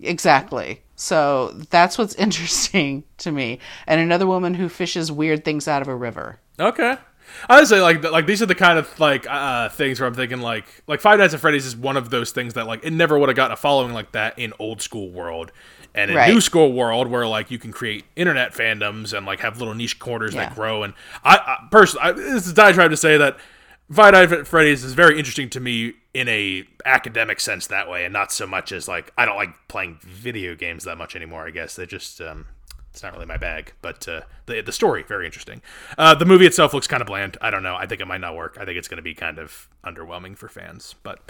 exactly. 0.00 0.82
So 0.96 1.48
that's 1.70 1.98
what's 1.98 2.14
interesting 2.26 3.04
to 3.18 3.30
me. 3.32 3.58
And 3.86 4.00
another 4.00 4.26
woman 4.26 4.54
who 4.54 4.68
fishes 4.68 5.10
weird 5.10 5.44
things 5.44 5.66
out 5.68 5.82
of 5.82 5.88
a 5.88 5.96
river. 5.96 6.38
Okay. 6.58 6.96
I 7.48 7.58
would 7.58 7.66
say 7.68 7.80
like 7.80 8.02
like 8.04 8.26
these 8.26 8.42
are 8.42 8.46
the 8.46 8.54
kind 8.54 8.78
of 8.78 9.00
like 9.00 9.26
uh, 9.28 9.68
things 9.70 9.98
where 9.98 10.06
I'm 10.06 10.14
thinking 10.14 10.40
like 10.40 10.66
like 10.86 11.00
Five 11.00 11.18
Nights 11.18 11.34
at 11.34 11.40
Freddy's 11.40 11.66
is 11.66 11.76
one 11.76 11.96
of 11.96 12.10
those 12.10 12.30
things 12.30 12.54
that 12.54 12.66
like 12.66 12.84
it 12.84 12.92
never 12.92 13.18
would 13.18 13.28
have 13.28 13.34
gotten 13.36 13.52
a 13.52 13.56
following 13.56 13.92
like 13.92 14.12
that 14.12 14.38
in 14.38 14.52
old 14.60 14.80
school 14.82 15.10
world, 15.10 15.50
and 15.94 16.10
in 16.10 16.16
Right. 16.16 16.32
new 16.32 16.40
school 16.40 16.72
world 16.72 17.08
where 17.08 17.26
like 17.26 17.50
you 17.50 17.58
can 17.58 17.72
create 17.72 18.04
internet 18.16 18.52
fandoms 18.52 19.16
and 19.16 19.24
like 19.26 19.40
have 19.40 19.58
little 19.58 19.74
niche 19.74 19.98
corners 19.98 20.34
that 20.34 20.54
grow. 20.54 20.82
And 20.82 20.94
I, 21.24 21.36
I 21.36 21.68
personally, 21.70 22.08
I, 22.08 22.12
this 22.12 22.46
is 22.46 22.52
diatribe 22.52 22.90
to 22.90 22.96
say 22.96 23.16
that 23.16 23.36
Five 23.92 24.14
Nights 24.14 24.32
at 24.32 24.46
Freddy's 24.46 24.82
is 24.82 24.94
very 24.94 25.18
interesting 25.18 25.50
to 25.50 25.60
me 25.60 25.92
in 26.14 26.26
a 26.28 26.64
academic 26.86 27.38
sense 27.38 27.66
that 27.66 27.88
way, 27.88 28.04
and 28.04 28.12
not 28.12 28.32
so 28.32 28.46
much 28.46 28.72
as 28.72 28.88
like 28.88 29.12
I 29.18 29.24
don't 29.26 29.36
like 29.36 29.50
playing 29.68 29.98
video 30.02 30.54
games 30.54 30.84
that 30.84 30.96
much 30.96 31.14
anymore. 31.14 31.46
I 31.46 31.50
guess 31.50 31.76
they 31.76 31.84
just 31.84 32.20
um, 32.22 32.46
it's 32.90 33.02
not 33.02 33.12
really 33.12 33.26
my 33.26 33.36
bag, 33.36 33.74
but 33.82 34.08
uh, 34.08 34.22
the 34.46 34.62
the 34.62 34.72
story 34.72 35.02
very 35.02 35.26
interesting. 35.26 35.60
Uh, 35.98 36.14
the 36.14 36.24
movie 36.24 36.46
itself 36.46 36.72
looks 36.72 36.86
kind 36.86 37.02
of 37.02 37.06
bland. 37.06 37.36
I 37.42 37.50
don't 37.50 37.62
know. 37.62 37.76
I 37.76 37.86
think 37.86 38.00
it 38.00 38.06
might 38.06 38.22
not 38.22 38.34
work. 38.34 38.56
I 38.58 38.64
think 38.64 38.78
it's 38.78 38.88
going 38.88 38.96
to 38.96 39.02
be 39.02 39.14
kind 39.14 39.38
of 39.38 39.68
underwhelming 39.84 40.36
for 40.38 40.48
fans. 40.48 40.94
But 41.02 41.20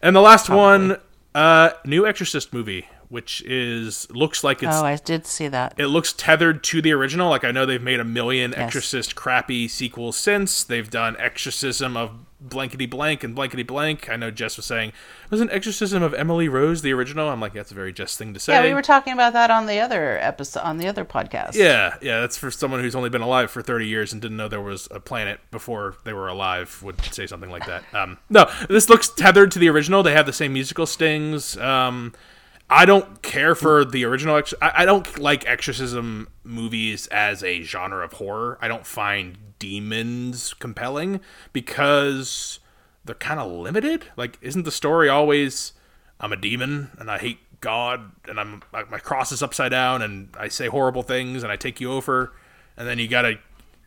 and 0.00 0.16
the 0.16 0.22
last 0.22 0.48
one, 0.48 0.96
uh, 1.34 1.70
new 1.84 2.06
Exorcist 2.06 2.52
movie, 2.52 2.86
which 3.08 3.42
is 3.42 4.10
looks 4.10 4.42
like 4.44 4.62
it's 4.62 4.76
Oh, 4.76 4.84
I 4.84 4.96
did 4.96 5.26
see 5.26 5.48
that. 5.48 5.74
it 5.78 5.86
looks 5.86 6.12
tethered 6.12 6.62
to 6.64 6.82
the 6.82 6.92
original. 6.92 7.28
Like 7.30 7.44
I 7.44 7.50
know 7.50 7.64
they've 7.66 7.82
made 7.82 8.00
a 8.00 8.04
million 8.04 8.54
Exorcist 8.54 9.14
crappy 9.14 9.68
sequels 9.68 10.16
since. 10.16 10.62
They've 10.64 10.88
done 10.90 11.16
Exorcism 11.18 11.96
of 11.96 12.10
blankety 12.40 12.86
blank 12.86 13.24
and 13.24 13.34
blankety 13.34 13.62
blank. 13.62 14.08
I 14.08 14.16
know 14.16 14.30
Jess 14.30 14.56
was 14.56 14.66
saying 14.66 14.90
it 14.90 15.30
was 15.30 15.40
an 15.40 15.50
Exorcism 15.50 16.02
of 16.02 16.14
Emily 16.14 16.48
Rose 16.48 16.82
the 16.82 16.92
original. 16.92 17.28
I'm 17.28 17.40
like 17.40 17.52
that's 17.52 17.70
a 17.70 17.74
very 17.74 17.92
Jess 17.92 18.16
thing 18.16 18.34
to 18.34 18.40
say. 18.40 18.52
Yeah, 18.52 18.62
we 18.62 18.74
were 18.74 18.82
talking 18.82 19.12
about 19.12 19.32
that 19.32 19.50
on 19.50 19.66
the 19.66 19.80
other 19.80 20.18
episode, 20.18 20.60
on 20.60 20.78
the 20.78 20.86
other 20.86 21.04
podcast. 21.04 21.54
Yeah, 21.54 21.96
yeah, 22.00 22.20
that's 22.20 22.36
for 22.36 22.50
someone 22.50 22.80
who's 22.80 22.94
only 22.94 23.10
been 23.10 23.22
alive 23.22 23.50
for 23.50 23.62
30 23.62 23.86
years 23.86 24.12
and 24.12 24.22
didn't 24.22 24.36
know 24.36 24.48
there 24.48 24.60
was 24.60 24.88
a 24.90 25.00
planet 25.00 25.40
before 25.50 25.96
they 26.04 26.12
were 26.12 26.28
alive 26.28 26.82
would 26.82 27.00
say 27.12 27.26
something 27.26 27.50
like 27.50 27.66
that. 27.66 27.82
Um, 27.92 28.18
no, 28.30 28.50
this 28.68 28.88
looks 28.88 29.08
tethered 29.08 29.50
to 29.52 29.58
the 29.58 29.68
original. 29.68 30.02
They 30.02 30.12
have 30.12 30.26
the 30.26 30.32
same 30.32 30.52
musical 30.52 30.86
stings. 30.86 31.56
Um, 31.56 32.12
I 32.70 32.84
don't 32.84 33.22
care 33.22 33.54
for 33.54 33.84
the 33.84 34.04
original. 34.04 34.36
Ex- 34.36 34.54
I, 34.60 34.82
I 34.82 34.84
don't 34.84 35.18
like 35.18 35.48
exorcism 35.48 36.28
movies 36.44 37.06
as 37.08 37.42
a 37.42 37.62
genre 37.62 38.04
of 38.04 38.12
horror. 38.14 38.58
I 38.60 38.68
don't 38.68 38.86
find 38.86 39.38
demons 39.58 40.54
compelling 40.54 41.20
because 41.52 42.60
they're 43.04 43.14
kind 43.14 43.40
of 43.40 43.50
limited. 43.50 44.06
Like, 44.16 44.38
isn't 44.40 44.64
the 44.64 44.70
story 44.70 45.08
always 45.08 45.72
I'm 46.20 46.32
a 46.32 46.36
demon 46.36 46.90
and 46.98 47.10
I 47.10 47.18
hate 47.18 47.38
God 47.60 48.12
and 48.26 48.38
I'm 48.38 48.62
my 48.72 48.98
cross 48.98 49.32
is 49.32 49.42
upside 49.42 49.70
down 49.70 50.02
and 50.02 50.28
I 50.38 50.48
say 50.48 50.68
horrible 50.68 51.02
things 51.02 51.42
and 51.42 51.50
I 51.50 51.56
take 51.56 51.80
you 51.80 51.92
over 51.92 52.32
and 52.76 52.86
then 52.86 52.98
you 52.98 53.08
gotta 53.08 53.38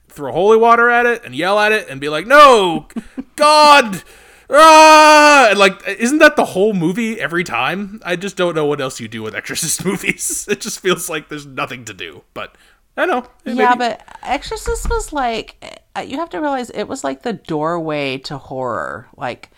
throw 0.09 0.31
holy 0.31 0.57
water 0.57 0.89
at 0.89 1.05
it 1.05 1.23
and 1.23 1.35
yell 1.35 1.57
at 1.59 1.71
it 1.71 1.87
and 1.89 2.01
be 2.01 2.09
like, 2.09 2.27
no, 2.27 2.87
God. 3.35 4.03
Ah! 4.49 5.47
And 5.49 5.59
like, 5.59 5.87
isn't 5.87 6.19
that 6.19 6.35
the 6.35 6.45
whole 6.45 6.73
movie 6.73 7.19
every 7.19 7.45
time? 7.45 8.01
I 8.03 8.17
just 8.17 8.35
don't 8.35 8.53
know 8.53 8.65
what 8.65 8.81
else 8.81 8.99
you 8.99 9.07
do 9.07 9.23
with 9.23 9.33
Exorcist 9.33 9.85
movies. 9.85 10.45
It 10.49 10.59
just 10.59 10.81
feels 10.81 11.09
like 11.09 11.29
there's 11.29 11.45
nothing 11.45 11.85
to 11.85 11.93
do. 11.93 12.23
But 12.33 12.55
I 13.01 13.05
know. 13.05 13.25
It 13.45 13.55
Yeah, 13.55 13.73
but 13.75 14.01
Exorcist 14.21 14.87
was 14.87 15.11
like 15.11 15.81
uh, 15.95 16.01
you 16.01 16.17
have 16.17 16.29
to 16.29 16.39
realize 16.39 16.69
it 16.69 16.87
was 16.87 17.03
like 17.03 17.23
the 17.23 17.33
doorway 17.33 18.19
to 18.19 18.37
horror. 18.37 19.07
Like, 19.17 19.49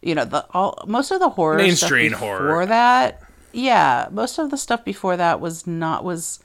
you 0.00 0.14
know, 0.14 0.24
the 0.24 0.46
all 0.52 0.78
most 0.86 1.10
of 1.10 1.18
the 1.18 1.28
horror 1.28 1.56
Mainstream 1.56 2.10
stuff 2.10 2.20
horror. 2.20 2.46
before 2.46 2.66
that. 2.66 3.20
Yeah, 3.52 4.08
most 4.12 4.38
of 4.38 4.50
the 4.50 4.56
stuff 4.56 4.84
before 4.84 5.16
that 5.16 5.40
was 5.40 5.66
not 5.66 6.04
was 6.04 6.38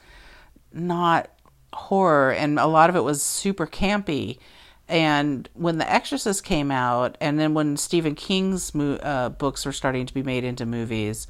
not 0.74 1.30
horror, 1.72 2.32
and 2.32 2.58
a 2.58 2.66
lot 2.66 2.89
of 2.89 2.95
it 2.95 3.04
was 3.04 3.22
super 3.22 3.68
campy. 3.68 4.39
And 4.88 5.47
when 5.54 5.78
The 5.78 5.91
Exorcist 5.91 6.43
came 6.43 6.72
out, 6.72 7.16
and 7.22 7.39
then 7.39 7.54
when 7.54 7.78
Stephen 7.78 8.16
King's 8.16 8.74
mo- 8.74 8.95
uh, 8.95 9.30
books 9.30 9.64
were 9.64 9.72
starting 9.72 10.08
to 10.08 10.14
be 10.16 10.24
made 10.24 10.43
into 10.43 10.66
movies, 10.66 11.28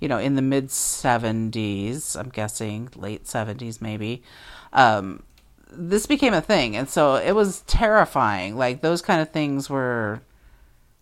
you 0.00 0.08
know, 0.08 0.18
in 0.18 0.34
the 0.34 0.42
mid 0.42 0.68
70s, 0.68 2.18
I'm 2.18 2.28
guessing, 2.28 2.88
late 2.94 3.24
70s 3.24 3.80
maybe, 3.80 4.22
um, 4.72 5.22
this 5.70 6.06
became 6.06 6.34
a 6.34 6.40
thing. 6.40 6.76
And 6.76 6.88
so 6.88 7.16
it 7.16 7.32
was 7.32 7.62
terrifying. 7.62 8.56
Like, 8.56 8.80
those 8.80 9.02
kind 9.02 9.20
of 9.20 9.30
things 9.30 9.68
were 9.68 10.22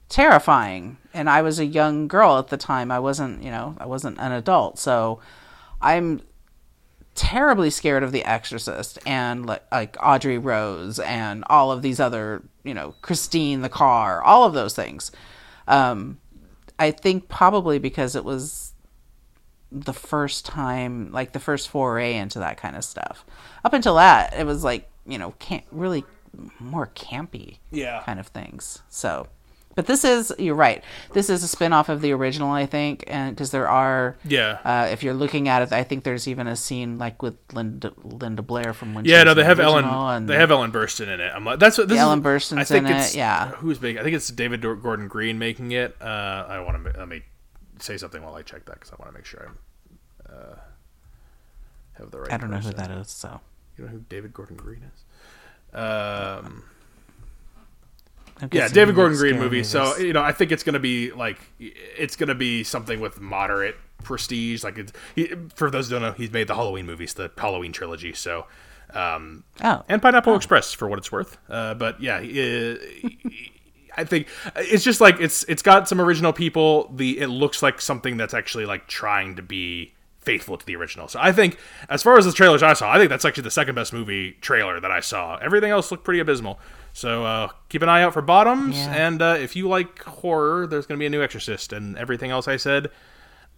terrifying. 0.08 0.96
And 1.14 1.28
I 1.28 1.42
was 1.42 1.58
a 1.58 1.66
young 1.66 2.08
girl 2.08 2.38
at 2.38 2.48
the 2.48 2.56
time. 2.56 2.90
I 2.90 2.98
wasn't, 2.98 3.42
you 3.42 3.50
know, 3.50 3.76
I 3.78 3.86
wasn't 3.86 4.18
an 4.18 4.32
adult. 4.32 4.78
So 4.78 5.20
I'm 5.80 6.22
terribly 7.14 7.70
scared 7.70 8.02
of 8.02 8.12
The 8.12 8.24
Exorcist 8.24 8.98
and 9.06 9.46
like, 9.46 9.62
like 9.72 9.96
Audrey 10.02 10.38
Rose 10.38 10.98
and 10.98 11.44
all 11.48 11.72
of 11.72 11.82
these 11.82 11.98
other, 11.98 12.42
you 12.62 12.74
know, 12.74 12.94
Christine 13.02 13.62
the 13.62 13.68
car, 13.68 14.22
all 14.22 14.44
of 14.44 14.52
those 14.52 14.74
things. 14.74 15.10
Um, 15.66 16.18
I 16.78 16.90
think 16.90 17.28
probably 17.28 17.78
because 17.78 18.14
it 18.14 18.24
was 18.24 18.65
the 19.72 19.92
first 19.92 20.46
time, 20.46 21.10
like 21.12 21.32
the 21.32 21.40
first 21.40 21.68
foray 21.68 22.14
into 22.16 22.38
that 22.38 22.56
kind 22.56 22.76
of 22.76 22.84
stuff. 22.84 23.24
Up 23.64 23.72
until 23.72 23.96
that, 23.96 24.34
it 24.38 24.46
was 24.46 24.62
like, 24.64 24.88
you 25.06 25.18
know, 25.18 25.32
can't 25.38 25.64
really 25.70 26.04
more 26.60 26.86
campy 26.94 27.58
Yeah. 27.70 28.02
kind 28.04 28.20
of 28.20 28.28
things. 28.28 28.82
So, 28.88 29.26
but 29.74 29.86
this 29.86 30.04
is, 30.04 30.32
you're 30.38 30.54
right. 30.54 30.82
This 31.12 31.28
is 31.28 31.42
a 31.42 31.48
spin 31.48 31.72
off 31.72 31.88
of 31.88 32.00
the 32.00 32.12
original, 32.12 32.50
I 32.50 32.64
think. 32.66 33.04
And 33.08 33.34
because 33.34 33.50
there 33.50 33.68
are, 33.68 34.16
Yeah. 34.24 34.58
uh, 34.64 34.88
if 34.90 35.02
you're 35.02 35.14
looking 35.14 35.48
at 35.48 35.62
it, 35.62 35.72
I 35.72 35.82
think 35.82 36.04
there's 36.04 36.26
even 36.28 36.46
a 36.46 36.56
scene 36.56 36.96
like 36.98 37.20
with 37.22 37.36
Linda, 37.52 37.92
Linda 38.02 38.42
Blair 38.42 38.72
from 38.72 38.94
when 38.94 39.04
Yeah, 39.04 39.22
no, 39.24 39.34
they 39.34 39.42
the 39.42 39.46
have 39.48 39.60
Ellen. 39.60 39.84
and 39.84 40.28
They 40.28 40.36
have 40.36 40.50
Ellen 40.50 40.72
Burstyn 40.72 41.08
in 41.08 41.20
it. 41.20 41.30
I'm 41.34 41.44
like, 41.44 41.58
that's 41.58 41.76
what 41.76 41.88
this 41.88 41.98
Ellen 41.98 42.20
is, 42.20 42.24
Burstyn's 42.24 42.58
I 42.58 42.64
think 42.64 42.86
in 42.88 42.96
it's, 42.96 43.14
it, 43.14 43.18
yeah. 43.18 43.48
Who's 43.52 43.78
big? 43.78 43.98
I 43.98 44.02
think 44.02 44.14
it's 44.16 44.28
David 44.28 44.62
Gordon 44.62 45.08
Green 45.08 45.38
making 45.38 45.72
it. 45.72 45.96
Uh, 46.00 46.04
I 46.48 46.60
want 46.60 46.82
to 46.84 46.98
let 46.98 47.08
me 47.08 47.22
say 47.78 47.96
something 47.96 48.22
while 48.22 48.34
I 48.34 48.42
check 48.42 48.64
that 48.66 48.74
because 48.74 48.92
I 48.92 48.96
want 48.98 49.12
to 49.12 49.18
make 49.18 49.26
sure 49.26 49.52
I 50.28 50.32
uh, 50.32 50.56
have 51.94 52.10
the 52.10 52.20
right. 52.20 52.32
I 52.32 52.36
don't 52.36 52.50
know 52.50 52.58
who 52.58 52.72
that 52.72 52.90
is. 52.90 53.10
So 53.10 53.40
You 53.76 53.84
know 53.84 53.90
who 53.90 54.00
David 54.08 54.32
Gordon 54.32 54.56
Green 54.56 54.82
is? 54.82 55.04
Um, 55.78 56.64
yeah, 58.52 58.68
David 58.68 58.94
Gordon 58.94 59.16
Green 59.18 59.34
scary 59.34 59.44
movie. 59.44 59.64
So 59.64 59.96
you 59.96 60.12
know, 60.12 60.22
I 60.22 60.32
think 60.32 60.52
it's 60.52 60.62
gonna 60.62 60.78
be 60.78 61.10
like 61.12 61.38
it's 61.58 62.16
gonna 62.16 62.34
be 62.34 62.64
something 62.64 63.00
with 63.00 63.20
moderate 63.20 63.76
prestige. 64.04 64.62
Like 64.62 64.78
it's, 64.78 64.92
he, 65.14 65.32
for 65.54 65.70
those 65.70 65.88
who 65.88 65.94
don't 65.98 66.02
know, 66.02 66.12
he's 66.12 66.30
made 66.30 66.46
the 66.48 66.54
Halloween 66.54 66.86
movies, 66.86 67.14
the 67.14 67.30
Halloween 67.36 67.72
trilogy. 67.72 68.12
So. 68.12 68.46
Um, 68.94 69.42
Oh. 69.64 69.82
and 69.88 70.00
Pineapple 70.00 70.36
Express 70.36 70.72
for 70.72 70.86
what 70.88 70.98
it's 71.00 71.10
worth. 71.10 71.38
Uh, 71.50 71.74
but 71.74 72.00
yeah, 72.00 72.18
uh, 72.18 72.76
I 73.96 74.04
think 74.04 74.28
it's 74.56 74.84
just 74.84 75.00
like 75.00 75.20
it's 75.20 75.42
it's 75.44 75.62
got 75.62 75.88
some 75.88 76.00
original 76.00 76.32
people. 76.32 76.90
The 76.94 77.18
it 77.20 77.28
looks 77.28 77.62
like 77.62 77.80
something 77.80 78.16
that's 78.16 78.34
actually 78.34 78.66
like 78.66 78.86
trying 78.86 79.36
to 79.36 79.42
be 79.42 79.92
faithful 80.20 80.56
to 80.58 80.66
the 80.66 80.74
original. 80.76 81.06
So 81.08 81.20
I 81.22 81.30
think 81.32 81.56
as 81.88 82.02
far 82.02 82.18
as 82.18 82.24
the 82.24 82.32
trailers 82.32 82.62
I 82.62 82.72
saw, 82.72 82.92
I 82.92 82.98
think 82.98 83.10
that's 83.10 83.24
actually 83.24 83.44
the 83.44 83.50
second 83.52 83.74
best 83.76 83.92
movie 83.92 84.32
trailer 84.40 84.80
that 84.80 84.90
I 84.90 84.98
saw. 85.00 85.36
Everything 85.36 85.70
else 85.70 85.90
looked 85.90 86.02
pretty 86.04 86.18
abysmal. 86.20 86.58
So 86.92 87.24
uh, 87.24 87.48
keep 87.68 87.82
an 87.82 87.88
eye 87.88 88.02
out 88.02 88.12
for 88.14 88.22
Bottoms, 88.22 88.76
Yeah. 88.76 89.06
and 89.06 89.20
uh, 89.22 89.36
if 89.38 89.54
you 89.54 89.68
like 89.68 90.02
horror, 90.02 90.66
there's 90.66 90.86
going 90.86 90.98
to 90.98 91.00
be 91.00 91.06
a 91.06 91.10
new 91.10 91.22
Exorcist, 91.22 91.72
and 91.74 91.96
everything 91.98 92.30
else 92.30 92.48
I 92.48 92.56
said. 92.56 92.88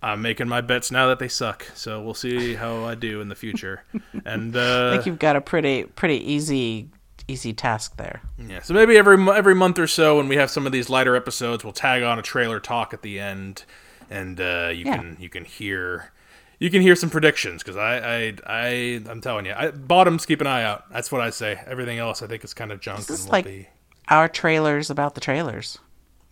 I'm 0.02 0.22
making 0.22 0.46
my 0.48 0.60
bets 0.60 0.90
now 0.92 1.08
that 1.08 1.18
they 1.18 1.26
suck, 1.28 1.64
so 1.74 2.00
we'll 2.02 2.14
see 2.14 2.54
how 2.54 2.84
I 2.84 2.94
do 2.94 3.20
in 3.20 3.28
the 3.28 3.34
future. 3.34 3.82
And 4.24 4.54
uh, 4.56 4.88
I 4.90 4.94
think 4.94 5.06
you've 5.06 5.18
got 5.18 5.36
a 5.36 5.40
pretty 5.40 5.84
pretty 5.84 6.16
easy 6.32 6.88
easy 7.28 7.52
task 7.52 7.96
there. 7.96 8.22
yeah, 8.38 8.60
so 8.62 8.74
maybe 8.74 8.96
every 8.96 9.16
every 9.30 9.54
month 9.54 9.78
or 9.78 9.86
so, 9.86 10.16
when 10.16 10.26
we 10.28 10.36
have 10.36 10.50
some 10.50 10.66
of 10.66 10.72
these 10.72 10.88
lighter 10.90 11.14
episodes, 11.14 11.62
we'll 11.62 11.72
tag 11.72 12.02
on 12.02 12.18
a 12.18 12.22
trailer 12.22 12.58
talk 12.58 12.92
at 12.94 13.02
the 13.02 13.20
end, 13.20 13.64
and 14.10 14.40
uh, 14.40 14.70
you 14.74 14.84
Yeah. 14.86 14.96
can 14.96 15.16
you 15.20 15.28
can 15.28 15.44
hear 15.44 16.12
you 16.58 16.70
can 16.70 16.82
hear 16.82 16.96
some 16.96 17.10
predictions 17.10 17.62
because 17.62 17.76
I 17.76 17.98
I 17.98 18.34
I 18.46 18.66
I'm 19.08 19.20
telling 19.20 19.46
you, 19.46 19.52
I, 19.56 19.70
bottoms 19.70 20.26
keep 20.26 20.40
an 20.40 20.46
eye 20.46 20.64
out. 20.64 20.90
That's 20.90 21.12
what 21.12 21.20
I 21.20 21.30
say. 21.30 21.60
Everything 21.66 21.98
else, 21.98 22.22
I 22.22 22.26
think, 22.26 22.42
is 22.44 22.54
kind 22.54 22.72
of 22.72 22.80
junk 22.80 22.98
This 23.06 23.20
is 23.20 23.28
like 23.28 23.44
be 23.44 23.68
our 24.08 24.28
trailers 24.28 24.90
about 24.90 25.14
the 25.14 25.20
trailers. 25.20 25.78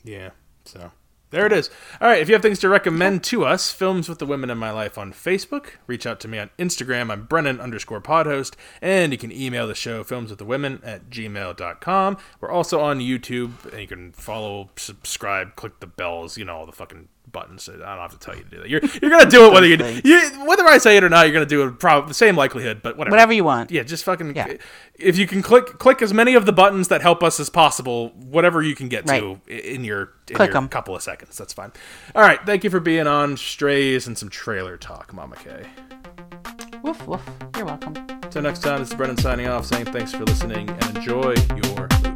yeah. 0.02 0.30
So 0.64 0.90
there 1.36 1.44
it 1.44 1.52
is. 1.52 1.68
All 2.00 2.08
right. 2.08 2.22
If 2.22 2.28
you 2.28 2.34
have 2.34 2.40
things 2.40 2.58
to 2.60 2.68
recommend 2.70 3.22
to 3.24 3.44
us, 3.44 3.70
films 3.70 4.08
with 4.08 4.20
the 4.20 4.24
women 4.24 4.48
in 4.48 4.56
my 4.56 4.70
life 4.70 4.96
on 4.96 5.12
Facebook. 5.12 5.72
Reach 5.86 6.06
out 6.06 6.18
to 6.20 6.28
me 6.28 6.38
on 6.38 6.48
Instagram. 6.58 7.10
I'm 7.12 7.26
Brennan 7.26 7.60
underscore 7.60 8.00
podhost. 8.00 8.54
And 8.80 9.12
you 9.12 9.18
can 9.18 9.30
email 9.30 9.68
the 9.68 9.74
show 9.74 10.02
films 10.02 10.30
with 10.30 10.38
the 10.38 10.46
women 10.46 10.80
at 10.82 11.10
gmail.com. 11.10 12.16
We're 12.40 12.50
also 12.50 12.80
on 12.80 13.00
YouTube 13.00 13.70
and 13.70 13.82
you 13.82 13.86
can 13.86 14.12
follow, 14.12 14.70
subscribe, 14.76 15.56
click 15.56 15.80
the 15.80 15.86
bells, 15.86 16.38
you 16.38 16.46
know, 16.46 16.56
all 16.56 16.64
the 16.64 16.72
fucking 16.72 17.08
buttons. 17.30 17.68
I 17.68 17.72
don't 17.76 17.82
have 17.98 18.12
to 18.12 18.18
tell 18.18 18.36
you 18.36 18.44
to 18.44 18.48
do 18.50 18.58
that. 18.60 18.68
You're, 18.68 18.80
you're 19.02 19.10
going 19.10 19.24
to 19.24 19.30
do 19.30 19.46
it 19.46 19.52
whether 19.52 19.66
you, 19.66 19.76
Those 19.76 20.00
you, 20.04 20.44
whether 20.46 20.64
I 20.64 20.78
say 20.78 20.96
it 20.96 21.04
or 21.04 21.08
not, 21.08 21.22
you're 21.26 21.32
going 21.32 21.46
to 21.46 21.48
do 21.48 21.66
it 21.66 21.78
probably 21.78 22.08
the 22.08 22.14
same 22.14 22.36
likelihood, 22.36 22.80
but 22.82 22.96
whatever. 22.96 23.12
Whatever 23.14 23.32
you 23.32 23.44
want. 23.44 23.70
Yeah, 23.70 23.82
just 23.82 24.04
fucking. 24.04 24.34
Yeah. 24.36 24.54
If 24.94 25.18
you 25.18 25.26
can 25.26 25.42
click 25.42 25.78
click 25.78 26.02
as 26.02 26.12
many 26.14 26.34
of 26.34 26.46
the 26.46 26.52
buttons 26.52 26.88
that 26.88 27.02
help 27.02 27.22
us 27.22 27.38
as 27.40 27.50
possible, 27.50 28.10
whatever 28.10 28.62
you 28.62 28.74
can 28.74 28.88
get 28.88 29.08
Right. 29.08 29.20
to 29.20 29.40
in 29.46 29.84
your 29.84 30.12
in 30.28 30.36
Click 30.36 30.50
your 30.50 30.56
'em. 30.56 30.68
couple 30.68 30.96
of 30.96 31.02
seconds. 31.02 31.36
That's 31.36 31.52
fine. 31.52 31.72
All 32.14 32.22
right, 32.22 32.40
thank 32.46 32.64
you 32.64 32.70
for 32.70 32.80
being 32.80 33.06
on 33.06 33.36
Strays 33.36 34.06
and 34.06 34.16
some 34.16 34.28
trailer 34.28 34.76
talk, 34.76 35.12
Mama 35.12 35.36
K. 35.36 35.66
Woof 36.82 37.06
woof. 37.06 37.22
You're 37.56 37.66
welcome. 37.66 37.94
Until 38.22 38.42
next 38.42 38.60
time, 38.60 38.80
this 38.80 38.88
is 38.90 38.94
Brennan 38.94 39.16
signing 39.18 39.46
off, 39.48 39.66
saying 39.66 39.86
thanks 39.86 40.12
for 40.12 40.24
listening 40.24 40.68
and 40.68 40.96
enjoy 40.96 41.34
your 41.54 41.88
movies. 42.02 42.15